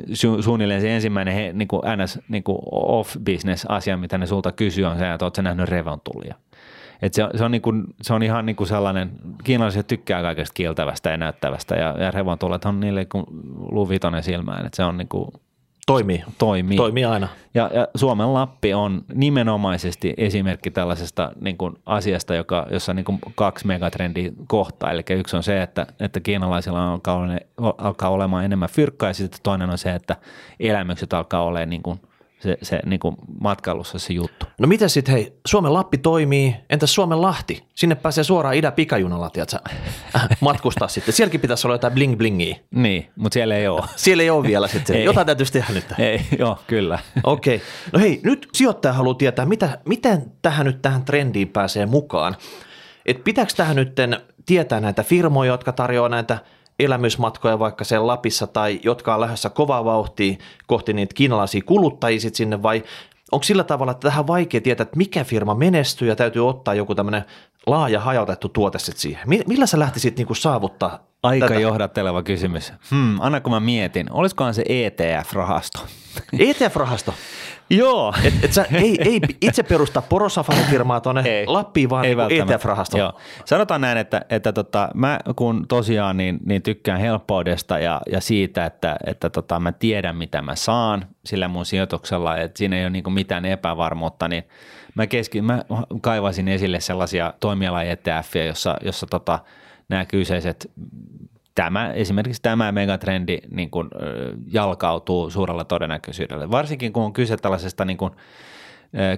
su- 0.00 0.42
suunnilleen 0.42 0.80
se 0.80 0.94
ensimmäinen 0.94 1.34
he, 1.34 1.52
niin 1.52 1.68
kuin 1.68 1.82
NS 1.96 2.18
niin 2.28 2.42
kuin 2.42 2.58
off-business-asia, 2.70 3.96
mitä 3.96 4.18
ne 4.18 4.26
sulta 4.26 4.52
kysyy, 4.52 4.84
on 4.84 4.98
se, 4.98 5.12
että 5.12 5.24
oletko 5.24 5.42
nähnyt 5.42 5.68
revontulia. 5.68 6.34
Et 7.02 7.14
se, 7.14 7.28
se, 7.34 7.44
on 7.44 7.50
niin 7.50 7.62
kuin, 7.62 7.84
se 8.02 8.14
on 8.14 8.22
ihan 8.22 8.46
niin 8.46 8.56
kuin 8.56 8.66
sellainen, 8.66 9.10
kiinalaiset 9.44 9.86
tykkää 9.86 10.22
kaikesta 10.22 10.54
kieltävästä 10.54 11.10
ja 11.10 11.16
näyttävästä 11.16 11.74
ja, 11.74 11.94
ja 11.98 12.10
revontulet 12.10 12.64
on 12.64 12.80
niille 12.80 13.04
kuin 13.04 13.24
luvitonen 13.70 14.22
silmään, 14.22 14.66
että 14.66 14.76
se 14.76 14.84
on 14.84 14.96
niin 14.96 15.08
kuin 15.08 15.28
Toimii. 15.86 16.24
Toimii. 16.38 16.76
Toimii 16.76 17.04
aina. 17.04 17.28
Ja, 17.54 17.70
ja 17.74 17.88
Suomen 17.94 18.34
Lappi 18.34 18.74
on 18.74 19.04
nimenomaisesti 19.14 20.14
esimerkki 20.16 20.70
tällaisesta 20.70 21.32
niin 21.40 21.56
kuin 21.56 21.74
asiasta, 21.86 22.34
joka, 22.34 22.66
jossa 22.70 22.94
niin 22.94 23.04
kuin 23.04 23.18
kaksi 23.34 23.66
megatrendiä 23.66 24.32
kohtaa. 24.46 24.90
Eli 24.90 25.02
yksi 25.10 25.36
on 25.36 25.42
se, 25.42 25.62
että, 25.62 25.86
että 26.00 26.20
kiinalaisilla 26.20 26.92
alkaa, 26.92 27.16
ole, 27.16 27.46
alkaa 27.78 28.10
olemaan 28.10 28.44
enemmän 28.44 28.68
fyrkkaa 28.68 29.10
ja 29.10 29.14
sitten 29.14 29.40
toinen 29.42 29.70
on 29.70 29.78
se, 29.78 29.94
että 29.94 30.16
elämykset 30.60 31.12
alkaa 31.12 31.42
olemaan 31.42 31.70
niin 31.70 31.82
kuin– 31.82 32.00
se, 32.40 32.58
se 32.62 32.80
niin 32.86 33.00
kuin 33.00 33.16
matkailussa 33.40 33.98
se 33.98 34.12
juttu. 34.12 34.46
No 34.58 34.68
mitä 34.68 34.88
sitten, 34.88 35.14
hei, 35.14 35.38
Suomen 35.46 35.74
Lappi 35.74 35.98
toimii, 35.98 36.56
entäs 36.70 36.94
Suomen 36.94 37.22
Lahti? 37.22 37.64
Sinne 37.74 37.94
pääsee 37.94 38.24
suoraan 38.24 38.54
idän 38.54 38.72
pikajunalla, 38.72 39.30
tiedätkö, 39.30 39.58
matkustaa 40.40 40.88
sitten. 40.88 41.14
Sielläkin 41.14 41.40
pitäisi 41.40 41.66
olla 41.66 41.74
jotain 41.74 41.92
bling 41.92 42.18
blingiä. 42.18 42.56
Niin, 42.70 43.10
mutta 43.16 43.34
siellä 43.34 43.56
ei 43.56 43.68
ole. 43.68 43.82
siellä 43.96 44.22
ei 44.22 44.30
ole 44.30 44.46
vielä 44.46 44.68
sitten. 44.68 45.04
Jotain 45.04 45.26
täytyisi 45.26 45.52
tehdä 45.52 45.72
nyt. 45.74 45.84
Ei, 45.98 46.20
joo, 46.38 46.58
kyllä. 46.66 46.98
Okei. 47.22 47.56
Okay. 47.56 47.68
No 47.92 47.98
hei, 47.98 48.20
nyt 48.24 48.48
sijoittaja 48.52 48.92
haluaa 48.92 49.14
tietää, 49.14 49.46
mitä, 49.46 49.78
miten 49.88 50.32
tähän 50.42 50.66
nyt 50.66 50.82
tähän 50.82 51.04
trendiin 51.04 51.48
pääsee 51.48 51.86
mukaan. 51.86 52.36
Et 53.06 53.24
pitääkö 53.24 53.52
tähän 53.56 53.76
nyt 53.76 53.96
tietää 54.46 54.80
näitä 54.80 55.02
firmoja, 55.02 55.52
jotka 55.52 55.72
tarjoaa 55.72 56.08
näitä– 56.08 56.38
elämysmatkoja 56.78 57.58
vaikka 57.58 57.84
siellä 57.84 58.06
Lapissa 58.06 58.46
tai 58.46 58.80
jotka 58.82 59.14
on 59.14 59.20
lähdössä 59.20 59.50
kovaa 59.50 59.84
vauhtia 59.84 60.34
kohti 60.66 60.92
niitä 60.92 61.14
kiinalaisia 61.14 61.62
kuluttajia 61.66 62.20
sinne 62.20 62.62
vai 62.62 62.82
onko 63.32 63.42
sillä 63.42 63.64
tavalla, 63.64 63.92
että 63.92 64.08
tähän 64.08 64.26
vaikea 64.26 64.60
tietää, 64.60 64.82
että 64.82 64.96
mikä 64.96 65.24
firma 65.24 65.54
menestyy 65.54 66.08
ja 66.08 66.16
täytyy 66.16 66.48
ottaa 66.48 66.74
joku 66.74 66.94
tämmöinen 66.94 67.24
laaja 67.66 68.00
hajautettu 68.00 68.48
tuote 68.48 68.78
sitten 68.78 69.00
siihen. 69.00 69.28
Millä 69.46 69.66
sä 69.66 69.78
lähtisit 69.78 70.16
niinku 70.16 70.34
saavuttaa 70.34 71.06
Aika 71.22 71.48
tätä? 71.48 71.60
johdatteleva 71.60 72.22
kysymys. 72.22 72.72
Hmm, 72.90 73.20
anna 73.20 73.40
kun 73.40 73.52
mä 73.52 73.60
mietin, 73.60 74.12
olisikohan 74.12 74.54
se 74.54 74.64
ETF-rahasto? 74.68 75.86
ETF-rahasto? 76.38 77.14
Joo. 77.70 78.14
Et, 78.24 78.34
et 78.44 78.52
sä 78.52 78.66
ei, 78.72 78.98
ei 79.04 79.20
itse 79.40 79.62
perusta 79.62 80.02
porosafari-firmaa 80.08 81.00
tuonne 81.00 81.22
Lappiin, 81.46 81.90
vaan 81.90 82.04
ei 82.04 82.14
niin 82.14 82.42
ETF-rahasto. 82.42 82.98
Joo. 82.98 83.12
Sanotaan 83.44 83.80
näin, 83.80 83.98
että, 83.98 84.22
että 84.30 84.52
tota, 84.52 84.88
mä 84.94 85.20
kun 85.36 85.68
tosiaan 85.68 86.16
niin, 86.16 86.38
niin 86.46 86.62
tykkään 86.62 87.00
helppoudesta 87.00 87.78
ja, 87.78 88.00
ja 88.12 88.20
siitä, 88.20 88.66
että, 88.66 88.96
että 89.06 89.30
tota, 89.30 89.60
mä 89.60 89.72
tiedän 89.72 90.16
mitä 90.16 90.42
mä 90.42 90.56
saan 90.56 91.06
sillä 91.24 91.48
mun 91.48 91.66
sijoituksella, 91.66 92.36
että 92.36 92.58
siinä 92.58 92.76
ei 92.76 92.84
ole 92.84 92.90
niin 92.90 93.12
mitään 93.12 93.44
epävarmuutta, 93.44 94.28
niin 94.28 94.44
mä, 94.94 95.06
keski, 95.06 95.42
mä 95.42 95.64
kaivasin 96.00 96.48
esille 96.48 96.80
sellaisia 96.80 97.34
toimiala 97.40 97.82
etf 97.82 98.36
jossa, 98.46 98.76
jossa 98.84 99.06
tota, 99.06 99.38
nämä 99.88 100.04
kyseiset 100.04 100.70
tämä, 101.54 101.92
esimerkiksi 101.92 102.42
tämä 102.42 102.72
megatrendi 102.72 103.38
niin 103.50 103.70
kuin, 103.70 103.88
jalkautuu 104.52 105.30
suurella 105.30 105.64
todennäköisyydellä. 105.64 106.50
Varsinkin 106.50 106.92
kun 106.92 107.02
on 107.02 107.12
kyse 107.12 107.36
tällaisesta 107.36 107.84
niin 107.84 107.96
kuin, 107.96 108.12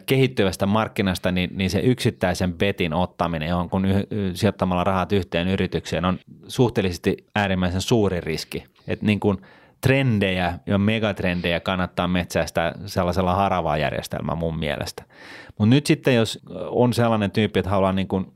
kehittyvästä 0.06 0.66
markkinasta, 0.66 1.32
niin, 1.32 1.50
niin 1.54 1.70
se 1.70 1.80
yksittäisen 1.80 2.54
betin 2.54 2.94
ottaminen, 2.94 3.48
johon 3.48 3.70
kun 3.70 3.84
y- 3.84 4.34
sijoittamalla 4.34 4.84
rahat 4.84 5.12
yhteen 5.12 5.48
yritykseen, 5.48 6.04
on 6.04 6.18
suhteellisesti 6.48 7.16
äärimmäisen 7.34 7.80
suuri 7.80 8.20
riski. 8.20 8.64
Että 8.88 9.06
niin 9.06 9.20
kuin 9.20 9.38
trendejä 9.80 10.58
ja 10.66 10.78
megatrendejä 10.78 11.60
kannattaa 11.60 12.08
metsästä 12.08 12.74
sellaisella 12.86 13.34
haravaa 13.34 13.78
järjestelmällä 13.78 14.40
mun 14.40 14.58
mielestä. 14.58 15.04
Mutta 15.58 15.74
nyt 15.74 15.86
sitten, 15.86 16.14
jos 16.14 16.40
on 16.68 16.94
sellainen 16.94 17.30
tyyppi, 17.30 17.58
että 17.58 17.70
haluaa 17.70 17.92
niin 17.92 18.08
kuin 18.08 18.26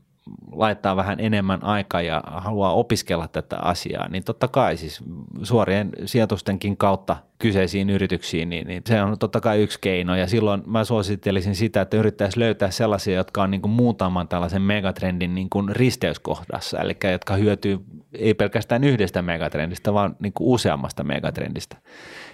laittaa 0.51 0.95
vähän 0.95 1.19
enemmän 1.19 1.63
aikaa 1.63 2.01
ja 2.01 2.23
haluaa 2.25 2.73
opiskella 2.73 3.27
tätä 3.27 3.57
asiaa, 3.57 4.07
niin 4.09 4.23
totta 4.23 4.47
kai 4.47 4.77
siis 4.77 5.03
suorien 5.43 5.89
sijoitustenkin 6.05 6.77
kautta 6.77 7.17
kyseisiin 7.39 7.89
yrityksiin, 7.89 8.49
niin, 8.49 8.67
niin 8.67 8.81
se 8.85 9.01
on 9.01 9.19
totta 9.19 9.41
kai 9.41 9.61
yksi 9.61 9.79
keino 9.81 10.15
ja 10.15 10.27
silloin 10.27 10.63
mä 10.65 10.83
suosittelisin 10.83 11.55
sitä, 11.55 11.81
että 11.81 11.97
yrittäisi 11.97 12.39
löytää 12.39 12.71
sellaisia, 12.71 13.15
jotka 13.15 13.43
on 13.43 13.51
niin 13.51 13.61
kuin 13.61 13.71
muutaman 13.71 14.27
tällaisen 14.27 14.61
megatrendin 14.61 15.35
niin 15.35 15.49
kuin 15.49 15.69
risteyskohdassa, 15.69 16.79
eli 16.79 16.97
jotka 17.11 17.35
hyötyy 17.35 17.79
ei 18.13 18.33
pelkästään 18.33 18.83
yhdestä 18.83 19.21
megatrendistä, 19.21 19.93
vaan 19.93 20.15
niin 20.19 20.33
kuin 20.33 20.47
useammasta 20.47 21.03
megatrendistä. 21.03 21.77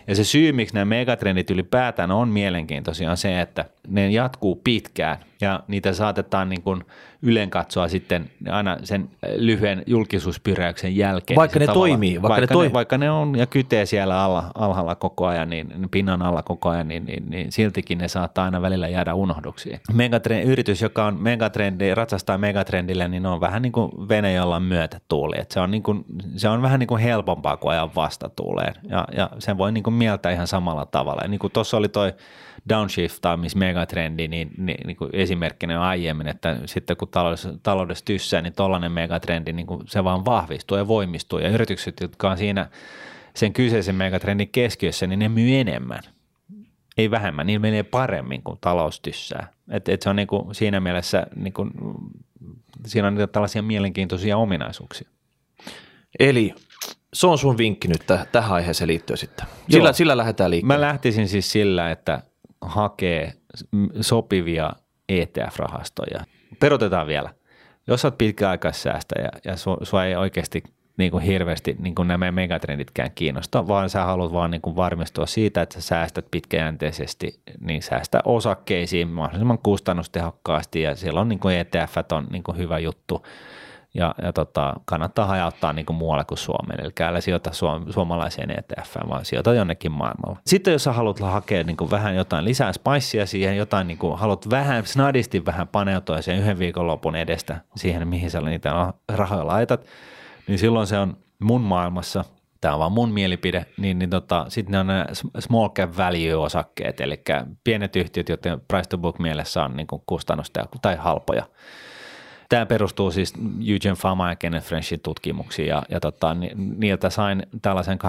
Ja 0.08 0.16
se 0.16 0.24
syy, 0.24 0.52
miksi 0.52 0.76
nämä 0.76 0.86
megatrendit 0.86 1.50
ylipäätään 1.50 2.12
on 2.12 2.30
mielenkiintoisia, 2.30 3.12
on 3.12 3.18
se, 3.18 3.42
että 3.42 3.66
ne 3.88 4.10
jatkuu 4.10 4.62
pitkään 4.64 5.18
ja 5.42 5.64
niitä 5.68 5.94
saatetaan 5.94 6.50
niin 6.50 6.62
kuin 6.62 6.84
ylen 7.22 7.50
katsoa 7.50 7.88
sitten 7.88 8.30
aina 8.50 8.78
sen 8.84 9.10
lyhyen 9.36 9.84
julkisuuspyräyksen 9.88 10.96
jälkeen. 10.96 11.36
Vaikka 11.36 11.60
niin 11.60 11.68
ne 11.68 11.74
toimii. 11.74 12.22
Vaikka, 12.22 12.30
vaikka, 12.30 12.54
ne, 12.54 12.58
toi... 12.58 12.74
vaikka 12.74 12.98
ne 12.98 13.12
on 13.12 13.36
ja 13.36 13.46
kytee 13.46 13.86
siellä 13.86 14.24
alla, 14.24 14.52
alhaalla 14.56 14.96
koko 14.96 15.26
ajan, 15.26 15.50
niin, 15.50 15.68
niin 15.68 15.90
pinnan 15.90 16.22
alla 16.22 16.44
koko 16.44 16.70
ajan, 16.70 16.88
niin, 16.88 17.06
niin, 17.06 17.30
niin 17.30 17.52
siltikin 17.52 17.98
ne 17.98 18.08
saattaa 18.08 18.46
aina 18.46 18.62
välillä 18.62 18.88
jäädä 18.88 19.14
unohduksiin. 19.14 19.80
Megatrend, 19.94 20.50
yritys, 20.50 20.82
joka 20.82 21.06
on 21.06 21.22
megatrendi, 21.22 21.96
ratsastaa 21.96 22.38
megatrendille, 22.38 23.08
niin 23.08 23.26
on 23.26 23.42
vähän 23.42 23.62
niin 23.62 23.72
kuin 23.72 23.92
vene, 24.10 24.34
jolla 24.34 24.56
on 24.56 24.64
myötätuuli. 24.64 25.36
Et 25.40 25.52
se, 25.52 25.60
on 25.60 25.72
niin 25.72 25.84
kuin, 25.84 26.06
se 26.36 26.50
on 26.50 26.62
vähän 26.62 26.80
niin 26.80 26.88
kuin 26.88 27.02
helpompaa 27.02 27.58
kuin 27.58 27.72
ajan 27.72 27.96
vastatuuleen 27.96 28.74
ja, 28.90 29.08
ja 29.18 29.30
sen 29.40 29.58
voi 29.58 29.72
niin 29.72 29.84
kuin 29.84 29.94
mieltää 29.98 30.32
ihan 30.32 30.48
samalla 30.48 30.86
tavalla. 30.86 31.22
Ja 31.22 31.28
niin 31.28 31.40
kuin 31.40 31.54
tuossa 31.54 31.78
oli 31.78 31.90
toi 31.90 32.14
downshiftaamis 32.70 33.56
megatrendi, 33.56 34.28
niin, 34.28 34.52
niin, 34.58 34.88
niin 34.88 34.98
kuin 34.98 35.10
esimerkkinä 35.14 35.82
aiemmin, 35.82 36.28
että 36.28 36.58
sitten 36.66 36.98
kun 36.98 37.08
taloudessa, 37.08 37.54
taloudessa 37.64 38.06
tyssää, 38.06 38.42
niin 38.42 38.54
tollainen 38.54 38.92
megatrendi, 38.92 39.54
niin 39.54 39.68
kuin 39.68 39.82
se 39.88 40.04
vaan 40.04 40.26
vahvistuu 40.26 40.78
ja 40.78 40.88
voimistuu. 40.88 41.40
Ja 41.40 41.50
yritykset, 41.50 42.00
jotka 42.00 42.32
on 42.32 42.38
siinä 42.38 42.70
sen 43.34 43.54
kyseisen 43.54 43.96
megatrendin 43.96 44.50
keskiössä, 44.50 45.08
niin 45.08 45.20
ne 45.20 45.30
myy 45.30 45.60
enemmän. 45.60 46.02
Ei 46.98 47.12
vähemmän, 47.12 47.48
niin 47.48 47.62
menee 47.62 47.84
paremmin 47.84 48.44
kuin 48.44 48.58
talous 48.62 49.00
tyssää. 49.00 49.48
Et, 49.72 49.90
et 49.90 50.02
se 50.02 50.10
on 50.10 50.16
niin 50.16 50.28
kuin 50.28 50.56
siinä 50.56 50.80
mielessä, 50.80 51.28
niin 51.36 51.54
kuin, 51.54 51.72
siinä 52.86 53.08
on 53.08 53.16
niitä 53.16 53.28
tällaisia 53.28 53.62
mielenkiintoisia 53.62 54.38
ominaisuuksia. 54.38 55.10
Eli 56.20 56.54
se 57.14 57.28
on 57.28 57.38
sun 57.38 57.58
vinkki 57.58 57.88
nyt 57.88 58.02
täh- 58.02 58.28
tähän 58.32 58.52
aiheeseen 58.52 58.88
liittyen 58.88 59.18
sitten. 59.18 59.46
Sillä, 59.70 59.94
sillä 59.94 60.18
lähdetään 60.18 60.52
liikkeelle. 60.52 60.76
Mä 60.76 60.88
lähtisin 60.88 61.28
siis 61.28 61.52
sillä, 61.52 61.92
että 61.92 62.22
hakee 62.62 63.34
sopivia 64.02 64.72
ETF-rahastoja. 65.10 66.24
Perotetaan 66.60 67.08
vielä. 67.08 67.30
Jos 67.88 68.06
olet 68.06 68.18
pitkäaikaissäästäjä 68.18 69.30
ja 69.46 69.56
sua, 69.56 69.78
sua 69.84 70.06
ei 70.06 70.16
oikeasti 70.16 70.64
niin 70.98 71.12
kuin 71.12 71.24
hirveästi 71.24 71.76
niin 71.80 71.96
kuin 71.96 72.08
nämä 72.08 72.32
megatrenditkään 72.32 73.12
kiinnosta, 73.16 73.68
vaan 73.68 73.90
sä 73.90 74.04
haluat 74.04 74.34
vaan 74.34 74.52
niin 74.52 74.62
kuin 74.62 74.76
varmistua 74.76 75.26
siitä, 75.26 75.62
että 75.62 75.74
sä 75.74 75.82
säästät 75.82 76.26
pitkäjänteisesti, 76.32 77.40
niin 77.60 77.82
säästä 77.82 78.20
osakkeisiin 78.26 79.08
mahdollisimman 79.08 79.60
kustannustehokkaasti 79.64 80.82
ja 80.82 80.96
siellä 80.96 81.22
on 81.22 81.30
niin 81.30 81.40
kuin 81.40 81.56
ETF 81.58 81.98
on 82.12 82.28
niin 82.32 82.44
kuin 82.44 82.58
hyvä 82.58 82.80
juttu 82.80 83.26
ja, 83.98 84.16
ja 84.22 84.34
tota, 84.34 84.74
kannattaa 84.86 85.26
hajauttaa 85.26 85.74
niin 85.74 85.86
kuin 85.86 85.98
muualle 85.98 86.26
kuin 86.26 86.38
Suomeen. 86.38 86.80
Eli 86.82 86.92
älä 87.02 87.22
sijoita 87.22 87.52
suom- 87.52 87.92
suomalaiseen 87.92 88.52
ETF, 88.52 88.96
vaan 89.10 89.26
sijoita 89.26 89.54
jonnekin 89.54 89.92
maailmalla. 89.92 90.40
Sitten 90.46 90.72
jos 90.72 90.84
sä 90.84 90.92
haluat 90.92 91.20
hakea 91.20 91.64
niin 91.64 91.78
kuin 91.78 91.92
vähän 91.92 92.16
jotain 92.16 92.46
lisää 92.46 92.74
spicea 92.74 93.26
siihen, 93.26 93.58
jotain 93.58 93.88
niin 93.88 93.98
kuin, 93.98 94.20
haluat 94.20 94.50
vähän 94.50 94.86
snadisti 94.86 95.46
vähän 95.46 95.68
paneutua 95.68 96.22
sen 96.22 96.38
yhden 96.38 96.60
viikonlopun 96.60 97.16
edestä 97.16 97.62
siihen, 97.76 98.08
mihin 98.08 98.32
sä 98.32 98.42
niitä 98.42 98.94
rahoja 99.10 99.48
laitat, 99.48 99.86
niin 100.48 100.60
silloin 100.60 100.88
se 100.88 100.98
on 100.98 101.18
mun 101.40 101.62
maailmassa– 101.62 102.24
tämä 102.62 102.74
on 102.74 102.80
vaan 102.80 102.92
mun 102.92 103.12
mielipide, 103.12 103.66
niin, 103.78 104.00
niin 104.00 104.10
tota, 104.10 104.46
sitten 104.50 104.72
ne 104.72 104.80
on 104.80 104.88
ne 104.88 105.06
small 105.40 105.70
cap 105.70 105.98
value-osakkeet, 105.98 107.02
eli 107.02 107.24
pienet 107.64 107.96
yhtiöt, 107.96 108.30
joiden 108.30 108.62
price 108.68 108.90
to 108.90 108.98
book 108.98 109.20
mielessä 109.20 109.64
on 109.64 109.78
niin 109.78 109.88
kustannusta 110.06 110.66
tai 110.82 110.96
halpoja. 110.96 111.44
Tämä 112.50 112.66
perustuu 112.66 113.12
siis 113.12 113.34
Eugene 113.68 113.96
Fama 113.96 114.30
ja 114.30 114.36
Kenneth 114.36 114.68
Frenchin 114.68 115.00
tutkimuksiin 115.00 115.68
ja, 115.68 115.84
ja 115.90 116.00
tota, 116.00 116.36
niiltä 116.56 117.10
sain 117.10 117.44
tällaisen 117.62 118.00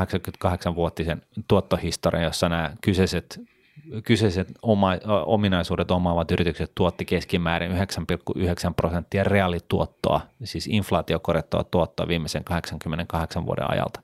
88-vuotisen 0.45 1.23
tuottohistorian, 1.49 2.25
jossa 2.25 2.49
nämä 2.49 2.73
kyseiset, 2.81 3.41
kyseiset 4.05 4.49
oma, 4.63 4.93
ominaisuudet 5.27 5.91
omaavat 5.91 6.31
yritykset 6.31 6.73
tuotti 6.75 7.05
keskimäärin 7.05 7.73
9,9 7.73 7.77
prosenttia 8.77 9.25
reaalituottoa, 9.25 10.21
siis 10.45 10.67
inflaatiokorjattua 10.67 11.65
tuottoa 11.65 12.09
viimeisen 12.09 12.45
88 12.45 13.47
vuoden 13.47 13.71
ajalta. 13.71 14.01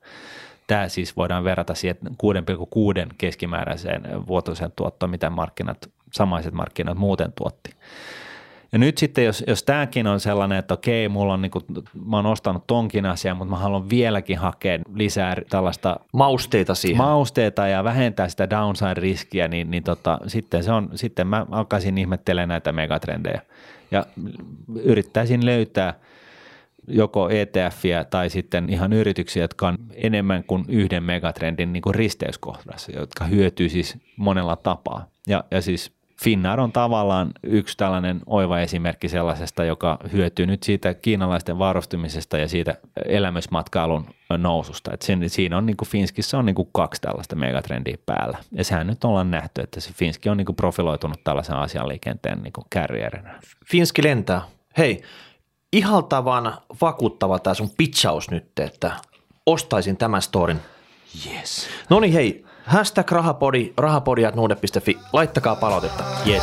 Tämä 0.67 0.89
siis 0.89 1.17
voidaan 1.17 1.45
verrata 1.45 1.75
siihen 1.75 1.97
6,6 2.07 3.15
keskimääräiseen 3.19 4.27
vuotuiseen 4.27 4.73
tuottoon, 4.77 5.11
mitä 5.11 5.31
markkinat, 5.31 5.91
samaiset 6.13 6.55
markkinat 6.55 6.99
muuten 6.99 7.33
tuotti. 7.33 7.75
Ja 8.75 8.79
nyt 8.79 8.99
sitten, 8.99 9.25
jos, 9.25 9.45
jos 9.47 9.63
tämäkin 9.63 10.07
on 10.07 10.21
sellainen, 10.21 10.59
että 10.59 10.75
okei, 10.75 11.09
mulla 11.09 11.33
on 11.33 11.43
niinku, 11.43 11.63
mä 12.07 12.17
oon 12.17 12.27
ostanut 12.27 12.67
tonkin 12.67 13.07
asian, 13.07 13.37
mutta 13.37 13.51
mä 13.51 13.59
haluan 13.59 13.91
vieläkin 13.91 14.39
hakea 14.39 14.79
lisää 14.95 15.37
tällaista 15.51 16.01
mausteita 16.13 16.75
siihen. 16.75 16.97
Mausteita 16.97 17.67
ja 17.67 17.85
vähentää 17.85 18.29
sitä 18.29 18.51
downside-riskiä, 18.51 19.49
niin, 19.49 19.71
niin 19.71 19.83
tota, 19.83 20.19
sitten, 20.27 20.65
se 20.65 20.73
on, 20.73 20.91
sitten 20.95 21.27
mä 21.27 21.47
alkaisin 21.51 21.99
ihmettelemään 21.99 22.49
näitä 22.49 22.73
megatrendejä 22.73 23.41
ja 23.91 24.07
yrittäisin 24.83 25.47
löytää 25.47 25.95
joko 26.89 27.31
ETFiä 27.31 28.05
tai 28.05 28.31
sitten 28.31 28.71
ihan 28.71 28.93
yrityksiä, 28.93 29.45
jotka 29.45 29.69
on 29.69 29.79
enemmän 29.95 30.45
kuin 30.45 30.65
yhden 30.69 31.03
megatrendin 31.03 31.73
niin 31.73 31.83
kuin 31.83 31.95
risteyskohdassa, 31.95 32.93
jotka 32.93 33.25
hyötyy 33.25 33.69
siis 33.69 33.99
monella 34.17 34.57
tapaa. 34.57 35.07
Ja, 35.27 35.45
ja 35.51 35.63
siis 35.63 35.94
Finnair 36.23 36.61
on 36.61 36.73
tavallaan 36.73 37.31
yksi 37.43 37.77
tällainen 37.77 38.21
oiva 38.27 38.61
esimerkki 38.61 39.09
sellaisesta, 39.09 39.65
joka 39.65 39.99
hyötyy 40.13 40.47
nyt 40.47 40.63
siitä 40.63 40.95
kiinalaisten 40.95 41.59
varustumisesta 41.59 42.39
ja 42.39 42.49
siitä 42.49 42.75
elämysmatkailun 43.07 44.07
noususta. 44.39 44.91
Et 44.95 45.03
sen, 45.03 45.31
siinä 45.31 45.59
on 45.59 45.67
niin 45.67 45.77
kuin 45.77 45.89
Finskissä 45.89 46.39
on 46.39 46.47
niin 46.47 46.55
kuin 46.55 46.69
kaksi 46.73 47.01
tällaista 47.01 47.37
megatrendiä 47.37 47.97
päällä. 48.07 48.39
Ja 48.53 48.65
sehän 48.65 48.87
nyt 48.87 49.05
ollaan 49.05 49.31
nähty, 49.31 49.61
että 49.61 49.81
se 49.81 49.93
Finski 49.93 50.29
on 50.29 50.37
niin 50.37 50.47
kuin 50.47 50.57
profiloitunut 50.57 51.25
tällaisen 51.25 51.57
asianliikenteen 51.57 52.43
niin 52.43 52.53
kuin. 52.53 52.65
Finski 53.71 54.03
lentää. 54.03 54.43
Hei, 54.79 55.03
ihaltavan 55.73 56.55
vakuuttava 56.81 57.39
tämä 57.39 57.55
sun 57.55 57.71
pitchaus 57.77 58.31
nyt, 58.31 58.59
että 58.59 58.93
ostaisin 59.47 59.97
tämän 59.97 60.23
storin. 60.23 60.61
Yes. 61.27 61.69
No 61.91 62.01
niin 62.01 62.13
hei, 62.13 62.45
Hashtag 62.67 63.11
rahapodi, 63.11 63.73
rahapodi.nuude.fi. 63.77 64.99
Laittakaa 65.13 65.57
palautetta. 65.57 66.05
Yes. 66.27 66.43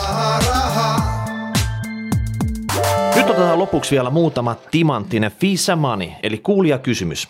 Nyt 3.15 3.30
otetaan 3.30 3.59
lopuksi 3.59 3.91
vielä 3.91 4.09
muutama 4.09 4.55
timanttinen 4.72 5.32
Fisa 5.32 5.76
Money, 5.76 6.09
eli 6.24 6.38
kuulija 6.38 6.80
kysymys. 6.80 7.28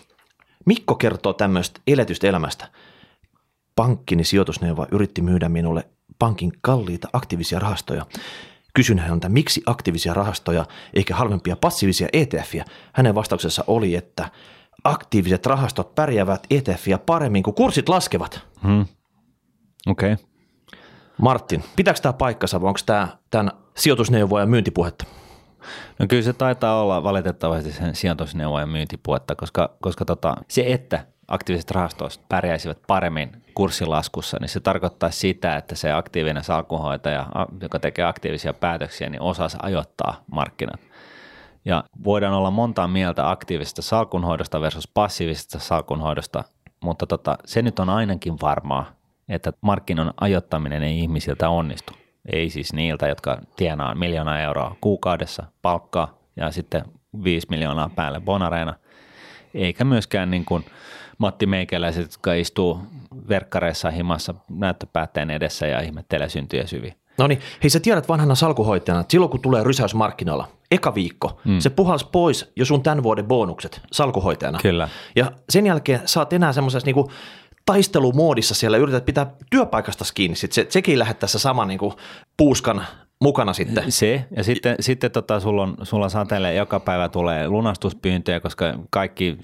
Mikko 0.66 0.94
kertoo 0.94 1.32
tämmöistä 1.32 1.80
eletystä 1.86 2.26
elämästä. 2.26 2.68
Pankkini 3.76 4.24
sijoitusneuvo 4.24 4.86
yritti 4.90 5.22
myydä 5.22 5.48
minulle 5.48 5.86
pankin 6.18 6.52
kalliita 6.60 7.08
aktiivisia 7.12 7.58
rahastoja. 7.58 8.06
Kysyn 8.74 8.98
häneltä, 8.98 9.28
miksi 9.28 9.62
aktiivisia 9.66 10.14
rahastoja 10.14 10.66
eikä 10.94 11.14
halvempia 11.14 11.56
passiivisia 11.56 12.08
ETFiä. 12.12 12.64
Hänen 12.92 13.14
vastauksensa 13.14 13.64
oli, 13.66 13.94
että 13.94 14.28
aktiiviset 14.84 15.46
rahastot 15.46 15.94
pärjäävät 15.94 16.46
ETFiä 16.50 16.98
paremmin, 16.98 17.42
kun 17.42 17.54
kurssit 17.54 17.88
laskevat. 17.88 18.51
Hmm. 18.64 18.86
Okei. 19.86 20.12
Okay. 20.12 20.24
Martin, 21.18 21.64
pitääkö 21.76 22.00
tämä 22.00 22.12
paikkansa 22.12 22.60
vai 22.60 22.68
onko 22.68 22.80
tämä 22.86 23.08
tämän 23.30 23.50
sijoitusneuvoja 23.76 24.46
myyntipuhetta? 24.46 25.04
No 25.98 26.06
kyllä 26.08 26.22
se 26.22 26.32
taitaa 26.32 26.82
olla 26.82 27.02
valitettavasti 27.02 27.72
sen 27.72 27.94
sijoitusneuvojen 27.94 28.68
myyntipuhetta, 28.68 29.34
koska, 29.34 29.76
koska 29.80 30.04
tota, 30.04 30.36
se, 30.48 30.64
että 30.66 31.06
aktiiviset 31.28 31.70
rahastot 31.70 32.20
pärjäisivät 32.28 32.78
paremmin 32.86 33.42
kurssilaskussa, 33.54 34.36
niin 34.40 34.48
se 34.48 34.60
tarkoittaa 34.60 35.10
sitä, 35.10 35.56
että 35.56 35.74
se 35.74 35.92
aktiivinen 35.92 36.44
salkunhoitaja, 36.44 37.26
joka 37.60 37.78
tekee 37.78 38.04
aktiivisia 38.04 38.52
päätöksiä, 38.52 39.10
niin 39.10 39.22
osaa 39.22 39.48
ajoittaa 39.62 40.24
markkinat. 40.32 40.80
Ja 41.64 41.84
voidaan 42.04 42.34
olla 42.34 42.50
montaa 42.50 42.88
mieltä 42.88 43.30
aktiivisesta 43.30 43.82
salkunhoidosta 43.82 44.60
versus 44.60 44.88
passiivisesta 44.88 45.58
salkunhoidosta, 45.58 46.44
mutta 46.82 47.06
tota, 47.06 47.38
se 47.44 47.62
nyt 47.62 47.78
on 47.78 47.88
ainakin 47.88 48.34
varmaa, 48.42 48.92
että 49.28 49.52
markkinan 49.60 50.14
ajoittaminen 50.20 50.82
ei 50.82 50.98
ihmisiltä 50.98 51.48
onnistu. 51.48 51.92
Ei 52.32 52.50
siis 52.50 52.72
niiltä, 52.72 53.08
jotka 53.08 53.38
tienaa 53.56 53.94
miljoonaa 53.94 54.40
euroa 54.40 54.76
kuukaudessa 54.80 55.44
palkkaa 55.62 56.18
ja 56.36 56.50
sitten 56.50 56.82
5 57.24 57.46
miljoonaa 57.50 57.90
päälle 57.96 58.20
bonareina, 58.20 58.74
eikä 59.54 59.84
myöskään 59.84 60.30
niin 60.30 60.44
kuin 60.44 60.64
Matti 61.18 61.46
Meikäläiset, 61.46 62.02
jotka 62.12 62.34
istuu 62.34 62.80
verkkareissa 63.28 63.90
himassa 63.90 64.34
näyttöpäätteen 64.50 65.30
edessä 65.30 65.66
ja 65.66 65.80
ihmettelee 65.80 66.28
syntyjä 66.28 66.66
syviä. 66.66 66.94
No 67.18 67.26
niin, 67.26 67.40
hei 67.62 67.70
sä 67.70 67.80
tiedät 67.80 68.08
vanhana 68.08 68.34
salkuhoitajana, 68.34 69.00
että 69.00 69.10
silloin 69.10 69.30
kun 69.30 69.40
tulee 69.40 69.64
rysäys 69.64 69.94
markkinoilla, 69.94 70.48
eka 70.70 70.94
viikko, 70.94 71.40
mm. 71.44 71.58
se 71.58 71.70
puhals 71.70 72.04
pois 72.04 72.52
jo 72.56 72.64
sun 72.64 72.82
tämän 72.82 73.02
vuoden 73.02 73.26
bonukset 73.26 73.80
salkuhoitajana. 73.92 74.58
Kyllä. 74.62 74.88
Ja 75.16 75.32
sen 75.50 75.66
jälkeen 75.66 76.00
sä 76.04 76.20
oot 76.20 76.32
enää 76.32 76.52
semmoisessa 76.52 76.86
niinku 76.86 77.10
taistelumoodissa 77.66 78.54
siellä, 78.54 78.76
yrität 78.76 79.04
pitää 79.04 79.34
työpaikasta 79.50 80.04
kiinni. 80.14 80.36
Sitten 80.36 80.54
se, 80.54 80.66
sekin 80.70 80.98
lähettäessä 80.98 81.38
sama 81.38 81.64
niinku 81.64 81.94
puuskan 82.36 82.86
mukana 83.22 83.52
sitten. 83.52 83.84
Se, 83.92 84.24
ja 84.36 84.44
sitten, 84.44 84.76
sitten 84.80 85.10
tota, 85.10 85.40
sulla, 85.40 85.62
on, 85.62 85.76
sulla 85.82 86.08
satelee 86.08 86.54
joka 86.54 86.80
päivä 86.80 87.08
tulee 87.08 87.48
lunastuspyyntöjä, 87.48 88.40
koska 88.40 88.74
kaikki 88.90 89.38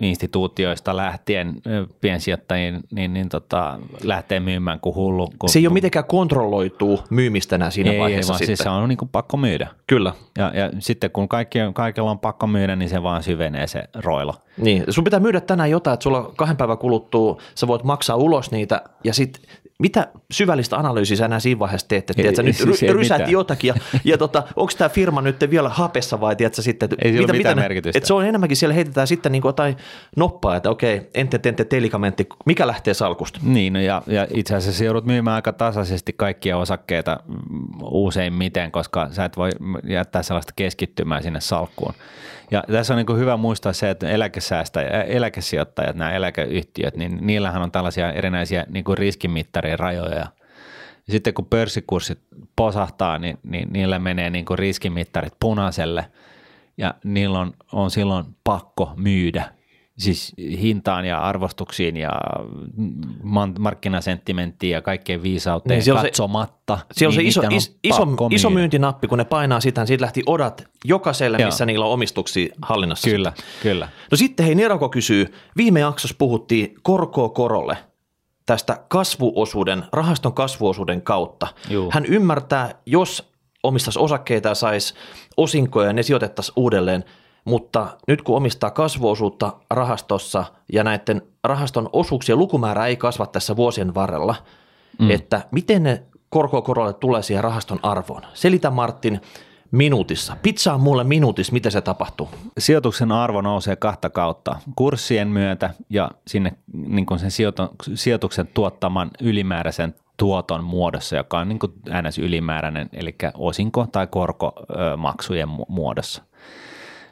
instituutioista 0.00 0.96
lähtien 0.96 1.54
piensijoittajien 2.00 2.80
niin, 2.94 3.14
niin 3.14 3.28
tota, 3.28 3.78
lähtee 4.02 4.40
myymään 4.40 4.80
kuin 4.80 4.94
hullu. 4.94 5.32
Kun, 5.38 5.48
se 5.48 5.58
ei 5.58 5.66
ole 5.66 5.74
mitenkään 5.74 6.04
kontrolloituu 6.04 7.00
myymistä 7.10 7.54
enää 7.54 7.70
siinä 7.70 7.92
ei, 7.92 7.98
vaiheessa 7.98 8.32
ei, 8.32 8.38
sitten. 8.38 8.56
Siis 8.56 8.64
se 8.64 8.68
on 8.68 8.88
niin 8.88 8.98
kuin 8.98 9.08
pakko 9.08 9.36
myydä. 9.36 9.68
Kyllä. 9.86 10.12
Ja, 10.38 10.52
ja 10.54 10.70
sitten 10.78 11.10
kun 11.10 11.28
kaikki, 11.28 11.58
kaikilla 11.74 12.10
on 12.10 12.18
pakko 12.18 12.46
myydä, 12.46 12.76
niin 12.76 12.88
se 12.88 13.02
vaan 13.02 13.22
syvenee 13.22 13.66
se 13.66 13.82
roilo. 13.94 14.34
Niin, 14.56 14.84
sun 14.88 15.04
pitää 15.04 15.20
myydä 15.20 15.40
tänään 15.40 15.70
jotain, 15.70 15.94
että 15.94 16.04
sulla 16.04 16.32
kahden 16.36 16.56
päivän 16.56 16.78
kuluttua 16.78 17.40
sä 17.54 17.66
voit 17.66 17.84
maksaa 17.84 18.16
ulos 18.16 18.50
niitä 18.50 18.82
ja 19.04 19.14
sitten 19.14 19.42
mitä 19.78 20.08
syvällistä 20.32 20.76
analyysiä 20.76 21.16
sä 21.16 21.24
enää 21.24 21.40
siinä 21.40 21.58
vaiheessa 21.58 21.88
teet, 21.88 22.10
että 22.10 22.22
tiedätkö, 22.22 22.42
nyt 22.42 22.56
siis 22.56 22.82
rysät 22.82 23.28
jotakin 23.28 23.68
ja, 23.68 23.74
ja 24.04 24.18
tota, 24.18 24.42
onko 24.56 24.72
tämä 24.78 24.88
firma 24.88 25.22
nyt 25.22 25.36
vielä 25.50 25.68
hapessa 25.68 26.20
vai 26.20 26.36
tiedätkö, 26.36 26.62
sitten, 26.62 26.88
että 26.92 27.08
ei 27.08 27.12
mitä, 27.12 27.32
mitä 27.32 27.54
merkitystä. 27.54 27.98
Että 27.98 28.06
se 28.06 28.14
on 28.14 28.26
enemmänkin 28.26 28.56
siellä 28.56 28.74
heitetään 28.74 29.06
sitten 29.06 29.32
niin 29.32 29.42
kuin 29.42 29.48
jotain 29.48 29.76
noppaa, 30.16 30.56
että 30.56 30.70
okei, 30.70 31.10
ente 31.14 31.38
tente 31.38 31.64
telikamentti, 31.64 32.26
mikä 32.46 32.66
lähtee 32.66 32.94
salkusta. 32.94 33.40
Niin, 33.42 33.72
no 33.72 33.80
ja, 33.80 34.02
ja 34.06 34.26
itse 34.34 34.54
asiassa 34.56 34.84
joudut 34.84 35.04
myymään 35.04 35.34
aika 35.34 35.52
tasaisesti 35.52 36.12
kaikkia 36.12 36.56
osakkeita 36.56 37.20
useimmiten, 37.82 38.70
koska 38.70 39.08
sä 39.10 39.24
et 39.24 39.36
voi 39.36 39.50
jättää 39.84 40.22
sellaista 40.22 40.52
keskittymää 40.56 41.22
sinne 41.22 41.40
salkkuun. 41.40 41.94
Ja 42.50 42.64
tässä 42.72 42.94
on 42.94 43.04
niin 43.06 43.18
hyvä 43.18 43.36
muistaa 43.36 43.72
se, 43.72 43.90
että 43.90 44.08
eläkesäästäjät, 44.08 45.06
eläkesijoittajat, 45.08 45.96
nämä 45.96 46.12
eläkeyhtiöt, 46.12 46.96
niin 46.96 47.18
niillähän 47.20 47.62
on 47.62 47.70
tällaisia 47.70 48.12
erinäisiä 48.12 48.66
niin 48.68 48.84
kuin 48.84 48.98
riskimittarien 48.98 49.78
rajoja. 49.78 50.26
Ja 51.06 51.12
sitten 51.12 51.34
kun 51.34 51.46
pörssikurssit 51.46 52.18
posahtaa, 52.56 53.18
niin, 53.18 53.38
niin 53.42 53.72
niillä 53.72 53.98
menee 53.98 54.30
niin 54.30 54.44
kuin 54.44 54.58
riskimittarit 54.58 55.34
punaiselle 55.40 56.04
ja 56.76 56.94
niillä 57.04 57.38
on, 57.38 57.52
on 57.72 57.90
silloin 57.90 58.24
pakko 58.44 58.92
myydä 58.96 59.44
siis 59.98 60.32
hintaan 60.38 61.04
ja 61.04 61.18
arvostuksiin 61.18 61.96
ja 61.96 62.10
markkinasenttimenttiin 63.58 64.72
ja 64.72 64.82
kaikkeen 64.82 65.22
viisauteen 65.22 65.82
niin, 65.86 65.96
katsomatta. 65.96 66.78
Se, 66.78 66.98
siellä 66.98 67.16
niin 67.16 67.28
on 67.28 67.32
se 67.32 67.40
iso, 67.40 67.56
is, 67.56 67.78
iso, 67.84 68.06
iso 68.30 68.50
myyntinappi, 68.50 69.08
kun 69.08 69.18
ne 69.18 69.24
painaa 69.24 69.60
sitä, 69.60 69.80
niin 69.80 69.86
siitä 69.86 70.02
lähti 70.02 70.22
odat 70.26 70.68
jokaiselle, 70.84 71.38
Joo. 71.38 71.48
missä 71.48 71.66
niillä 71.66 71.84
on 71.84 71.92
omistuksia 71.92 72.54
hallinnassa. 72.62 73.10
Kyllä, 73.10 73.32
kyllä. 73.62 73.88
No 74.10 74.16
sitten 74.16 74.46
hei, 74.46 74.54
Neroko 74.54 74.88
kysyy, 74.88 75.34
viime 75.56 75.80
jaksossa 75.80 76.16
puhuttiin 76.18 76.74
korkoa 76.82 77.28
korolle 77.28 77.76
tästä 78.46 78.84
kasvuosuuden, 78.88 79.84
rahaston 79.92 80.34
kasvuosuuden 80.34 81.02
kautta. 81.02 81.46
Juu. 81.70 81.90
Hän 81.92 82.06
ymmärtää, 82.06 82.74
jos 82.86 83.32
omistaisi 83.62 83.98
osakkeita 83.98 84.48
ja 84.48 84.54
saisi 84.54 84.94
osinkoja 85.36 85.86
ja 85.86 85.92
ne 85.92 86.02
sijoitettaisiin 86.02 86.52
uudelleen– 86.56 87.04
mutta 87.44 87.98
nyt 88.08 88.22
kun 88.22 88.36
omistaa 88.36 88.70
kasvuosuutta 88.70 89.52
rahastossa 89.70 90.44
ja 90.72 90.84
näiden 90.84 91.22
rahaston 91.44 91.90
osuuksien 91.92 92.38
lukumäärä 92.38 92.86
ei 92.86 92.96
kasva 92.96 93.26
tässä 93.26 93.56
vuosien 93.56 93.94
varrella, 93.94 94.34
mm. 94.98 95.10
että 95.10 95.42
miten 95.50 95.82
ne 95.82 96.02
korkokorolle 96.28 96.92
tulee 96.92 97.22
siihen 97.22 97.44
rahaston 97.44 97.78
arvoon. 97.82 98.22
Selitä 98.34 98.70
Martin 98.70 99.20
minuutissa. 99.70 100.36
Pizzaa 100.42 100.78
mulle 100.78 101.04
minuutissa, 101.04 101.52
miten 101.52 101.72
se 101.72 101.80
tapahtuu? 101.80 102.28
Sijoituksen 102.58 103.12
arvo 103.12 103.40
nousee 103.40 103.76
kahta 103.76 104.10
kautta. 104.10 104.56
Kurssien 104.76 105.28
myötä 105.28 105.70
ja 105.90 106.10
sinne 106.26 106.52
niin 106.72 107.06
sen 107.16 107.30
sijoituksen 107.94 108.46
tuottaman 108.54 109.10
ylimääräisen 109.20 109.94
tuoton 110.16 110.64
muodossa, 110.64 111.16
joka 111.16 111.38
on 111.38 111.48
niin 111.48 111.58
kuin 111.58 111.72
ns. 112.08 112.18
ylimääräinen, 112.18 112.88
eli 112.92 113.14
osinko- 113.34 113.86
tai 113.92 114.06
korkomaksujen 114.06 115.48
muodossa. 115.68 116.22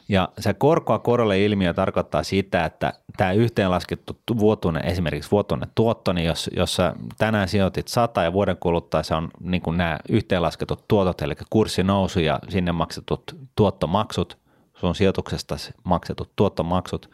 Ja 0.09 0.29
se 0.39 0.55
korkoa 0.55 0.99
korolle 0.99 1.45
ilmiö 1.45 1.75
tarkoittaa 1.75 2.23
sitä, 2.23 2.65
että 2.65 2.93
tämä 3.17 3.33
yhteenlaskettu 3.33 4.19
vuotuinen, 4.39 4.85
esimerkiksi 4.85 5.31
vuotuinen 5.31 5.69
tuotto, 5.75 6.13
niin 6.13 6.27
jos, 6.27 6.51
jos 6.57 6.75
sä 6.75 6.95
tänään 7.19 7.49
sijoitit 7.49 7.89
100 7.89 8.23
ja 8.23 8.33
vuoden 8.33 8.57
kuluttua 8.57 9.03
se 9.03 9.15
on 9.15 9.31
niin 9.41 9.63
kuin 9.63 9.77
nämä 9.77 9.99
yhteenlasketut 10.09 10.85
tuotot, 10.89 11.23
eli 11.23 11.35
kurssinousu 11.51 12.21
ja 12.21 12.39
sinne 12.49 12.73
maksetut 12.73 13.37
tuottomaksut, 13.57 14.39
sun 14.75 14.95
sijoituksesta 14.95 15.57
maksetut 15.85 16.31
tuottomaksut, 16.37 17.11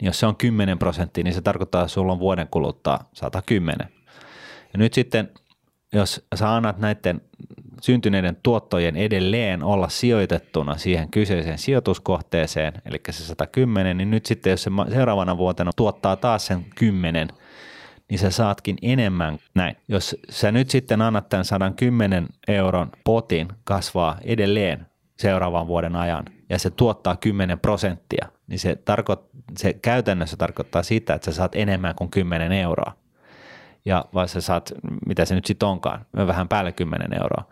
niin 0.00 0.06
jos 0.06 0.20
se 0.20 0.26
on 0.26 0.36
10 0.36 0.78
prosenttia, 0.78 1.24
niin 1.24 1.34
se 1.34 1.42
tarkoittaa, 1.42 1.82
että 1.82 1.92
sulla 1.92 2.12
on 2.12 2.18
vuoden 2.18 2.48
kuluttua 2.50 2.98
110. 3.12 3.88
Ja 4.72 4.78
nyt 4.78 4.94
sitten, 4.94 5.30
jos 5.92 6.26
sä 6.34 6.54
annat 6.54 6.78
näiden 6.78 7.20
syntyneiden 7.82 8.36
tuottojen 8.42 8.96
edelleen 8.96 9.62
olla 9.62 9.88
sijoitettuna 9.88 10.76
siihen 10.76 11.10
kyseiseen 11.10 11.58
sijoituskohteeseen, 11.58 12.72
eli 12.84 13.00
se 13.10 13.24
110, 13.24 13.96
niin 13.96 14.10
nyt 14.10 14.26
sitten 14.26 14.50
jos 14.50 14.62
se 14.62 14.70
seuraavana 14.92 15.38
vuotena 15.38 15.70
tuottaa 15.76 16.16
taas 16.16 16.46
sen 16.46 16.64
10, 16.74 17.28
niin 18.08 18.18
sä 18.18 18.30
saatkin 18.30 18.76
enemmän 18.82 19.38
näin. 19.54 19.76
Jos 19.88 20.16
sä 20.30 20.52
nyt 20.52 20.70
sitten 20.70 21.02
annat 21.02 21.28
tämän 21.28 21.44
110 21.44 22.26
euron 22.48 22.90
potin 23.04 23.48
kasvaa 23.64 24.18
edelleen 24.24 24.86
seuraavan 25.18 25.66
vuoden 25.66 25.96
ajan 25.96 26.24
ja 26.48 26.58
se 26.58 26.70
tuottaa 26.70 27.16
10 27.16 27.60
prosenttia, 27.60 28.28
niin 28.46 28.58
se, 28.58 28.76
tarkoit, 28.76 29.20
se 29.58 29.72
käytännössä 29.72 30.36
tarkoittaa 30.36 30.82
sitä, 30.82 31.14
että 31.14 31.24
sä 31.24 31.36
saat 31.36 31.54
enemmän 31.54 31.94
kuin 31.94 32.10
10 32.10 32.52
euroa 32.52 33.01
ja 33.84 34.04
vai 34.14 34.28
sä 34.28 34.40
saat, 34.40 34.72
mitä 35.06 35.24
se 35.24 35.34
nyt 35.34 35.44
sitten 35.44 35.68
onkaan, 35.68 36.06
vähän 36.16 36.48
päälle 36.48 36.72
10 36.72 37.14
euroa. 37.22 37.44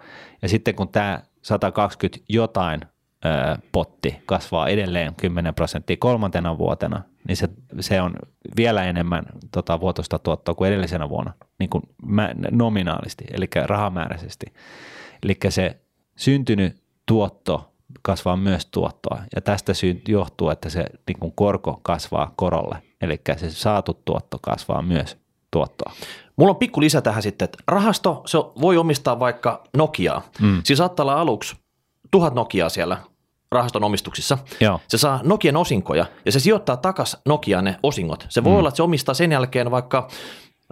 Ja 0.42 0.48
sitten 0.48 0.74
kun 0.74 0.88
tämä 0.88 1.22
120 1.42 2.24
jotain 2.28 2.80
ö, 3.24 3.58
potti 3.72 4.22
kasvaa 4.26 4.68
edelleen 4.68 5.14
10 5.14 5.54
prosenttia 5.54 5.96
kolmantena 6.00 6.58
vuotena, 6.58 7.02
niin 7.28 7.36
se, 7.36 7.48
se 7.80 8.00
on 8.00 8.14
vielä 8.56 8.84
enemmän 8.84 9.24
tota, 9.52 9.80
vuotosta 9.80 10.18
tuottoa 10.18 10.54
kuin 10.54 10.68
edellisenä 10.68 11.08
vuonna, 11.08 11.32
niin 11.58 11.70
kuin 11.70 11.82
mä, 12.06 12.30
nominaalisti, 12.50 13.24
eli 13.32 13.48
rahamääräisesti. 13.66 14.46
Eli 15.22 15.36
se 15.48 15.80
syntynyt 16.16 16.82
tuotto 17.06 17.72
kasvaa 18.02 18.36
myös 18.36 18.66
tuottoa, 18.66 19.22
ja 19.34 19.40
tästä 19.40 19.74
syy 19.74 20.02
johtuu, 20.08 20.50
että 20.50 20.70
se 20.70 20.84
niin 21.06 21.18
kuin 21.18 21.32
korko 21.32 21.80
kasvaa 21.82 22.32
korolle, 22.36 22.82
eli 23.00 23.20
se 23.36 23.50
saatu 23.50 24.02
tuotto 24.04 24.38
kasvaa 24.42 24.82
myös 24.82 25.19
tuottoa. 25.50 25.92
Mulla 26.36 26.50
on 26.50 26.56
pikku 26.56 26.80
lisä 26.80 27.00
tähän 27.00 27.22
sitten, 27.22 27.44
että 27.44 27.58
rahasto 27.68 28.22
se 28.26 28.38
voi 28.38 28.76
omistaa 28.76 29.20
vaikka 29.20 29.64
Nokiaa. 29.76 30.22
Mm. 30.40 30.60
Siis 30.64 30.76
saattaa 30.76 31.04
olla 31.04 31.20
aluksi 31.20 31.56
tuhat 32.10 32.34
Nokiaa 32.34 32.68
siellä 32.68 32.96
rahaston 33.52 33.84
omistuksissa. 33.84 34.38
Joo. 34.60 34.80
Se 34.88 34.98
saa 34.98 35.20
Nokian 35.22 35.56
osinkoja 35.56 36.06
ja 36.24 36.32
se 36.32 36.40
sijoittaa 36.40 36.76
takas 36.76 37.16
Nokiaan 37.26 37.64
ne 37.64 37.76
osingot. 37.82 38.26
Se 38.28 38.44
voi 38.44 38.52
mm. 38.52 38.58
olla, 38.58 38.68
että 38.68 38.76
se 38.76 38.82
omistaa 38.82 39.14
sen 39.14 39.32
jälkeen 39.32 39.70
vaikka 39.70 40.08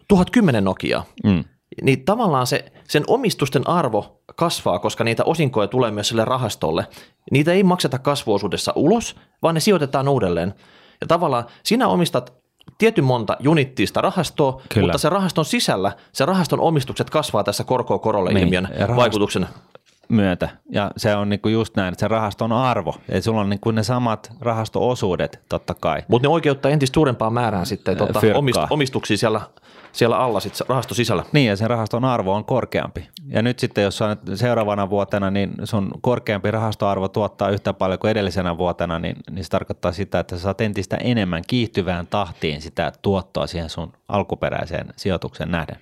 tuhat 0.08 0.30
kymmenen 0.30 0.64
Nokiaa. 0.64 1.04
Mm. 1.24 1.44
Niin 1.82 2.04
tavallaan 2.04 2.46
se, 2.46 2.72
sen 2.88 3.04
omistusten 3.06 3.68
arvo 3.68 4.22
kasvaa, 4.36 4.78
koska 4.78 5.04
niitä 5.04 5.24
osinkoja 5.24 5.68
tulee 5.68 5.90
myös 5.90 6.08
sille 6.08 6.24
rahastolle. 6.24 6.86
Niitä 7.30 7.52
ei 7.52 7.62
makseta 7.62 7.98
kasvuosuudessa 7.98 8.72
ulos, 8.76 9.16
vaan 9.42 9.54
ne 9.54 9.60
sijoitetaan 9.60 10.08
uudelleen. 10.08 10.54
Ja 11.00 11.06
tavallaan 11.06 11.44
sinä 11.62 11.88
omistat 11.88 12.34
tietyn 12.78 13.04
monta 13.04 13.36
junittiista 13.40 14.00
rahastoa, 14.00 14.60
Kyllä. 14.68 14.86
mutta 14.86 14.98
se 14.98 15.08
rahaston 15.08 15.44
sisällä, 15.44 15.92
se 16.12 16.26
rahaston 16.26 16.60
omistukset 16.60 17.10
kasvaa 17.10 17.44
tässä 17.44 17.64
korkoa 17.64 17.98
korolle 17.98 18.32
niin, 18.32 18.44
ilmiön 18.44 18.68
vaikutuksen 18.96 19.46
myötä. 20.08 20.48
Ja 20.70 20.90
se 20.96 21.14
on 21.14 21.28
niinku 21.28 21.48
just 21.48 21.76
näin, 21.76 21.92
että 21.92 22.00
se 22.00 22.08
rahaston 22.08 22.52
arvo. 22.52 22.94
Eli 23.08 23.22
sulla 23.22 23.40
on 23.40 23.50
niinku 23.50 23.70
ne 23.70 23.82
samat 23.82 24.32
rahastoosuudet 24.40 25.40
totta 25.48 25.74
kai. 25.74 26.02
Mutta 26.08 26.28
ne 26.28 26.32
oikeuttaa 26.32 26.70
entistä 26.70 26.94
suurempaan 26.94 27.32
määrään 27.32 27.66
sitten 27.66 27.96
tuota, 27.96 28.20
omist, 28.34 28.60
omistuksia 28.70 29.16
siellä 29.16 29.40
siellä 29.92 30.18
alla 30.18 30.40
sit 30.40 30.60
rahasto 30.68 30.94
sisällä. 30.94 31.24
Niin 31.32 31.46
ja 31.46 31.56
sen 31.56 31.70
rahaston 31.70 32.04
arvo 32.04 32.34
on 32.34 32.44
korkeampi. 32.44 33.08
Ja 33.26 33.42
nyt 33.42 33.58
sitten 33.58 33.84
jos 33.84 34.02
on 34.02 34.16
seuraavana 34.34 34.90
vuotena, 34.90 35.30
niin 35.30 35.52
sun 35.64 35.90
korkeampi 36.00 36.50
rahastoarvo 36.50 37.08
tuottaa 37.08 37.50
yhtä 37.50 37.72
paljon 37.72 37.98
kuin 37.98 38.10
edellisenä 38.10 38.58
vuotena, 38.58 38.98
niin, 38.98 39.16
niin 39.30 39.44
se 39.44 39.50
tarkoittaa 39.50 39.92
sitä, 39.92 40.20
että 40.20 40.36
sä 40.36 40.42
saat 40.42 40.60
entistä 40.60 40.96
enemmän 40.96 41.42
kiihtyvään 41.46 42.06
tahtiin 42.06 42.62
sitä 42.62 42.92
tuottoa 43.02 43.46
siihen 43.46 43.70
sun 43.70 43.92
alkuperäiseen 44.08 44.86
sijoituksen 44.96 45.50
nähden. 45.50 45.76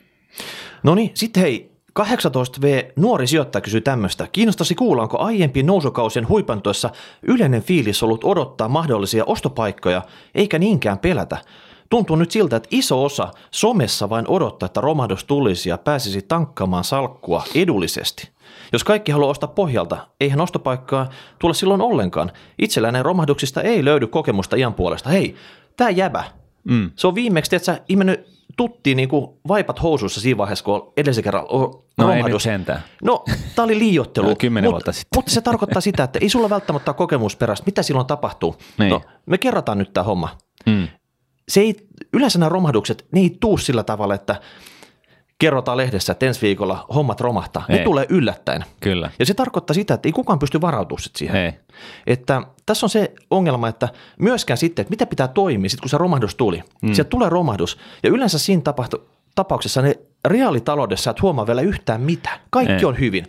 No 0.82 0.94
niin, 0.94 1.10
sitten 1.14 1.42
hei, 1.42 1.75
18V 2.00 2.92
nuori 2.96 3.26
sijoittaja 3.26 3.62
kysyy 3.62 3.80
tämmöistä. 3.80 4.28
Kiinnostaisi 4.32 4.74
kuulla, 4.74 5.02
onko 5.02 5.18
aiempien 5.18 5.66
nousukausien 5.66 6.28
huipantuessa 6.28 6.90
yleinen 7.22 7.62
fiilis 7.62 8.02
ollut 8.02 8.24
odottaa 8.24 8.68
mahdollisia 8.68 9.24
ostopaikkoja, 9.24 10.02
eikä 10.34 10.58
niinkään 10.58 10.98
pelätä. 10.98 11.38
Tuntuu 11.90 12.16
nyt 12.16 12.30
siltä, 12.30 12.56
että 12.56 12.68
iso 12.72 13.04
osa 13.04 13.28
somessa 13.50 14.10
vain 14.10 14.28
odottaa, 14.28 14.66
että 14.66 14.80
romahdus 14.80 15.24
tulisi 15.24 15.68
ja 15.68 15.78
pääsisi 15.78 16.22
tankkaamaan 16.22 16.84
salkkua 16.84 17.44
edullisesti. 17.54 18.28
Jos 18.72 18.84
kaikki 18.84 19.12
haluaa 19.12 19.30
ostaa 19.30 19.48
pohjalta, 19.48 19.98
eihän 20.20 20.40
ostopaikkaa 20.40 21.08
tule 21.38 21.54
silloin 21.54 21.80
ollenkaan. 21.80 22.32
Itselläinen 22.58 23.04
romahduksista 23.04 23.62
ei 23.62 23.84
löydy 23.84 24.06
kokemusta 24.06 24.56
iän 24.56 24.74
puolesta. 24.74 25.10
Hei, 25.10 25.34
tämä 25.76 25.90
jäbä. 25.90 26.24
Mm. 26.64 26.90
Se 26.96 27.06
on 27.06 27.14
viimeksi, 27.14 27.56
että 27.56 27.66
sä 27.66 27.80
ihmennyt 27.88 28.35
tuttiin 28.56 28.96
niin 28.96 29.08
kuin 29.08 29.26
vaipat 29.48 29.82
housuissa 29.82 30.20
siinä 30.20 30.38
vaiheessa, 30.38 30.64
kun 30.64 30.92
edellisen 30.96 31.24
kerran 31.24 31.44
No 31.50 31.84
romahdus. 31.98 32.26
ei 32.26 32.32
nyt 32.32 32.42
sentään. 32.42 32.82
No, 33.02 33.24
tämä 33.54 33.64
oli 33.64 33.78
liiottelu. 33.78 34.28
no, 34.28 34.36
kymmenen 34.38 34.70
vuotta 34.70 34.92
sitten. 34.92 35.18
Mutta 35.18 35.30
se 35.30 35.40
tarkoittaa 35.40 35.80
sitä, 35.80 36.04
että 36.04 36.18
ei 36.22 36.28
sulla 36.28 36.50
välttämättä 36.50 36.90
ole 36.90 36.96
kokemusperäistä, 36.96 37.66
mitä 37.66 37.82
silloin 37.82 38.06
tapahtuu. 38.06 38.56
Niin. 38.78 38.90
No, 38.90 39.00
me 39.26 39.38
kerrotaan 39.38 39.78
nyt 39.78 39.92
tämä 39.92 40.04
homma. 40.04 40.38
Mm 40.66 40.88
se 41.48 41.60
ei, 41.60 41.76
yleensä 42.12 42.38
nämä 42.38 42.48
romahdukset, 42.48 43.06
ne 43.12 43.20
ei 43.20 43.36
tuu 43.40 43.58
sillä 43.58 43.82
tavalla, 43.82 44.14
että 44.14 44.40
kerrotaan 45.38 45.76
lehdessä, 45.76 46.12
että 46.12 46.26
ensi 46.26 46.42
viikolla 46.42 46.86
hommat 46.94 47.20
romahtaa. 47.20 47.64
Ei. 47.68 47.78
Ne 47.78 47.84
tulee 47.84 48.06
yllättäen. 48.08 48.64
Kyllä. 48.80 49.10
Ja 49.18 49.26
se 49.26 49.34
tarkoittaa 49.34 49.74
sitä, 49.74 49.94
että 49.94 50.08
ei 50.08 50.12
kukaan 50.12 50.38
pysty 50.38 50.60
varautumaan 50.60 51.02
siihen. 51.16 51.36
Ei. 51.36 51.52
Että 52.06 52.42
tässä 52.66 52.86
on 52.86 52.90
se 52.90 53.12
ongelma, 53.30 53.68
että 53.68 53.88
myöskään 54.18 54.58
sitten, 54.58 54.82
että 54.82 54.90
mitä 54.90 55.06
pitää 55.06 55.28
toimia, 55.28 55.70
sitten 55.70 55.82
kun 55.82 55.90
se 55.90 55.98
romahdus 55.98 56.34
tuli. 56.34 56.62
Mm. 56.82 56.92
Sieltä 56.92 57.08
tulee 57.08 57.28
romahdus 57.28 57.78
ja 58.02 58.10
yleensä 58.10 58.38
siinä 58.38 58.62
tapahtu, 58.62 59.08
tapauksessa 59.34 59.82
ne 59.82 59.98
reaalitaloudessa 60.24 61.10
et 61.10 61.22
huomaa 61.22 61.46
vielä 61.46 61.60
yhtään 61.60 62.00
mitä. 62.00 62.40
Kaikki 62.50 62.72
ei. 62.72 62.84
on 62.84 62.98
hyvin. 62.98 63.26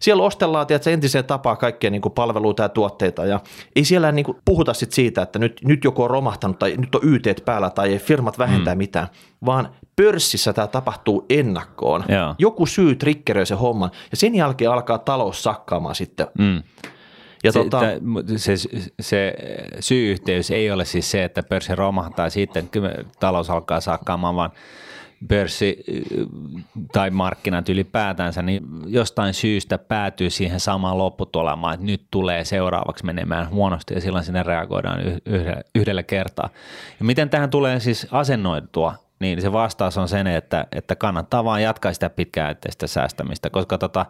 Siellä 0.00 0.22
ostellaan 0.22 0.66
tiedätkö, 0.66 0.90
entiseen 0.90 1.24
tapaan 1.24 1.58
kaikkia 1.58 1.90
niin 1.90 2.02
kuin 2.02 2.12
palveluita 2.12 2.62
ja 2.62 2.68
tuotteita 2.68 3.26
ja 3.26 3.40
ei 3.76 3.84
siellä 3.84 4.12
niin 4.12 4.24
kuin 4.24 4.38
puhuta 4.44 4.74
sit 4.74 4.92
siitä, 4.92 5.22
että 5.22 5.38
nyt, 5.38 5.60
nyt 5.64 5.84
joku 5.84 6.02
on 6.02 6.10
romahtanut 6.10 6.58
tai 6.58 6.74
nyt 6.76 6.94
on 6.94 7.00
YT 7.04 7.44
päällä 7.44 7.70
tai 7.70 7.98
firmat 7.98 8.38
vähentää 8.38 8.74
mm. 8.74 8.78
mitään, 8.78 9.08
vaan 9.46 9.68
pörssissä 9.96 10.52
tämä 10.52 10.66
tapahtuu 10.66 11.26
ennakkoon. 11.30 12.04
Joo. 12.08 12.34
Joku 12.38 12.66
syy 12.66 12.96
triggeröi 12.96 13.46
se 13.46 13.54
homman 13.54 13.90
ja 14.10 14.16
sen 14.16 14.34
jälkeen 14.34 14.70
alkaa 14.70 14.98
talous 14.98 15.42
sakkaamaan 15.42 15.94
sitten. 15.94 16.26
Mm. 16.38 16.62
Ja 17.44 17.52
se, 17.52 17.58
tota, 17.58 17.80
se, 18.36 18.54
se 19.00 19.34
syy-yhteys 19.80 20.50
ei 20.50 20.70
ole 20.70 20.84
siis 20.84 21.10
se, 21.10 21.24
että 21.24 21.42
pörssi 21.42 21.74
romahtaa 21.74 22.30
sitten, 22.30 22.70
talous 23.20 23.50
alkaa 23.50 23.80
sakkaamaan, 23.80 24.36
vaan 24.36 24.50
pörssi 25.28 25.84
tai 26.92 27.10
markkinat 27.10 27.68
ylipäätänsä, 27.68 28.42
niin 28.42 28.62
jostain 28.86 29.34
syystä 29.34 29.78
päätyy 29.78 30.30
siihen 30.30 30.60
samaan 30.60 30.98
lopputulemaan, 30.98 31.74
että 31.74 31.86
nyt 31.86 32.02
tulee 32.10 32.44
seuraavaksi 32.44 33.06
menemään 33.06 33.50
huonosti 33.50 33.94
ja 33.94 34.00
silloin 34.00 34.24
sinne 34.24 34.42
reagoidaan 34.42 35.00
yhdellä 35.74 36.02
kertaa. 36.02 36.48
Ja 36.98 37.04
miten 37.04 37.30
tähän 37.30 37.50
tulee 37.50 37.80
siis 37.80 38.06
asennoitua, 38.10 38.94
niin 39.20 39.42
se 39.42 39.52
vastaus 39.52 39.98
on 39.98 40.08
sen, 40.08 40.26
että, 40.26 40.66
että 40.72 40.96
kannattaa 40.96 41.44
vaan 41.44 41.62
jatkaa 41.62 41.92
sitä 41.92 42.10
pitkäjänteistä 42.10 42.86
säästämistä, 42.86 43.50
koska 43.50 43.78
tota, 43.78 44.06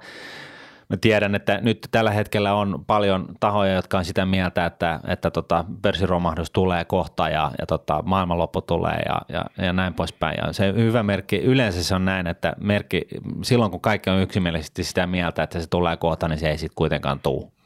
Mä 0.90 0.96
tiedän, 0.96 1.34
että 1.34 1.58
nyt 1.62 1.88
tällä 1.90 2.10
hetkellä 2.10 2.54
on 2.54 2.84
paljon 2.86 3.28
tahoja, 3.40 3.74
jotka 3.74 3.98
on 3.98 4.04
sitä 4.04 4.26
mieltä, 4.26 4.66
että, 4.66 5.00
että 5.08 5.30
tota, 5.30 5.64
pörssiromahdus 5.82 6.50
tulee 6.50 6.84
kohta 6.84 7.28
ja, 7.28 7.50
ja 7.58 7.66
tota, 7.66 8.02
maailmanloppu 8.06 8.62
tulee 8.62 9.02
ja, 9.06 9.20
ja, 9.28 9.44
ja 9.64 9.72
näin 9.72 9.94
poispäin. 9.94 10.38
Ja 10.46 10.52
se 10.52 10.72
hyvä 10.76 11.02
merkki, 11.02 11.36
yleensä 11.36 11.84
se 11.84 11.94
on 11.94 12.04
näin, 12.04 12.26
että 12.26 12.52
merkki, 12.60 13.02
silloin 13.42 13.70
kun 13.70 13.80
kaikki 13.80 14.10
on 14.10 14.22
yksimielisesti 14.22 14.84
sitä 14.84 15.06
mieltä, 15.06 15.42
että 15.42 15.60
se 15.60 15.66
tulee 15.66 15.96
kohta, 15.96 16.28
niin 16.28 16.38
se 16.38 16.50
ei 16.50 16.58
sitten 16.58 16.76
kuitenkaan 16.76 17.20
tule. 17.20 17.59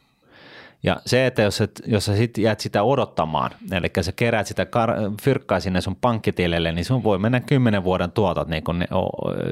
Ja 0.85 0.97
se, 1.07 1.26
että 1.26 1.43
jos, 1.43 1.61
et, 1.61 1.82
jos 1.87 2.05
sä 2.05 2.16
sit 2.16 2.39
jäät 2.39 2.61
sitä 2.61 2.82
odottamaan, 2.82 3.51
eli 3.72 3.91
sä 4.01 4.12
keräät 4.12 4.47
sitä 4.47 4.64
kar- 4.64 5.14
fyrkkaa 5.22 5.61
sinne 5.61 5.80
sun 5.80 5.97
pankkitilille, 5.97 6.72
niin 6.72 6.85
sun 6.85 7.03
voi 7.05 7.18
mennä 7.18 7.41
kymmenen 7.41 7.85
vuoden 7.85 8.12
tuotot 8.12 8.49
niin 8.49 8.64
kun 8.64 8.85
o, 8.91 9.09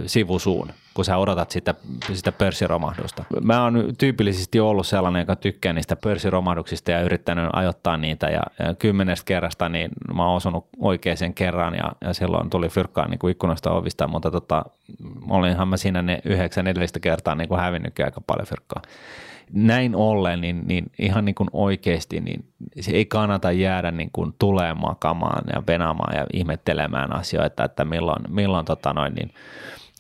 sivusuun, 0.06 0.72
kun 0.94 1.04
sä 1.04 1.16
odotat 1.16 1.50
sitä, 1.50 1.74
sitä 2.12 2.32
pörssiromahdusta. 2.32 3.24
Mä 3.42 3.64
oon 3.64 3.84
tyypillisesti 3.98 4.60
ollut 4.60 4.86
sellainen, 4.86 5.20
joka 5.20 5.36
tykkää 5.36 5.72
niistä 5.72 5.96
pörssiromahduksista 5.96 6.90
ja 6.90 7.00
yrittänyt 7.00 7.50
ajoittaa 7.52 7.96
niitä. 7.96 8.26
Ja, 8.26 8.42
ja 8.58 8.74
kymmenestä 8.74 9.24
kerrasta 9.24 9.68
niin 9.68 9.90
mä 10.14 10.26
oon 10.26 10.36
osunut 10.36 10.66
oikeaan 10.78 11.34
kerran 11.34 11.74
ja, 11.74 11.92
ja 12.00 12.14
silloin 12.14 12.50
tuli 12.50 12.68
fyrkkaa 12.68 13.08
niin 13.08 13.18
kuin 13.18 13.30
ikkunasta 13.30 13.70
ovista, 13.70 14.08
mutta 14.08 14.30
tota, 14.30 14.64
olinhan 15.30 15.68
mä 15.68 15.76
siinä 15.76 16.02
ne 16.02 16.18
yhdeksän 16.24 16.66
edellistä 16.66 17.00
kertaa 17.00 17.34
niin 17.34 17.48
kuin 17.48 17.60
hävinnytkin 17.60 18.04
aika 18.04 18.20
paljon 18.20 18.46
fyrkkaa 18.46 18.82
näin 19.52 19.96
ollen, 19.96 20.40
niin, 20.40 20.62
niin 20.66 20.90
ihan 20.98 21.24
niin 21.24 21.34
kuin 21.34 21.48
oikeasti, 21.52 22.20
niin 22.20 22.44
se 22.80 22.90
ei 22.90 23.04
kannata 23.04 23.52
jäädä 23.52 23.90
niin 23.90 24.10
kuin 24.12 24.34
tulee 24.38 24.74
makamaan 24.74 25.44
ja 25.54 25.62
venaamaan 25.66 26.16
ja 26.16 26.26
ihmettelemään 26.32 27.16
asioita, 27.16 27.64
että 27.64 27.84
milloin, 27.84 28.24
milloin 28.28 28.64
tota 28.64 28.92
noin, 28.92 29.14
niin 29.14 29.30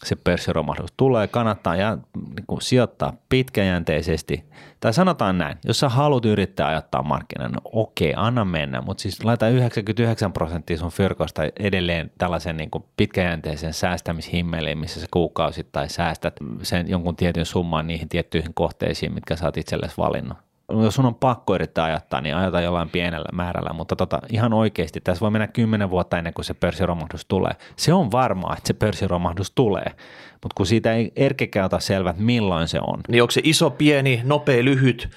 se 0.04 0.16
pörssiromahdus 0.16 0.92
tulee, 0.96 1.26
kannattaa 1.26 1.76
ja, 1.76 1.98
niin 2.16 2.46
kuin 2.46 2.62
sijoittaa 2.62 3.12
pitkäjänteisesti. 3.28 4.44
Tai 4.80 4.94
sanotaan 4.94 5.38
näin, 5.38 5.56
jos 5.64 5.80
sä 5.80 5.88
haluat 5.88 6.24
yrittää 6.24 6.66
ajattaa 6.66 7.02
markkinan, 7.02 7.52
no 7.52 7.60
okei, 7.64 8.14
anna 8.16 8.44
mennä, 8.44 8.80
mutta 8.80 9.02
siis 9.02 9.24
laita 9.24 9.48
99 9.48 10.32
prosenttia 10.32 10.76
sun 10.78 10.90
fyrkosta 10.90 11.42
edelleen 11.58 12.10
tällaisen 12.18 12.56
niin 12.56 12.70
kuin 12.70 12.84
pitkäjänteisen 12.96 13.72
säästämishimmeliin, 13.72 14.78
missä 14.78 15.00
sä 15.00 15.06
kuukausittain 15.10 15.90
säästät 15.90 16.34
sen 16.62 16.88
jonkun 16.88 17.16
tietyn 17.16 17.46
summan 17.46 17.86
niihin 17.86 18.08
tiettyihin 18.08 18.54
kohteisiin, 18.54 19.14
mitkä 19.14 19.36
sä 19.36 19.46
oot 19.46 19.56
itsellesi 19.56 19.96
valinnut 19.96 20.38
jos 20.82 20.94
sun 20.94 21.06
on 21.06 21.14
pakko 21.14 21.54
yrittää 21.54 21.84
ajattaa, 21.84 22.20
niin 22.20 22.36
ajata 22.36 22.60
jollain 22.60 22.88
pienellä 22.88 23.28
määrällä, 23.32 23.72
mutta 23.72 23.96
tota, 23.96 24.20
ihan 24.30 24.52
oikeasti 24.52 25.00
tässä 25.00 25.20
voi 25.20 25.30
mennä 25.30 25.46
kymmenen 25.46 25.90
vuotta 25.90 26.18
ennen 26.18 26.34
kuin 26.34 26.44
se 26.44 26.54
pörssiromahdus 26.54 27.26
tulee. 27.26 27.52
Se 27.76 27.92
on 27.92 28.10
varmaa, 28.10 28.56
että 28.56 28.66
se 28.66 28.74
pörssiromahdus 28.74 29.50
tulee, 29.50 29.86
mutta 30.32 30.54
kun 30.54 30.66
siitä 30.66 30.94
ei 30.94 31.12
erkekään 31.16 31.66
ota 31.66 31.78
selvä, 31.78 32.10
että 32.10 32.22
milloin 32.22 32.68
se 32.68 32.78
on. 32.80 33.00
Niin 33.08 33.22
onko 33.22 33.30
se 33.30 33.40
iso, 33.44 33.70
pieni, 33.70 34.20
nopea, 34.24 34.64
lyhyt, 34.64 35.08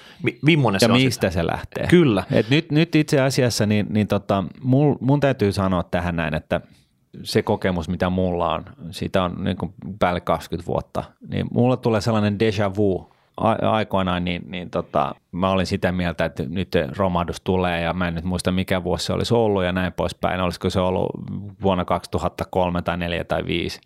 millainen 0.42 0.80
se 0.80 0.86
ja 0.86 0.92
on? 0.92 1.00
mistä 1.00 1.30
sitä? 1.30 1.40
se 1.40 1.46
lähtee. 1.46 1.86
Kyllä. 1.86 2.24
Et 2.32 2.50
nyt, 2.50 2.72
nyt 2.72 2.94
itse 2.94 3.20
asiassa 3.20 3.66
niin, 3.66 3.86
niin 3.90 4.06
tota, 4.06 4.44
mul, 4.62 4.94
mun 5.00 5.20
täytyy 5.20 5.52
sanoa 5.52 5.82
tähän 5.82 6.16
näin, 6.16 6.34
että 6.34 6.60
se 7.22 7.42
kokemus, 7.42 7.88
mitä 7.88 8.10
mulla 8.10 8.54
on, 8.54 8.64
siitä 8.90 9.22
on 9.22 9.44
niin 9.44 9.56
kuin 9.56 9.74
päälle 9.98 10.20
20 10.20 10.66
vuotta, 10.66 11.04
niin 11.28 11.46
mulla 11.50 11.76
tulee 11.76 12.00
sellainen 12.00 12.38
déjà 12.40 12.76
vu 12.76 13.15
aikoinaan, 13.70 14.24
niin, 14.24 14.42
niin 14.46 14.70
tota, 14.70 15.14
mä 15.32 15.50
olin 15.50 15.66
sitä 15.66 15.92
mieltä, 15.92 16.24
että 16.24 16.42
nyt 16.48 16.68
romahdus 16.96 17.40
tulee 17.40 17.80
ja 17.80 17.92
mä 17.92 18.08
en 18.08 18.14
nyt 18.14 18.24
muista 18.24 18.52
mikä 18.52 18.84
vuosi 18.84 19.06
se 19.06 19.12
olisi 19.12 19.34
ollut 19.34 19.64
ja 19.64 19.72
näin 19.72 19.92
poispäin. 19.92 20.40
Olisiko 20.40 20.70
se 20.70 20.80
ollut 20.80 21.10
vuonna 21.62 21.84
2003 21.84 22.82
tai 22.82 22.96
4 22.96 23.24
tai 23.24 23.44
5. 23.46 23.80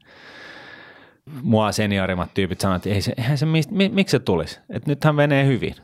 Mua 1.42 1.72
seniorimmat 1.72 2.34
tyypit 2.34 2.60
sanoivat, 2.60 2.86
että 2.86 2.94
ei 2.94 3.02
se, 3.02 3.14
eihän 3.16 3.38
se, 3.38 3.46
mi, 3.46 3.62
miksi 3.92 4.10
se 4.10 4.18
tulisi, 4.18 4.60
että 4.70 4.90
nythän 4.90 5.14
menee 5.14 5.46
hyvin. 5.46 5.74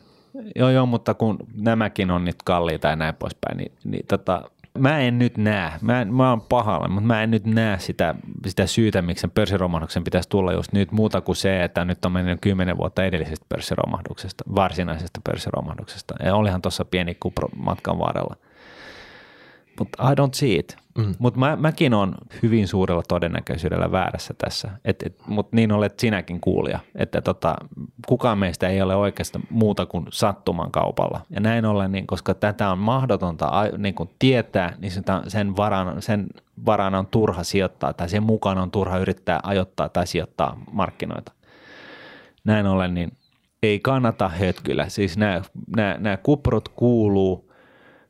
Joo, 0.56 0.70
joo, 0.70 0.86
mutta 0.86 1.14
kun 1.14 1.38
nämäkin 1.56 2.10
on 2.10 2.24
nyt 2.24 2.42
kalliita 2.44 2.88
ja 2.88 2.96
näin 2.96 3.14
poispäin, 3.14 3.56
niin, 3.56 3.72
niin 3.84 4.06
tota, 4.06 4.50
mä 4.76 4.98
en 4.98 5.18
nyt 5.18 5.36
näe, 5.36 5.72
mä, 5.80 6.00
en, 6.00 6.14
mä 6.14 6.30
oon 6.30 6.40
pahalla, 6.40 6.88
mutta 6.88 7.06
mä 7.06 7.22
en 7.22 7.30
nyt 7.30 7.44
näe 7.44 7.78
sitä, 7.78 8.14
sitä 8.46 8.66
syytä, 8.66 9.02
miksi 9.02 9.20
sen 9.20 9.30
pörssiromahduksen 9.30 10.04
pitäisi 10.04 10.28
tulla 10.28 10.52
just 10.52 10.72
nyt 10.72 10.92
muuta 10.92 11.20
kuin 11.20 11.36
se, 11.36 11.64
että 11.64 11.84
nyt 11.84 12.04
on 12.04 12.12
mennyt 12.12 12.40
kymmenen 12.40 12.76
vuotta 12.76 13.04
edellisestä 13.04 13.46
pörssiromahduksesta, 13.48 14.44
varsinaisesta 14.54 15.20
pörssiromahduksesta. 15.24 16.14
Ja 16.24 16.34
olihan 16.34 16.62
tuossa 16.62 16.84
pieni 16.84 17.14
kupro 17.14 17.48
matkan 17.56 17.98
varrella 17.98 18.36
mutta 19.78 20.12
I 20.12 20.14
don't 20.14 20.34
see 20.34 20.54
it. 20.54 20.76
Mm. 20.96 21.14
Mutta 21.18 21.40
mä, 21.40 21.56
mäkin 21.56 21.94
on 21.94 22.14
hyvin 22.42 22.68
suurella 22.68 23.02
todennäköisyydellä 23.08 23.92
väärässä 23.92 24.34
tässä, 24.38 24.70
mutta 25.26 25.56
niin 25.56 25.72
olet 25.72 25.98
sinäkin 25.98 26.40
kuulija, 26.40 26.78
että 26.94 27.20
tota, 27.20 27.56
kukaan 28.06 28.38
meistä 28.38 28.68
ei 28.68 28.82
ole 28.82 28.96
oikeastaan 28.96 29.44
muuta 29.50 29.86
kuin 29.86 30.06
sattuman 30.10 30.70
kaupalla. 30.70 31.20
Ja 31.30 31.40
näin 31.40 31.64
ollen, 31.64 31.92
niin, 31.92 32.06
koska 32.06 32.34
tätä 32.34 32.70
on 32.70 32.78
mahdotonta 32.78 33.50
niin 33.78 33.94
kuin 33.94 34.10
tietää, 34.18 34.72
niin 34.78 34.90
sitä, 34.90 35.22
sen, 35.28 35.56
varaan, 35.56 36.02
sen 36.02 36.26
varaan 36.66 36.94
on 36.94 37.06
turha 37.06 37.44
sijoittaa 37.44 37.92
tai 37.92 38.08
sen 38.08 38.22
mukaan 38.22 38.58
on 38.58 38.70
turha 38.70 38.98
yrittää 38.98 39.40
ajoittaa 39.42 39.88
tai 39.88 40.06
sijoittaa 40.06 40.60
markkinoita. 40.72 41.32
Näin 42.44 42.66
ollen, 42.66 42.94
niin 42.94 43.12
ei 43.62 43.80
kannata 43.80 44.28
hötkyllä. 44.28 44.88
Siis 44.88 45.18
nämä, 45.18 45.42
nämä, 45.76 45.96
nämä 45.98 46.16
kuprot 46.16 46.68
kuuluu– 46.68 47.42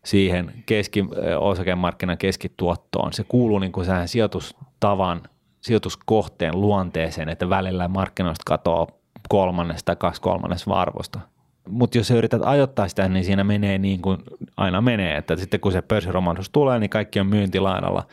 siihen 0.06 0.52
keski, 0.66 1.04
osakemarkkinan 1.38 2.18
keskituottoon. 2.18 3.12
Se 3.12 3.24
kuuluu 3.24 3.58
niin 3.58 3.72
kuin 3.72 3.86
sijoitustavan, 4.06 5.22
sijoituskohteen 5.60 6.60
luonteeseen, 6.60 7.28
että 7.28 7.48
välillä 7.48 7.88
markkinoista 7.88 8.42
katoaa 8.46 8.86
kolmannesta 9.28 9.84
tai 9.84 9.96
kaksi 9.96 10.20
kolmannesta 10.20 10.74
arvosta. 10.74 11.20
Mutta 11.68 11.98
jos 11.98 12.08
sä 12.08 12.14
yrität 12.14 12.42
ajoittaa 12.44 12.88
sitä, 12.88 13.08
niin 13.08 13.24
siinä 13.24 13.44
menee 13.44 13.78
niin 13.78 14.02
kuin 14.02 14.18
aina 14.56 14.80
menee, 14.80 15.16
että 15.16 15.36
sitten 15.36 15.60
kun 15.60 15.72
se 15.72 15.82
pörssiromahdus 15.82 16.50
tulee, 16.50 16.78
niin 16.78 16.90
kaikki 16.90 17.20
on 17.20 17.26
myyntilainalla. 17.26 18.06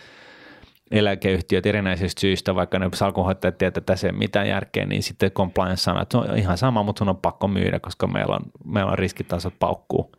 Eläkeyhtiöt 0.91 1.65
erinäisistä 1.65 2.21
syistä, 2.21 2.55
vaikka 2.55 2.79
ne 2.79 2.89
salkunhoitajat 2.93 3.57
tietää, 3.57 3.79
että 3.79 3.93
tässä 3.93 4.07
ei 4.07 4.13
mitään 4.13 4.47
järkeä, 4.47 4.85
niin 4.85 5.03
sitten 5.03 5.31
compliance 5.31 5.81
sanoo, 5.81 6.01
että 6.01 6.17
se 6.17 6.31
on 6.31 6.37
ihan 6.37 6.57
sama, 6.57 6.83
mutta 6.83 6.99
sun 6.99 7.09
on 7.09 7.17
pakko 7.17 7.47
myydä, 7.47 7.79
koska 7.79 8.07
meillä 8.07 8.35
on, 8.35 8.41
meillä 8.65 8.91
on 8.91 8.99
riskitasot 8.99 9.53
paukkuu. 9.59 10.11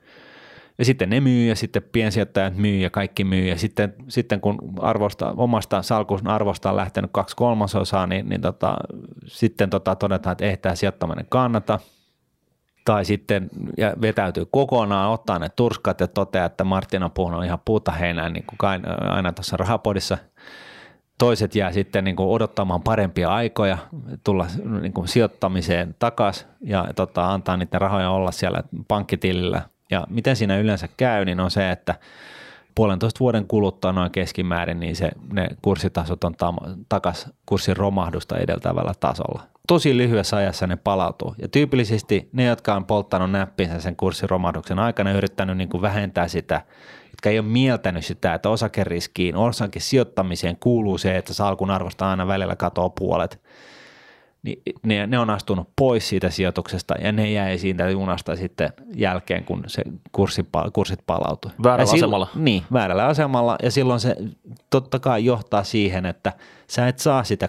Ja 0.78 0.84
sitten 0.84 1.10
ne 1.10 1.20
myy 1.20 1.48
ja 1.48 1.56
sitten 1.56 1.82
piensijoittajat 1.92 2.56
myy 2.56 2.76
ja 2.76 2.90
kaikki 2.90 3.24
myy. 3.24 3.48
Ja 3.48 3.58
sitten, 3.58 3.94
sitten 4.08 4.40
kun 4.40 4.58
arvosta, 4.80 5.34
omasta 5.36 5.82
salkun 5.82 6.26
arvosta 6.26 6.70
on 6.70 6.76
lähtenyt 6.76 7.10
kaksi 7.12 7.36
kolmasosaa, 7.36 8.06
niin, 8.06 8.28
niin 8.28 8.40
tota, 8.40 8.76
sitten 9.26 9.70
tota, 9.70 9.94
todetaan, 9.94 10.32
että 10.32 10.44
ei 10.44 10.56
tämä 10.56 10.74
sijoittaminen 10.74 11.26
kannata. 11.28 11.78
Tai 12.84 13.04
sitten 13.04 13.50
ja 13.78 13.94
vetäytyy 14.00 14.46
kokonaan, 14.50 15.10
ottaa 15.10 15.38
ne 15.38 15.48
turskat 15.48 16.00
ja 16.00 16.08
toteaa, 16.08 16.46
että 16.46 16.64
Martin 16.64 17.02
on 17.02 17.10
puhunut 17.10 17.44
ihan 17.44 17.58
puuta 17.64 17.92
heinään, 17.92 18.32
niin 18.32 18.44
kuin 18.46 18.58
aina 19.10 19.32
tuossa 19.32 19.56
rahapodissa. 19.56 20.18
Toiset 21.18 21.54
jää 21.54 21.72
sitten 21.72 22.04
niin 22.04 22.16
kuin 22.16 22.28
odottamaan 22.28 22.82
parempia 22.82 23.28
aikoja, 23.28 23.78
tulla 24.24 24.46
niin 24.80 24.92
kuin 24.92 25.08
sijoittamiseen 25.08 25.94
takaisin 25.98 26.46
ja 26.60 26.88
tota, 26.96 27.32
antaa 27.32 27.56
niiden 27.56 27.80
rahoja 27.80 28.10
olla 28.10 28.32
siellä 28.32 28.62
pankkitilillä– 28.88 29.62
ja 29.94 30.06
miten 30.10 30.36
siinä 30.36 30.58
yleensä 30.58 30.88
käy, 30.96 31.24
niin 31.24 31.40
on 31.40 31.50
se, 31.50 31.70
että 31.70 31.94
puolentoista 32.74 33.20
vuoden 33.20 33.46
kuluttua 33.46 33.92
noin 33.92 34.10
keskimäärin, 34.10 34.80
niin 34.80 34.96
se, 34.96 35.10
ne 35.32 35.48
kurssitasot 35.62 36.24
on 36.24 36.34
tam- 36.34 36.84
takas 36.88 37.28
kurssin 37.46 37.76
romahdusta 37.76 38.38
edeltävällä 38.38 38.92
tasolla. 39.00 39.42
Tosi 39.68 39.96
lyhyessä 39.96 40.36
ajassa 40.36 40.66
ne 40.66 40.76
palautuu. 40.76 41.34
Ja 41.42 41.48
tyypillisesti 41.48 42.28
ne, 42.32 42.44
jotka 42.44 42.74
on 42.74 42.84
polttanut 42.84 43.30
näppinsä 43.30 43.80
sen 43.80 43.96
kurssin 43.96 44.30
romahduksen 44.30 44.78
aikana, 44.78 45.12
yrittänyt 45.12 45.56
niin 45.56 45.68
kuin 45.68 45.82
vähentää 45.82 46.28
sitä, 46.28 46.62
jotka 47.10 47.30
ei 47.30 47.38
ole 47.38 47.46
mieltänyt 47.46 48.04
sitä, 48.04 48.34
että 48.34 48.48
osakeriskiin, 48.48 49.36
osakesijoittamiseen 49.36 50.56
kuuluu 50.60 50.98
se, 50.98 51.16
että 51.16 51.34
salkun 51.34 51.70
arvosta 51.70 52.10
aina 52.10 52.26
välillä 52.26 52.56
katoaa 52.56 52.90
puolet– 52.90 53.40
niin 54.44 54.62
ne, 54.82 55.06
ne 55.06 55.18
on 55.18 55.30
astunut 55.30 55.68
pois 55.76 56.08
siitä 56.08 56.30
sijoituksesta 56.30 56.94
ja 56.94 57.12
ne 57.12 57.30
jäi 57.30 57.58
siitä 57.58 57.90
junasta 57.90 58.36
sitten 58.36 58.72
jälkeen, 58.94 59.44
kun 59.44 59.64
se 59.66 59.82
kurssi, 60.12 60.46
kurssit 60.72 61.00
palautui. 61.06 61.50
Väärällä 61.62 61.92
sil- 61.92 61.96
asemalla. 61.96 62.28
Niin, 62.34 62.62
väärällä 62.72 63.06
asemalla 63.06 63.56
ja 63.62 63.70
silloin 63.70 64.00
se 64.00 64.16
totta 64.70 64.98
kai 64.98 65.24
johtaa 65.24 65.64
siihen, 65.64 66.06
että 66.06 66.32
sä 66.66 66.88
et 66.88 66.98
saa 66.98 67.24
sitä 67.24 67.48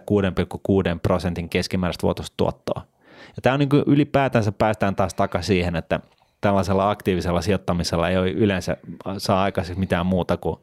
6,6 0.94 1.00
prosentin 1.04 1.50
keskimääräistä 1.50 2.04
vuotuista 2.04 2.34
tuottoa. 2.38 2.82
Ja 3.28 3.42
tämä 3.42 3.54
on 3.54 3.60
niin 3.60 3.70
kuin 3.70 3.84
ylipäätänsä 3.88 4.52
päästään 4.52 4.96
taas 4.96 5.14
takaisin 5.14 5.48
siihen, 5.56 5.76
että 5.76 6.00
tällaisella 6.42 6.90
aktiivisella 6.90 7.42
sijoittamisella 7.42 8.10
ei 8.10 8.18
ole 8.18 8.30
yleensä 8.30 8.78
saa 9.18 9.44
aikaisemmin 9.44 9.80
mitään 9.80 10.06
muuta 10.06 10.38
kuin 10.38 10.60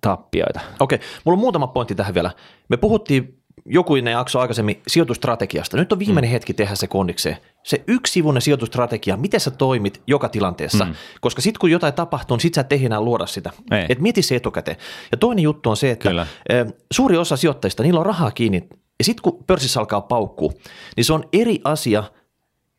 tappioita. 0.00 0.60
Okei, 0.80 0.98
mulla 1.24 1.36
on 1.36 1.40
muutama 1.40 1.66
pointti 1.66 1.94
tähän 1.94 2.14
vielä. 2.14 2.30
Me 2.68 2.76
puhuttiin 2.76 3.43
jokuinen 3.66 4.12
jakso 4.12 4.40
aikaisemmin 4.40 4.82
sijoitustrategiasta. 4.86 5.76
Nyt 5.76 5.92
on 5.92 5.98
viimeinen 5.98 6.30
mm. 6.30 6.32
hetki 6.32 6.54
tehdä 6.54 6.74
se 6.74 6.86
kondikseen. 6.86 7.36
Se 7.62 7.84
yksivuinen 7.86 8.42
sijoitustrategia, 8.42 9.16
miten 9.16 9.40
sä 9.40 9.50
toimit 9.50 10.02
joka 10.06 10.28
tilanteessa. 10.28 10.84
Mm. 10.84 10.94
Koska 11.20 11.42
sitten 11.42 11.58
kun 11.60 11.70
jotain 11.70 11.94
tapahtuu, 11.94 12.34
niin 12.34 12.42
sit 12.42 12.54
sä 12.54 12.60
et 12.60 12.72
enää 12.72 13.00
luoda 13.00 13.26
sitä. 13.26 13.50
Et 13.88 14.00
mieti 14.00 14.22
se 14.22 14.36
etukäteen. 14.36 14.76
Ja 15.12 15.18
toinen 15.18 15.42
juttu 15.42 15.70
on 15.70 15.76
se, 15.76 15.90
että 15.90 16.08
Kyllä. 16.08 16.26
suuri 16.92 17.16
osa 17.16 17.36
sijoittajista, 17.36 17.82
niillä 17.82 18.00
on 18.00 18.06
rahaa 18.06 18.30
kiinni. 18.30 18.68
Ja 18.98 19.04
sitten 19.04 19.22
kun 19.22 19.44
pörssissä 19.46 19.80
alkaa 19.80 20.00
paukkuu, 20.00 20.52
niin 20.96 21.04
se 21.04 21.12
on 21.12 21.24
eri 21.32 21.60
asia– 21.64 22.04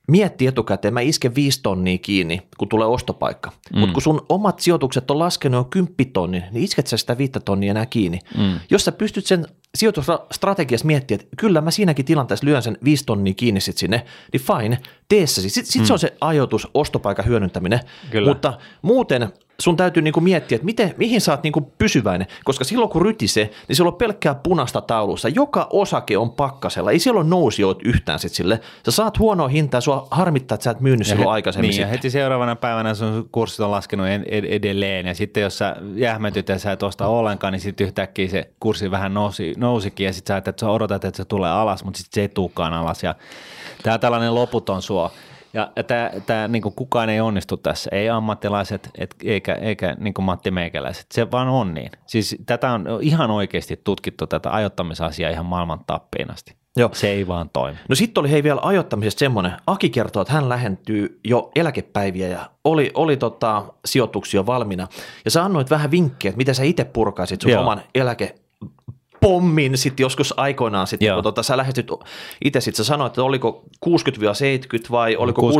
mietti 0.07 0.47
etukäteen, 0.47 0.93
mä 0.93 1.01
isken 1.01 1.35
viisi 1.35 1.59
tonnia 1.63 1.97
kiinni, 1.97 2.41
kun 2.57 2.67
tulee 2.67 2.87
ostopaikka. 2.87 3.51
Mm. 3.73 3.79
Mutta 3.79 3.93
kun 3.93 4.01
sun 4.01 4.25
omat 4.29 4.59
sijoitukset 4.59 5.11
on 5.11 5.19
laskenut 5.19 5.59
jo 5.59 5.63
kymppitonni, 5.63 6.43
niin 6.51 6.63
isket 6.63 6.87
sä 6.87 6.97
sitä 6.97 7.17
viittä 7.17 7.39
tonnia 7.39 7.71
enää 7.71 7.85
kiinni. 7.85 8.19
Mm. 8.37 8.59
Jos 8.69 8.85
sä 8.85 8.91
pystyt 8.91 9.25
sen 9.25 9.45
sijoitusstrategiassa 9.75 10.87
miettimään, 10.87 11.23
että 11.23 11.35
kyllä 11.37 11.61
mä 11.61 11.71
siinäkin 11.71 12.05
tilanteessa 12.05 12.45
lyön 12.45 12.61
sen 12.61 12.77
viisi 12.83 13.05
tonnia 13.05 13.33
kiinni 13.33 13.61
sit 13.61 13.77
sinne, 13.77 14.05
niin 14.33 14.41
fine, 14.41 14.79
tee 15.09 15.27
se. 15.27 15.41
Sitten 15.41 15.71
sit 15.71 15.81
mm. 15.81 15.85
se 15.85 15.93
on 15.93 15.99
se 15.99 16.13
ajoitus, 16.21 16.67
ostopaikan 16.73 17.25
hyödyntäminen. 17.25 17.79
Kyllä. 18.11 18.29
Mutta 18.29 18.53
muuten 18.81 19.33
sun 19.59 19.77
täytyy 19.77 20.03
niinku 20.03 20.21
miettiä, 20.21 20.55
että 20.55 20.65
miten, 20.65 20.93
mihin 20.97 21.21
sä 21.21 21.31
oot 21.31 21.43
niinku 21.43 21.71
pysyväinen, 21.77 22.27
koska 22.43 22.63
silloin 22.63 22.89
kun 22.89 23.01
rytisee, 23.01 23.49
niin 23.67 23.75
siellä 23.75 23.89
on 23.89 23.97
pelkkää 23.97 24.35
punaista 24.35 24.81
taulussa. 24.81 25.29
Joka 25.29 25.67
osake 25.69 26.17
on 26.17 26.31
pakkasella, 26.31 26.91
ei 26.91 26.99
siellä 26.99 27.19
ole 27.19 27.29
nousijoit 27.29 27.77
yhtään 27.85 28.19
sit 28.19 28.33
sille. 28.33 28.59
Sä 28.85 28.91
saat 28.91 29.19
huonoa 29.19 29.47
hintaa, 29.47 29.81
sua 29.81 30.07
harmittaa, 30.11 30.55
että 30.55 30.63
sä 30.63 30.71
et 30.71 30.79
myynyt 30.79 31.07
silloin 31.07 31.27
he, 31.27 31.33
aikaisemmin. 31.33 31.69
Niin, 31.69 31.81
ja 31.81 31.87
heti 31.87 32.09
seuraavana 32.09 32.55
päivänä 32.55 32.93
sun 32.93 33.29
kurssit 33.31 33.59
on 33.59 33.71
laskenut 33.71 34.07
edelleen, 34.49 35.05
ja 35.05 35.15
sitten 35.15 35.43
jos 35.43 35.57
sä 35.57 35.75
jähmetyt 35.95 36.49
ja 36.49 36.59
sä 36.59 36.71
et 36.71 36.83
osta 36.83 37.07
ollenkaan, 37.07 37.53
niin 37.53 37.61
sitten 37.61 37.87
yhtäkkiä 37.87 38.27
se 38.27 38.49
kurssi 38.59 38.91
vähän 38.91 39.13
nousi, 39.13 39.53
nousikin, 39.65 40.05
ja 40.05 40.13
sitten 40.13 40.33
sä, 40.33 40.37
että 40.37 40.53
sä 40.59 40.69
odotat, 40.69 41.05
että 41.05 41.17
se 41.17 41.25
tulee 41.25 41.51
alas, 41.51 41.83
mutta 41.83 41.97
sitten 41.97 42.15
se 42.15 42.21
ei 42.21 42.29
tulekaan 42.29 42.73
alas, 42.73 43.03
ja 43.03 43.15
tämä 43.83 43.97
tällainen 43.97 44.35
loputon 44.35 44.81
suo. 44.81 45.11
Ja, 45.53 45.71
tämä, 45.87 46.11
tämä 46.25 46.47
niin 46.47 46.61
kukaan 46.61 47.09
ei 47.09 47.19
onnistu 47.21 47.57
tässä, 47.57 47.89
ei 47.93 48.09
ammattilaiset 48.09 48.89
et, 48.97 49.15
eikä, 49.23 49.53
eikä 49.53 49.95
niin 49.99 50.13
Matti 50.21 50.51
Meikäläiset, 50.51 51.05
se 51.11 51.31
vaan 51.31 51.47
on 51.47 51.73
niin. 51.73 51.91
Siis 52.05 52.35
tätä 52.45 52.71
on 52.71 52.85
ihan 53.01 53.31
oikeasti 53.31 53.81
tutkittu 53.83 54.27
tätä 54.27 54.51
ajoittamisasiaa 54.51 55.31
ihan 55.31 55.45
maailman 55.45 55.79
tappiin 55.87 56.31
asti. 56.31 56.55
Joo. 56.77 56.89
Se 56.93 57.09
ei 57.09 57.27
vaan 57.27 57.49
toimi. 57.49 57.77
No 57.89 57.95
sitten 57.95 58.21
oli 58.21 58.31
hei 58.31 58.43
vielä 58.43 58.59
ajoittamisesta 58.63 59.19
semmoinen, 59.19 59.51
Aki 59.67 59.89
kertoo, 59.89 60.21
että 60.21 60.33
hän 60.33 60.49
lähentyy 60.49 61.19
jo 61.23 61.51
eläkepäiviä 61.55 62.27
ja 62.27 62.49
oli, 62.63 62.91
oli 62.93 63.17
tota, 63.17 63.63
sijoituksia 63.85 64.45
valmiina. 64.45 64.87
Ja 65.25 65.31
sä 65.31 65.43
annoit 65.43 65.69
vähän 65.69 65.91
vinkkejä, 65.91 66.29
että 66.29 66.37
miten 66.37 66.55
sä 66.55 66.63
itse 66.63 66.83
purkaisit 66.83 67.41
sun 67.41 67.51
Joo. 67.51 67.61
oman 67.61 67.81
eläke 67.95 68.35
pommin 69.21 69.77
sitten 69.77 70.03
joskus 70.03 70.33
aikoinaan, 70.37 70.87
sitten, 70.87 71.13
kun 71.13 71.23
tota, 71.23 71.43
sä 71.43 71.57
lähestyt 71.57 71.91
itse 72.45 72.61
sitten, 72.61 72.85
sä 72.85 72.87
sanoit, 72.87 73.11
että 73.11 73.23
oliko 73.23 73.63
60-70 73.85 73.89
vai 74.91 75.15
oliko 75.15 75.51
60-75, 75.51 75.55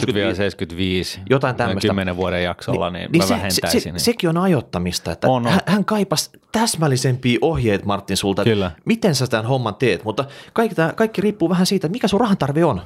jotain 1.30 1.56
tämmöistä. 1.56 1.88
10 1.88 2.18
vuoden 2.18 2.44
jaksolla, 2.44 2.90
niin, 2.90 3.00
niin, 3.00 3.12
niin 3.12 3.22
mä 3.22 3.28
se, 3.28 3.34
vähentäisin. 3.34 3.82
Se, 3.82 4.00
se, 4.00 4.04
sekin 4.04 4.30
on 4.30 4.38
ajoittamista, 4.38 5.12
että 5.12 5.28
on, 5.28 5.46
on. 5.46 5.52
Hän, 5.52 5.62
hän 5.66 5.86
kaipasi 5.86 6.30
täsmällisempiä 6.52 7.38
ohjeet 7.42 7.86
Martin 7.86 8.18
sulta, 8.18 8.44
kyllä. 8.44 8.68
että 8.68 8.82
miten 8.86 9.16
sä 9.16 9.28
tämän 9.28 9.46
homman 9.46 9.76
teet, 9.76 10.04
mutta 10.04 10.26
kaikki, 10.54 10.76
tämä, 10.76 10.94
kaikki 10.94 11.22
riippuu 11.22 11.50
vähän 11.50 11.66
siitä, 11.66 11.88
mikä 11.88 12.08
sun 12.08 12.20
rahantarve 12.20 12.66
on. 12.66 12.82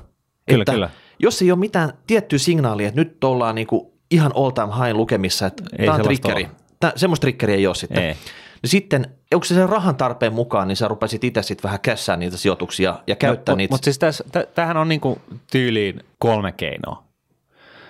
Kyllä, 0.50 0.62
että 0.62 0.72
kyllä. 0.72 0.90
Jos 1.20 1.42
ei 1.42 1.52
ole 1.52 1.60
mitään 1.60 1.94
tiettyä 2.08 2.40
signaalia, 2.40 2.88
että 2.88 3.02
nyt 3.02 3.24
ollaan 3.24 3.56
niinku 3.56 4.00
ihan 4.12 4.32
all 4.36 4.50
time 4.50 4.86
high 4.86 4.96
lukemissa, 4.96 5.46
että 5.46 5.64
tämä 5.78 5.94
on 5.94 6.02
triggeri. 6.02 6.48
Tää, 6.80 6.94
semmoista 6.96 7.22
triggeriä 7.22 7.56
ei 7.56 7.68
ole 7.68 7.76
sitten. 7.76 8.04
Ei. 8.04 8.14
Niin 8.62 8.70
sitten, 8.70 9.19
onko 9.34 9.46
se 9.46 9.56
sen 9.56 9.70
rahan 9.70 9.96
tarpeen 9.96 10.34
mukaan, 10.34 10.68
niin 10.68 10.76
sä 10.76 10.88
rupesit 10.88 11.24
itse 11.24 11.44
sitten 11.44 11.64
vähän 11.64 11.80
kässää 11.80 12.18
niitä 12.18 12.38
sijoituksia 12.38 13.00
ja 13.08 13.16
käyttää 13.16 13.54
no, 13.54 13.58
niitä. 13.58 13.74
Mutta 13.74 13.86
siis 13.86 14.00
täs, 14.00 14.24
tämähän 14.56 14.78
on 14.78 14.90
niinku 14.90 15.22
tyyliin 15.52 16.04
kolme 16.20 16.52
keinoa. 16.52 17.04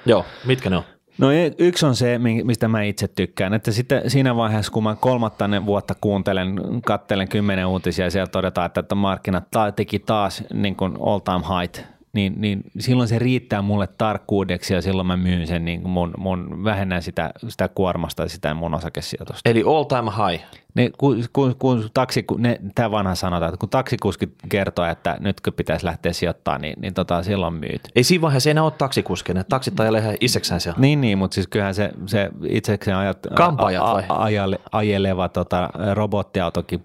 Joo, 0.06 0.26
mitkä 0.46 0.70
ne 0.70 0.78
on? 0.78 0.84
No 1.18 1.32
e, 1.32 1.52
yksi 1.58 1.86
on 1.86 1.96
se, 1.96 2.20
mistä 2.44 2.68
mä 2.68 2.84
itse 2.84 3.08
tykkään, 3.08 3.54
että 3.54 3.72
sitten 3.72 4.10
siinä 4.10 4.36
vaiheessa, 4.36 4.72
kun 4.72 4.84
mä 4.84 4.96
kolmattainen 4.96 5.66
vuotta 5.66 5.96
kuuntelen, 6.02 6.56
kattelen 6.86 7.30
kymmenen 7.30 7.66
uutisia 7.66 8.06
ja 8.06 8.12
siellä 8.12 8.28
todetaan, 8.28 8.72
että 8.80 8.96
markkinat 8.96 9.44
teki 9.76 10.00
taas 10.00 10.44
niin 10.54 10.76
kuin 10.76 10.98
all 11.02 11.20
time 11.20 11.60
high 11.60 11.99
niin, 12.14 12.34
niin 12.38 12.64
silloin 12.80 13.10
se 13.10 13.20
riittää 13.20 13.62
mulle 13.62 13.88
tarkkuudeksi 13.88 14.74
ja 14.74 14.82
silloin 14.82 15.08
mä 15.08 15.18
myyn 15.18 15.48
sen, 15.48 15.66
niin 15.66 15.90
mun, 15.90 16.14
mun 16.18 16.64
vähennän 16.64 17.02
sitä, 17.02 17.32
sitä 17.48 17.68
kuormasta 17.68 18.24
ja 18.24 18.30
sitä 18.30 18.54
mun 18.54 18.74
osakesijoitusta. 18.74 19.50
Eli 19.50 19.64
all 19.68 19.84
time 19.84 20.12
high? 20.12 20.44
Ne, 20.74 20.92
kun, 20.98 21.24
kun, 21.34 21.56
kun 21.60 21.90
taksi, 21.94 22.26
ne, 22.38 22.60
tämä 22.76 22.92
vanha 22.92 23.16
sanotaan, 23.16 23.50
että 23.50 23.60
kun 23.60 23.70
taksikuski 23.70 24.30
kertoo, 24.50 24.86
että 24.86 25.18
nyt 25.20 25.42
kun 25.42 25.54
pitäisi 25.54 25.86
lähteä 25.86 26.14
sijoittamaan, 26.14 26.62
niin, 26.62 26.82
niin 26.82 26.94
tota, 26.94 27.24
silloin 27.24 27.54
myyt. 27.54 27.82
Ei 27.96 28.04
siinä 28.04 28.22
vaiheessa 28.22 28.50
enää 28.50 28.64
ole 28.64 28.72
taksikuskina, 28.72 29.44
taksit 29.44 29.80
ajelee 29.80 30.02
ihan 30.02 30.16
itsekseen 30.22 30.60
siellä. 30.60 30.80
Niin, 30.80 31.02
niin, 31.02 31.18
mutta 31.18 31.36
siis 31.36 31.48
kyllähän 31.48 31.76
se, 31.76 31.92
se 32.06 32.30
itsekseen 32.50 32.98
ajat, 32.98 33.18
Kampaajat 33.36 33.84
vai? 33.84 34.04
Ajale, 34.10 34.60
ajeleva 34.72 35.30
tota, 35.30 35.70
robottiautokin 35.94 36.84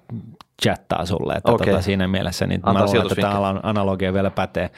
chattaa 0.63 1.07
sulle, 1.07 1.35
että 1.35 1.53
okay. 1.53 1.67
tota, 1.67 1.83
siinä 1.83 2.09
mielessä 2.09 2.47
niin 2.47 2.61
mä 2.67 2.85
luulen, 2.85 3.03
että 3.03 3.15
tämä 3.15 3.55
analogia 3.63 4.13
vielä 4.13 4.31
pätee 4.31 4.71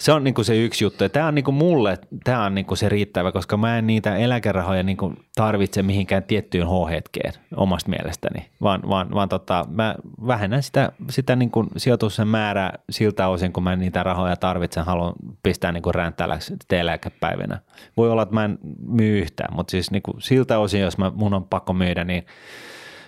se 0.00 0.12
on 0.12 0.24
niinku 0.24 0.44
se 0.44 0.56
yksi 0.56 0.84
juttu. 0.84 1.08
Tämä 1.08 1.26
on 1.26 1.34
niinku 1.34 1.52
mulle, 1.52 1.98
tämä 2.24 2.44
on 2.44 2.54
niinku 2.54 2.76
se 2.76 2.88
riittävä, 2.88 3.32
koska 3.32 3.56
mä 3.56 3.78
en 3.78 3.86
niitä 3.86 4.16
eläkerahoja 4.16 4.82
niinku 4.82 5.14
tarvitse 5.34 5.82
mihinkään 5.82 6.22
tiettyyn 6.22 6.66
H-hetkeen 6.66 7.32
omasta 7.56 7.90
mielestäni, 7.90 8.50
vaan, 8.62 8.80
vaan, 8.88 9.10
vaan 9.14 9.28
tota, 9.28 9.66
mä 9.68 9.94
vähennän 10.26 10.62
sitä, 10.62 10.92
sitä 11.10 11.36
niinku 11.36 11.66
sijoituksen 11.76 12.28
määrää 12.28 12.78
siltä 12.90 13.28
osin, 13.28 13.52
kun 13.52 13.62
mä 13.62 13.76
niitä 13.76 14.02
rahoja 14.02 14.36
tarvitsen, 14.36 14.84
haluan 14.84 15.12
pistää 15.42 15.72
niinku 15.72 15.92
ränttäläksi 15.92 16.56
eläkepäivinä. 16.70 17.58
Voi 17.96 18.10
olla, 18.10 18.22
että 18.22 18.34
mä 18.34 18.44
en 18.44 18.58
myy 18.86 19.18
yhtään, 19.18 19.54
mutta 19.54 19.70
siis 19.70 19.90
niinku 19.90 20.16
siltä 20.18 20.58
osin, 20.58 20.80
jos 20.80 20.98
mä, 20.98 21.12
mun 21.14 21.34
on 21.34 21.44
pakko 21.44 21.72
myydä, 21.72 22.04
niin– 22.04 22.26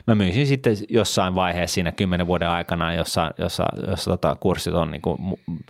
mä 0.07 0.15
myisin 0.15 0.47
sitten 0.47 0.77
jossain 0.89 1.35
vaiheessa 1.35 1.75
siinä 1.75 1.93
kymmenen 1.93 2.27
vuoden 2.27 2.49
aikana, 2.49 2.95
jossa, 2.95 3.31
jossa, 3.39 3.65
jossa 3.89 4.11
tota, 4.11 4.37
kurssit 4.41 4.75
on 4.75 4.91
niin 4.91 5.03
kuin, 5.03 5.19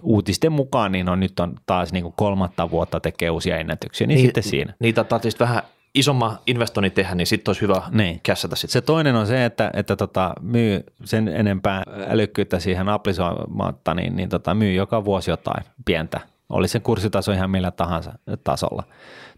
uutisten 0.03 0.53
mukaan, 0.53 0.93
niin 0.93 1.09
on, 1.09 1.21
nyt 1.21 1.41
on 1.41 1.55
taas 1.67 1.93
niin 1.93 2.03
kuin 2.03 2.15
kolmatta 2.17 2.71
vuotta 2.71 3.01
tekee 3.01 3.31
uusia 3.31 3.57
ennätyksiä, 3.57 4.07
niin, 4.07 4.17
niin 4.17 4.27
sitten 4.27 4.43
siinä. 4.43 4.75
Niitä 4.79 5.05
tarvitsisi 5.05 5.39
vähän 5.39 5.63
isomman 5.95 6.39
investoinnin 6.47 6.93
tehdä, 6.93 7.15
niin 7.15 7.27
sitten 7.27 7.51
olisi 7.51 7.63
hyvä 7.63 7.83
niin. 7.91 8.21
kässätä 8.23 8.57
sitten. 8.57 8.73
Se 8.73 8.81
toinen 8.81 9.17
on 9.17 9.27
se, 9.27 9.45
että, 9.45 9.71
että 9.75 9.97
tota, 9.97 10.35
myy 10.41 10.85
sen 11.05 11.29
enempää 11.29 11.83
älykkyyttä 12.09 12.59
siihen 12.59 12.89
applisoimatta, 12.89 13.95
niin, 13.95 14.17
niin 14.17 14.29
tota, 14.29 14.55
myy 14.55 14.73
joka 14.73 15.05
vuosi 15.05 15.31
jotain 15.31 15.65
pientä. 15.85 16.21
Oli 16.53 16.69
se 16.69 16.81
kurssitaso 16.81 17.33
ihan 17.33 17.51
millä 17.51 17.71
tahansa 17.71 18.13
tasolla. 18.45 18.83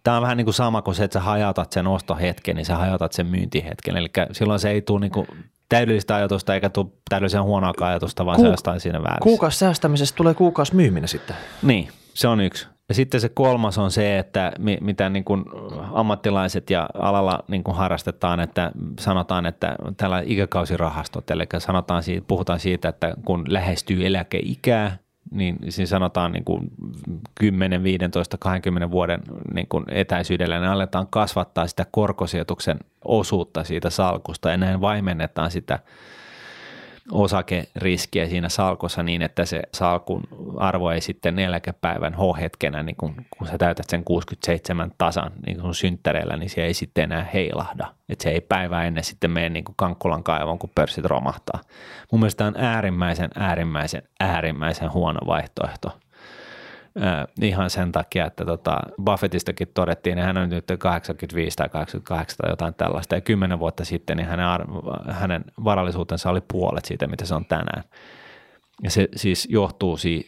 Tämä 0.02 0.16
on 0.16 0.22
vähän 0.22 0.36
niin 0.36 0.44
kuin 0.44 0.54
sama 0.54 0.82
kuin 0.82 0.94
se, 0.94 1.04
että 1.04 1.18
sä 1.18 1.24
hajautat 1.24 1.72
sen 1.72 1.86
ostohetken, 1.86 2.56
niin 2.56 2.66
sä 2.66 2.76
hajautat 2.76 3.12
sen 3.12 3.26
myyntihetken. 3.26 3.96
Eli 3.96 4.10
silloin 4.32 4.60
se 4.60 4.70
ei 4.70 4.82
tule 4.82 5.00
niin 5.00 5.12
kuin 5.12 5.26
täydellistä 5.68 6.14
ajatusta 6.14 6.54
eikä 6.54 6.68
tule 6.68 6.86
täydellisen 7.08 7.42
huonoa 7.42 7.72
ajatusta, 7.80 8.26
vaan 8.26 8.38
Kuuk- 8.38 8.42
se 8.42 8.48
jostain 8.48 8.80
siinä 8.80 9.02
väärässä. 9.02 9.22
Kuukausi 9.22 9.58
säästämisestä 9.58 10.16
tulee 10.16 10.34
kuukausi 10.34 10.74
myyminen 10.74 11.08
sitten. 11.08 11.36
Niin, 11.62 11.88
se 12.14 12.28
on 12.28 12.40
yksi. 12.40 12.66
Ja 12.88 12.94
sitten 12.94 13.20
se 13.20 13.28
kolmas 13.28 13.78
on 13.78 13.90
se, 13.90 14.18
että 14.18 14.52
mitä 14.80 15.08
niin 15.08 15.24
kuin 15.24 15.44
ammattilaiset 15.92 16.70
ja 16.70 16.88
alalla 16.94 17.44
niin 17.48 17.64
kuin 17.64 17.76
harrastetaan, 17.76 18.40
että 18.40 18.72
sanotaan, 19.00 19.46
että 19.46 19.76
tällä 19.96 20.22
ikäkausirahastot, 20.26 21.30
eli 21.30 21.46
sanotaan, 21.58 22.02
puhutaan 22.26 22.60
siitä, 22.60 22.88
että 22.88 23.14
kun 23.24 23.44
lähestyy 23.48 24.06
eläkeikää, 24.06 24.96
niin 25.30 25.58
siinä 25.68 25.86
sanotaan 25.86 26.32
niin 26.32 26.44
kuin 26.44 26.70
10, 27.34 27.82
15, 27.82 28.38
20 28.38 28.90
vuoden 28.90 29.20
niin 29.54 29.66
kuin 29.68 29.84
etäisyydellä, 29.88 30.60
niin 30.60 30.70
aletaan 30.70 31.06
kasvattaa 31.06 31.66
sitä 31.66 31.86
korkosijoituksen 31.90 32.78
osuutta 33.04 33.64
siitä 33.64 33.90
salkusta 33.90 34.50
ja 34.50 34.56
näin 34.56 34.80
vaimennetaan 34.80 35.50
sitä 35.50 35.78
osakeriskiä 37.12 38.26
siinä 38.26 38.48
salkossa 38.48 39.02
niin, 39.02 39.22
että 39.22 39.44
se 39.44 39.62
salkun 39.74 40.22
arvo 40.56 40.90
ei 40.90 41.00
sitten 41.00 41.38
eläkepäivän 41.38 42.14
H-hetkenä, 42.14 42.82
niin 42.82 42.96
kun, 42.96 43.14
kun 43.38 43.46
sä 43.46 43.58
täytät 43.58 43.86
sen 43.88 44.04
67 44.04 44.92
tasan 44.98 45.32
niin 45.46 45.60
sun 45.60 45.74
synttäreillä, 45.74 46.36
niin 46.36 46.50
se 46.50 46.64
ei 46.64 46.74
sitten 46.74 47.04
enää 47.04 47.28
heilahda. 47.34 47.94
Että 48.08 48.22
se 48.22 48.30
ei 48.30 48.40
päivää 48.40 48.84
ennen 48.84 49.04
sitten 49.04 49.30
mene 49.30 49.48
niin 49.48 49.64
kuin 49.64 49.74
Kankkulan 49.76 50.22
kaivon, 50.22 50.58
kun 50.58 50.70
pörssit 50.74 51.04
romahtaa. 51.04 51.60
Mun 52.12 52.20
mielestä 52.20 52.46
on 52.46 52.54
äärimmäisen, 52.56 53.30
äärimmäisen, 53.34 54.02
äärimmäisen 54.20 54.92
huono 54.92 55.20
vaihtoehto 55.26 56.03
Äh, 57.02 57.26
ihan 57.42 57.70
sen 57.70 57.92
takia, 57.92 58.26
että 58.26 58.44
tota, 58.44 58.80
Buffettistakin 59.04 59.68
todettiin, 59.74 60.18
että 60.18 60.26
hän 60.26 60.36
on 60.36 60.48
nyt 60.48 60.64
85 60.78 61.56
tai 61.56 61.68
88 61.68 62.36
tai 62.36 62.50
jotain 62.50 62.74
tällaista, 62.74 63.14
ja 63.14 63.20
kymmenen 63.20 63.58
vuotta 63.58 63.84
sitten 63.84 64.16
niin 64.16 64.26
hänen, 64.26 64.46
hänen 65.10 65.44
varallisuutensa 65.64 66.30
oli 66.30 66.40
puolet 66.40 66.84
siitä, 66.84 67.06
mitä 67.06 67.24
se 67.24 67.34
on 67.34 67.44
tänään. 67.44 67.84
Ja 68.82 68.90
se 68.90 69.08
siis 69.16 69.48
johtuu 69.50 69.96
si- 69.96 70.26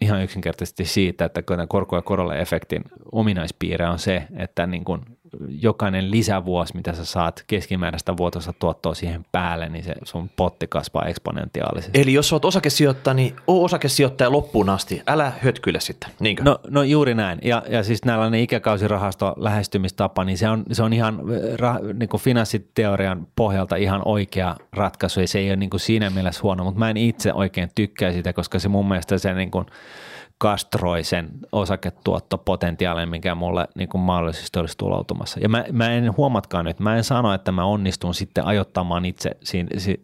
ihan 0.00 0.22
yksinkertaisesti 0.22 0.84
siitä, 0.84 1.24
että 1.24 1.42
korko- 1.68 1.96
ja 1.96 2.02
korolle 2.02 2.40
efektin 2.40 2.84
ominaispiirre 3.12 3.88
on 3.88 3.98
se, 3.98 4.26
että 4.36 4.66
niin 4.66 4.84
kun 4.84 5.04
jokainen 5.48 6.10
lisävuosi, 6.10 6.76
mitä 6.76 6.92
sä 6.92 7.04
saat 7.04 7.44
keskimääräistä 7.46 8.16
vuotosta 8.16 8.52
tuottoa 8.52 8.94
siihen 8.94 9.26
päälle, 9.32 9.68
niin 9.68 9.84
se 9.84 9.94
sun 10.04 10.30
potti 10.36 10.66
kasvaa 10.66 11.04
eksponentiaalisesti. 11.04 12.00
Eli 12.00 12.12
jos 12.12 12.28
sä 12.28 12.34
oot 12.34 12.44
osakesijoittaja, 12.44 13.14
niin 13.14 13.36
oo 13.46 13.64
osakesijoittaja 13.64 14.32
loppuun 14.32 14.68
asti. 14.68 15.02
Älä 15.06 15.32
hötkyile 15.42 15.80
sitten, 15.80 16.10
niinkö? 16.20 16.42
No, 16.42 16.58
no 16.68 16.82
juuri 16.82 17.14
näin. 17.14 17.38
Ja, 17.42 17.62
ja 17.68 17.82
siis 17.82 18.00
tällainen 18.00 18.40
ikäkausirahasto 18.40 19.34
lähestymistapa, 19.36 20.24
niin 20.24 20.38
se 20.38 20.48
on, 20.48 20.64
se 20.72 20.82
on 20.82 20.92
ihan 20.92 21.20
ra, 21.58 21.78
niin 21.94 22.08
kuin 22.08 22.20
finanssiteorian 22.20 23.26
pohjalta 23.36 23.76
ihan 23.76 24.02
oikea 24.04 24.56
ratkaisu 24.72 25.20
ja 25.20 25.28
se 25.28 25.38
ei 25.38 25.50
ole 25.50 25.56
niin 25.56 25.70
kuin 25.70 25.80
siinä 25.80 26.10
mielessä 26.10 26.42
huono, 26.42 26.64
mutta 26.64 26.78
mä 26.78 26.90
en 26.90 26.96
itse 26.96 27.32
oikein 27.32 27.68
tykkää 27.74 28.12
sitä, 28.12 28.32
koska 28.32 28.58
se 28.58 28.68
mun 28.68 28.88
mielestä 28.88 29.18
se 29.18 29.34
niin 29.34 29.50
kuin 29.50 29.66
kastroi 30.40 31.04
sen 31.04 31.28
osaketuottopotentiaalin, 31.52 33.08
mikä 33.08 33.34
mulle 33.34 33.68
niin 33.74 33.88
kuin 33.88 34.02
mahdollisesti 34.02 34.58
olisi 34.58 34.78
tuloutumassa. 34.78 35.40
Ja 35.40 35.48
mä, 35.48 35.64
mä 35.72 35.90
en 35.90 36.16
huomatkaan 36.16 36.64
nyt, 36.64 36.80
mä 36.80 36.96
en 36.96 37.04
sano, 37.04 37.34
että 37.34 37.52
mä 37.52 37.64
onnistun 37.64 38.14
sitten 38.14 38.44
ajottamaan 38.44 39.04
itse 39.04 39.30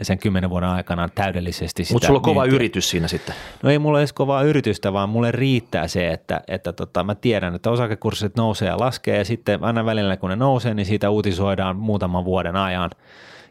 sen 0.03 0.19
kymmenen 0.19 0.51
vuoden 0.51 0.69
aikana 0.69 1.09
täydellisesti 1.09 1.85
sitä 1.85 1.95
Mutta 1.95 2.07
sulla 2.07 2.19
on 2.19 2.23
kova 2.23 2.41
myyntiä. 2.41 2.57
yritys 2.57 2.91
siinä 2.91 3.09
sitten. 3.09 3.35
No 3.63 3.71
ei 3.71 3.79
mulla 3.79 3.99
edes 3.99 4.13
kovaa 4.13 4.43
yritystä, 4.43 4.93
vaan 4.93 5.09
mulle 5.09 5.33
riittää 5.33 5.89
se, 5.89 6.11
että, 6.11 6.41
että 6.49 6.73
tota, 6.73 7.05
mä 7.05 7.15
tiedän, 7.15 7.55
että 7.55 7.71
osakekurssit 7.71 8.37
nousee 8.37 8.69
ja 8.69 8.81
laskee 8.81 9.19
ja 9.19 9.25
sitten 9.25 9.65
aina 9.65 9.85
välillä 9.85 10.17
kun 10.17 10.31
ne 10.31 10.37
nousee, 10.37 10.75
niin 10.75 10.87
siitä 10.87 11.11
uutisoidaan 11.11 11.77
muutaman 11.77 12.25
vuoden 12.25 12.57
ajan– 12.57 12.91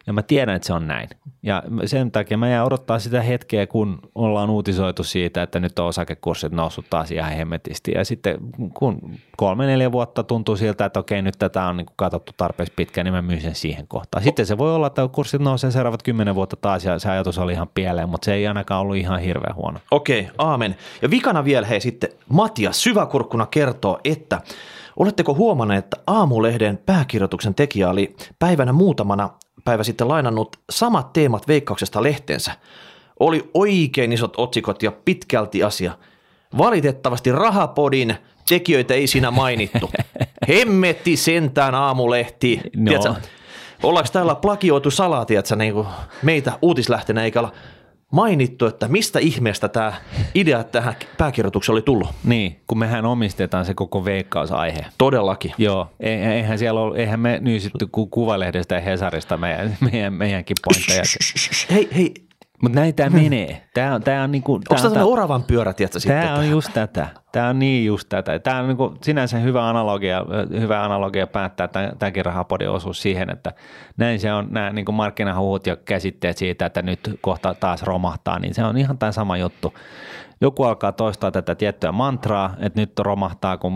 ja 0.08 0.14
mä 0.14 0.22
tiedän, 0.22 0.56
että 0.56 0.66
se 0.66 0.74
on 0.74 0.88
näin. 0.88 1.10
Ja 1.43 1.64
sen 1.86 2.12
takia 2.12 2.38
mä 2.38 2.49
jään 2.49 2.66
odottaa 2.66 2.99
sitä 2.99 3.22
hetkeä, 3.22 3.68
kun 3.68 3.99
ollaan 4.16 4.49
uutisoitu 4.49 5.03
siitä, 5.03 5.43
että 5.43 5.60
nyt 5.60 5.80
on 5.80 5.86
osakekurssit 5.86 6.51
noussut 6.51 6.86
taas 6.89 7.12
ihan 7.12 7.32
hemmetisti. 7.32 7.91
Ja 7.91 8.06
sitten 8.06 8.38
kun 8.74 8.99
kolme, 9.38 9.66
neljä 9.66 9.91
vuotta 9.91 10.24
tuntuu 10.24 10.56
siltä, 10.56 10.86
että 10.86 10.99
okei, 10.99 11.22
nyt 11.22 11.36
tätä 11.39 11.66
on 11.66 11.78
niin 11.78 11.88
katsottu 11.95 12.32
tarpeeksi 12.38 12.74
pitkään, 12.76 13.06
niin 13.06 13.14
mä 13.14 13.22
myyn 13.22 13.41
sen 13.41 13.56
siihen 13.56 13.88
kohtaan. 13.88 14.24
Sitten 14.24 14.45
se 14.45 14.58
voi 14.58 14.76
olla, 14.76 14.88
että 14.88 15.10
kurssit 15.12 15.41
nousee 15.41 15.72
seuraavat 15.72 16.03
kymmenen 16.03 16.36
vuotta 16.36 16.56
taas 16.56 16.86
ja 16.86 16.99
se 16.99 17.10
ajatus 17.10 17.38
oli 17.38 17.53
ihan 17.53 17.70
pieleen, 17.74 18.10
mutta 18.10 18.26
se 18.26 18.34
ei 18.34 18.47
ainakaan 18.47 18.82
ollut 18.82 18.95
ihan 18.95 19.20
hirveän 19.20 19.56
huono. 19.56 19.80
Okei, 19.91 20.30
aamen. 20.38 20.76
Ja 21.01 21.10
vikana 21.10 21.45
vielä 21.45 21.68
hei 21.68 21.82
sitten 21.82 22.10
Matias 22.30 22.84
syväkurkkuna 22.84 23.45
kertoo, 23.45 23.99
että 24.03 24.41
Oletteko 24.97 25.34
huomanneet, 25.34 25.86
että 25.86 25.97
Aamulehden 26.08 26.80
pääkirjoituksen 26.86 27.56
tekijä 27.56 27.89
oli 27.89 28.16
päivänä 28.39 28.74
muutamana 28.74 29.30
päivä 29.66 29.84
sitten 29.84 30.07
lainannut 30.07 30.59
samat 30.70 31.13
teemat 31.13 31.47
veikkauksesta 31.47 32.03
lehteensä. 32.03 32.51
Oli 33.20 33.49
oikein 33.53 34.11
isot 34.11 34.34
otsikot 34.38 34.84
ja 34.84 34.91
pitkälti 34.91 35.63
asia. 35.63 35.97
Valitettavasti 36.57 37.32
Rahapodin 37.32 38.16
tekijöitä 38.49 38.93
ei 38.93 39.07
siinä 39.07 39.32
mainittu. 39.32 39.91
Hemmetti 40.49 41.18
sentään 41.18 41.76
aamulehti. 41.76 42.61
No. 42.76 42.89
Tiedätkö, 42.89 43.28
ollaanko 43.84 44.09
täällä 44.13 44.36
plagioitu 44.36 44.91
salaa, 44.91 45.26
tiedätkö, 45.26 45.55
niin 45.55 45.74
kuin 45.74 45.88
meitä 46.22 46.59
uutislähtenä 46.61 47.24
eikä 47.24 47.39
olla 47.39 47.51
mainittu, 48.12 48.66
että 48.66 48.88
mistä 48.88 49.20
ihmeestä 49.20 49.68
tämä 49.68 49.93
idea 50.36 50.64
tähän 50.64 50.95
pääkirjoitukseen 51.18 51.74
oli 51.74 51.82
tullut. 51.82 52.08
Niin, 52.24 52.60
kun 52.68 52.80
mehän 52.80 53.06
omistetaan 53.06 53.66
se 53.66 53.74
koko 53.74 54.06
veikkausaihe. 54.06 54.86
Todellakin. 54.97 55.53
Joo, 55.58 55.88
eihän 55.99 56.60
siellä 56.60 56.82
ole, 56.82 56.97
eihän 56.97 57.20
me 57.20 57.39
nyysitty 57.41 57.88
Kuvalehdestä 58.10 58.76
ja 58.76 58.82
Hesarista 58.82 59.38
meidän, 59.38 59.78
meidän, 59.91 60.14
meidänkin 60.14 60.58
pointteja. 60.66 61.03
hei, 61.72 61.89
hei, 61.95 62.14
mutta 62.62 62.80
näin 62.80 62.95
tämä 62.95 63.10
menee. 63.10 63.62
Tämä 63.74 63.95
on, 63.95 64.01
tää 64.03 64.24
on 64.24 64.32
niinku, 64.32 64.53
Onko 64.53 64.89
tämä 64.89 65.06
oravan 65.06 65.43
pyörä, 65.43 65.74
tiedätkö, 65.74 65.99
sitten? 65.99 66.22
Tämä 66.22 66.36
on 66.36 66.49
just 66.49 66.74
tätä. 66.74 67.08
Tämä 67.32 67.49
on 67.49 67.60
niin 67.60 67.86
just 67.86 68.10
tätä. 68.10 68.39
Tämä 68.39 68.60
on 68.60 68.68
niinku 68.68 68.97
sinänsä 69.01 69.38
hyvä 69.38 69.70
analogia, 69.70 70.26
hyvä 70.60 70.84
analogia 70.84 71.28
päättää 71.28 71.68
tämänkin 71.99 72.26
rahapodin 72.26 72.70
osuus 72.70 73.01
siihen, 73.01 73.30
että 73.30 73.53
näin 73.97 74.20
se 74.20 74.34
on, 74.34 74.47
nämä 74.51 74.70
niinku 74.70 74.91
markkinahuhut 74.91 75.68
ja 75.68 75.76
käsitteet 75.76 76.38
siitä, 76.38 76.66
että 76.66 76.82
nyt 76.82 77.18
kohta 77.22 77.53
taas 77.53 77.84
romahtaa, 77.84 78.39
niin 78.39 78.53
se 78.53 78.64
on 78.64 78.78
ihan 78.78 78.97
tämä 78.97 79.12
sama 79.12 79.38
juttu. 79.38 79.74
Joku 80.41 80.64
alkaa 80.64 80.91
toistaa 80.91 81.32
tätä 81.32 81.56
tiettyä 81.56 81.91
mantraa, 81.91 82.56
että 82.60 82.82
nyt 82.82 82.99
romahtaa, 82.99 83.58
kun 83.58 83.74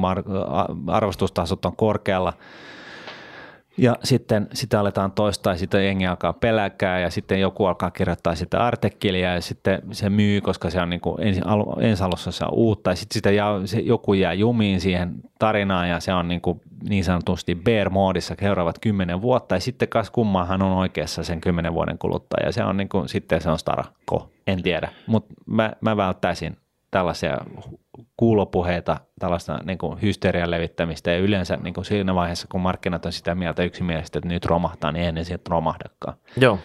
arvostustasot 0.88 1.66
on 1.66 1.76
korkealla– 1.76 2.34
ja 3.80 3.96
sitten 4.04 4.48
sitä 4.54 4.80
aletaan 4.80 5.12
toistaa, 5.12 5.58
sitä 5.58 5.82
jengi 5.82 6.08
alkaa 6.08 6.34
peläkää 6.34 7.00
ja 7.00 7.10
sitten 7.10 7.42
joku 7.42 7.66
alkaa 7.66 7.92
kirjoittaa 7.92 8.36
sitä 8.36 8.66
artikkelia 8.66 9.34
ja 9.34 9.42
sitten 9.42 9.82
se 9.92 10.10
myy, 10.10 10.42
koska 10.42 10.70
se 10.70 10.82
on 10.82 10.90
niin 10.90 11.02
kuin 11.02 11.22
ensi, 11.22 11.42
ensi 11.80 12.04
alussa 12.04 12.32
se 12.32 12.46
on 12.46 12.54
uutta. 12.54 12.90
Ja 12.90 12.96
sitten 12.96 13.14
sitä 13.14 13.32
jää, 13.32 13.66
se, 13.66 13.80
joku 13.80 14.14
jää 14.14 14.34
jumiin 14.34 14.82
siihen 14.82 15.14
tarinaan 15.40 15.90
ja 15.90 16.00
se 16.00 16.14
on 16.14 16.28
niin, 16.28 16.42
kuin 16.42 16.62
niin 16.90 17.04
sanotusti 17.04 17.56
bear-moodissa 17.56 18.36
seuraavat 18.40 18.80
kymmenen 18.80 19.22
vuotta. 19.22 19.56
Ja 19.56 19.62
sitten 19.62 19.90
kas 19.90 20.12
kummahan 20.12 20.62
on 20.62 20.72
oikeassa 20.72 21.24
sen 21.24 21.42
kymmenen 21.42 21.74
vuoden 21.74 21.98
kuluttua 21.98 22.46
ja 22.46 22.52
se 22.52 22.64
on 22.64 22.78
niin 22.78 22.90
kuin, 22.90 23.10
sitten 23.10 23.42
se 23.42 23.50
on 23.50 23.60
starako, 23.60 24.30
en 24.48 24.64
tiedä, 24.64 24.90
mutta 25.08 25.34
mä, 25.46 25.72
mä 25.82 25.98
välttäisin 25.98 26.58
tällaisia 26.92 27.38
kuulopuheita, 28.18 28.98
tällaista 29.20 29.60
niin 29.64 29.78
kuin 29.78 30.02
hysterian 30.02 30.52
levittämistä 30.52 31.12
ja 31.12 31.18
yleensä 31.18 31.58
niin 31.58 31.74
kuin 31.74 31.86
siinä 31.86 32.16
vaiheessa, 32.16 32.48
kun 32.52 32.62
markkinat 32.62 33.06
on 33.06 33.12
sitä 33.12 33.36
mieltä 33.36 33.64
yksimielisesti, 33.64 34.18
että 34.18 34.30
nyt 34.30 34.46
romahtaa, 34.46 34.92
niin 34.92 35.06
ennen 35.06 35.26
sieltä 35.26 35.50
romahdakaan. 35.50 36.18
Joo. 36.38 36.60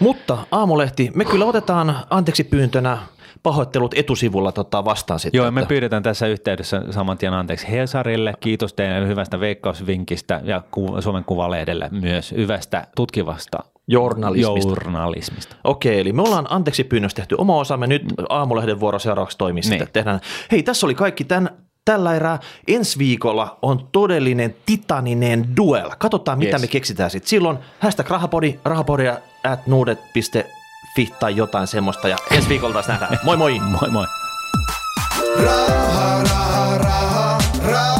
Mutta 0.00 0.38
Aamulehti, 0.50 1.10
me 1.14 1.24
kyllä 1.24 1.44
otetaan 1.44 1.96
anteeksi 2.10 2.44
pyyntönä 2.44 2.98
pahoittelut 3.42 3.94
etusivulla 3.94 4.52
tota 4.52 4.84
vastaan 4.84 5.20
sitten. 5.20 5.38
Joo, 5.38 5.46
että... 5.46 5.60
me 5.60 5.66
pyydetään 5.66 6.02
tässä 6.02 6.26
yhteydessä 6.26 6.82
saman 6.90 7.18
tien 7.18 7.34
anteeksi 7.34 7.70
Hesarille. 7.70 8.34
Kiitos 8.40 8.74
teidän 8.74 9.08
hyvästä 9.08 9.40
veikkausvinkistä 9.40 10.40
ja 10.44 10.62
Suomen 11.00 11.24
Kuvalehdelle 11.24 11.88
myös 11.90 12.32
hyvästä 12.32 12.86
tutkivasta 12.96 13.58
Journalismista. 13.90 14.70
Journalismista. 14.70 15.56
Okei, 15.64 16.00
eli 16.00 16.12
me 16.12 16.22
ollaan 16.22 16.46
anteeksi 16.50 16.84
pyynnössä 16.84 17.16
tehty 17.16 17.34
oma 17.38 17.56
osamme, 17.56 17.86
nyt 17.86 18.02
aamulehden 18.28 18.80
vuoro 18.80 18.98
seuraavaksi 18.98 19.38
toimii 19.38 19.60
niin. 19.60 19.68
sitten. 19.68 19.88
Tehdään. 19.92 20.20
Hei, 20.50 20.62
tässä 20.62 20.86
oli 20.86 20.94
kaikki 20.94 21.24
tämän, 21.24 21.50
tällä 21.84 22.14
erää. 22.14 22.38
Ensi 22.68 22.98
viikolla 22.98 23.58
on 23.62 23.88
todellinen 23.92 24.54
titaninen 24.66 25.56
duel. 25.56 25.90
Katsotaan, 25.98 26.38
mitä 26.38 26.50
yes. 26.56 26.60
me 26.60 26.66
keksitään 26.66 27.10
sitten. 27.10 27.28
Silloin 27.28 27.58
hashtag 27.78 28.10
rahapodi, 28.10 28.58
rahapodia 28.64 29.18
at 29.44 29.66
nuudet.fi 29.66 31.08
tai 31.20 31.36
jotain 31.36 31.66
semmoista. 31.66 32.08
Ja 32.08 32.16
ensi 32.30 32.48
viikolla 32.48 32.72
taas 32.72 32.88
nähdään. 32.88 33.18
Moi 33.24 33.36
moi! 33.36 33.60
moi 33.80 33.90
moi! 33.90 34.06
Raha, 35.44 36.22
raha, 36.22 36.78
raha, 36.78 37.38
raha, 37.64 37.99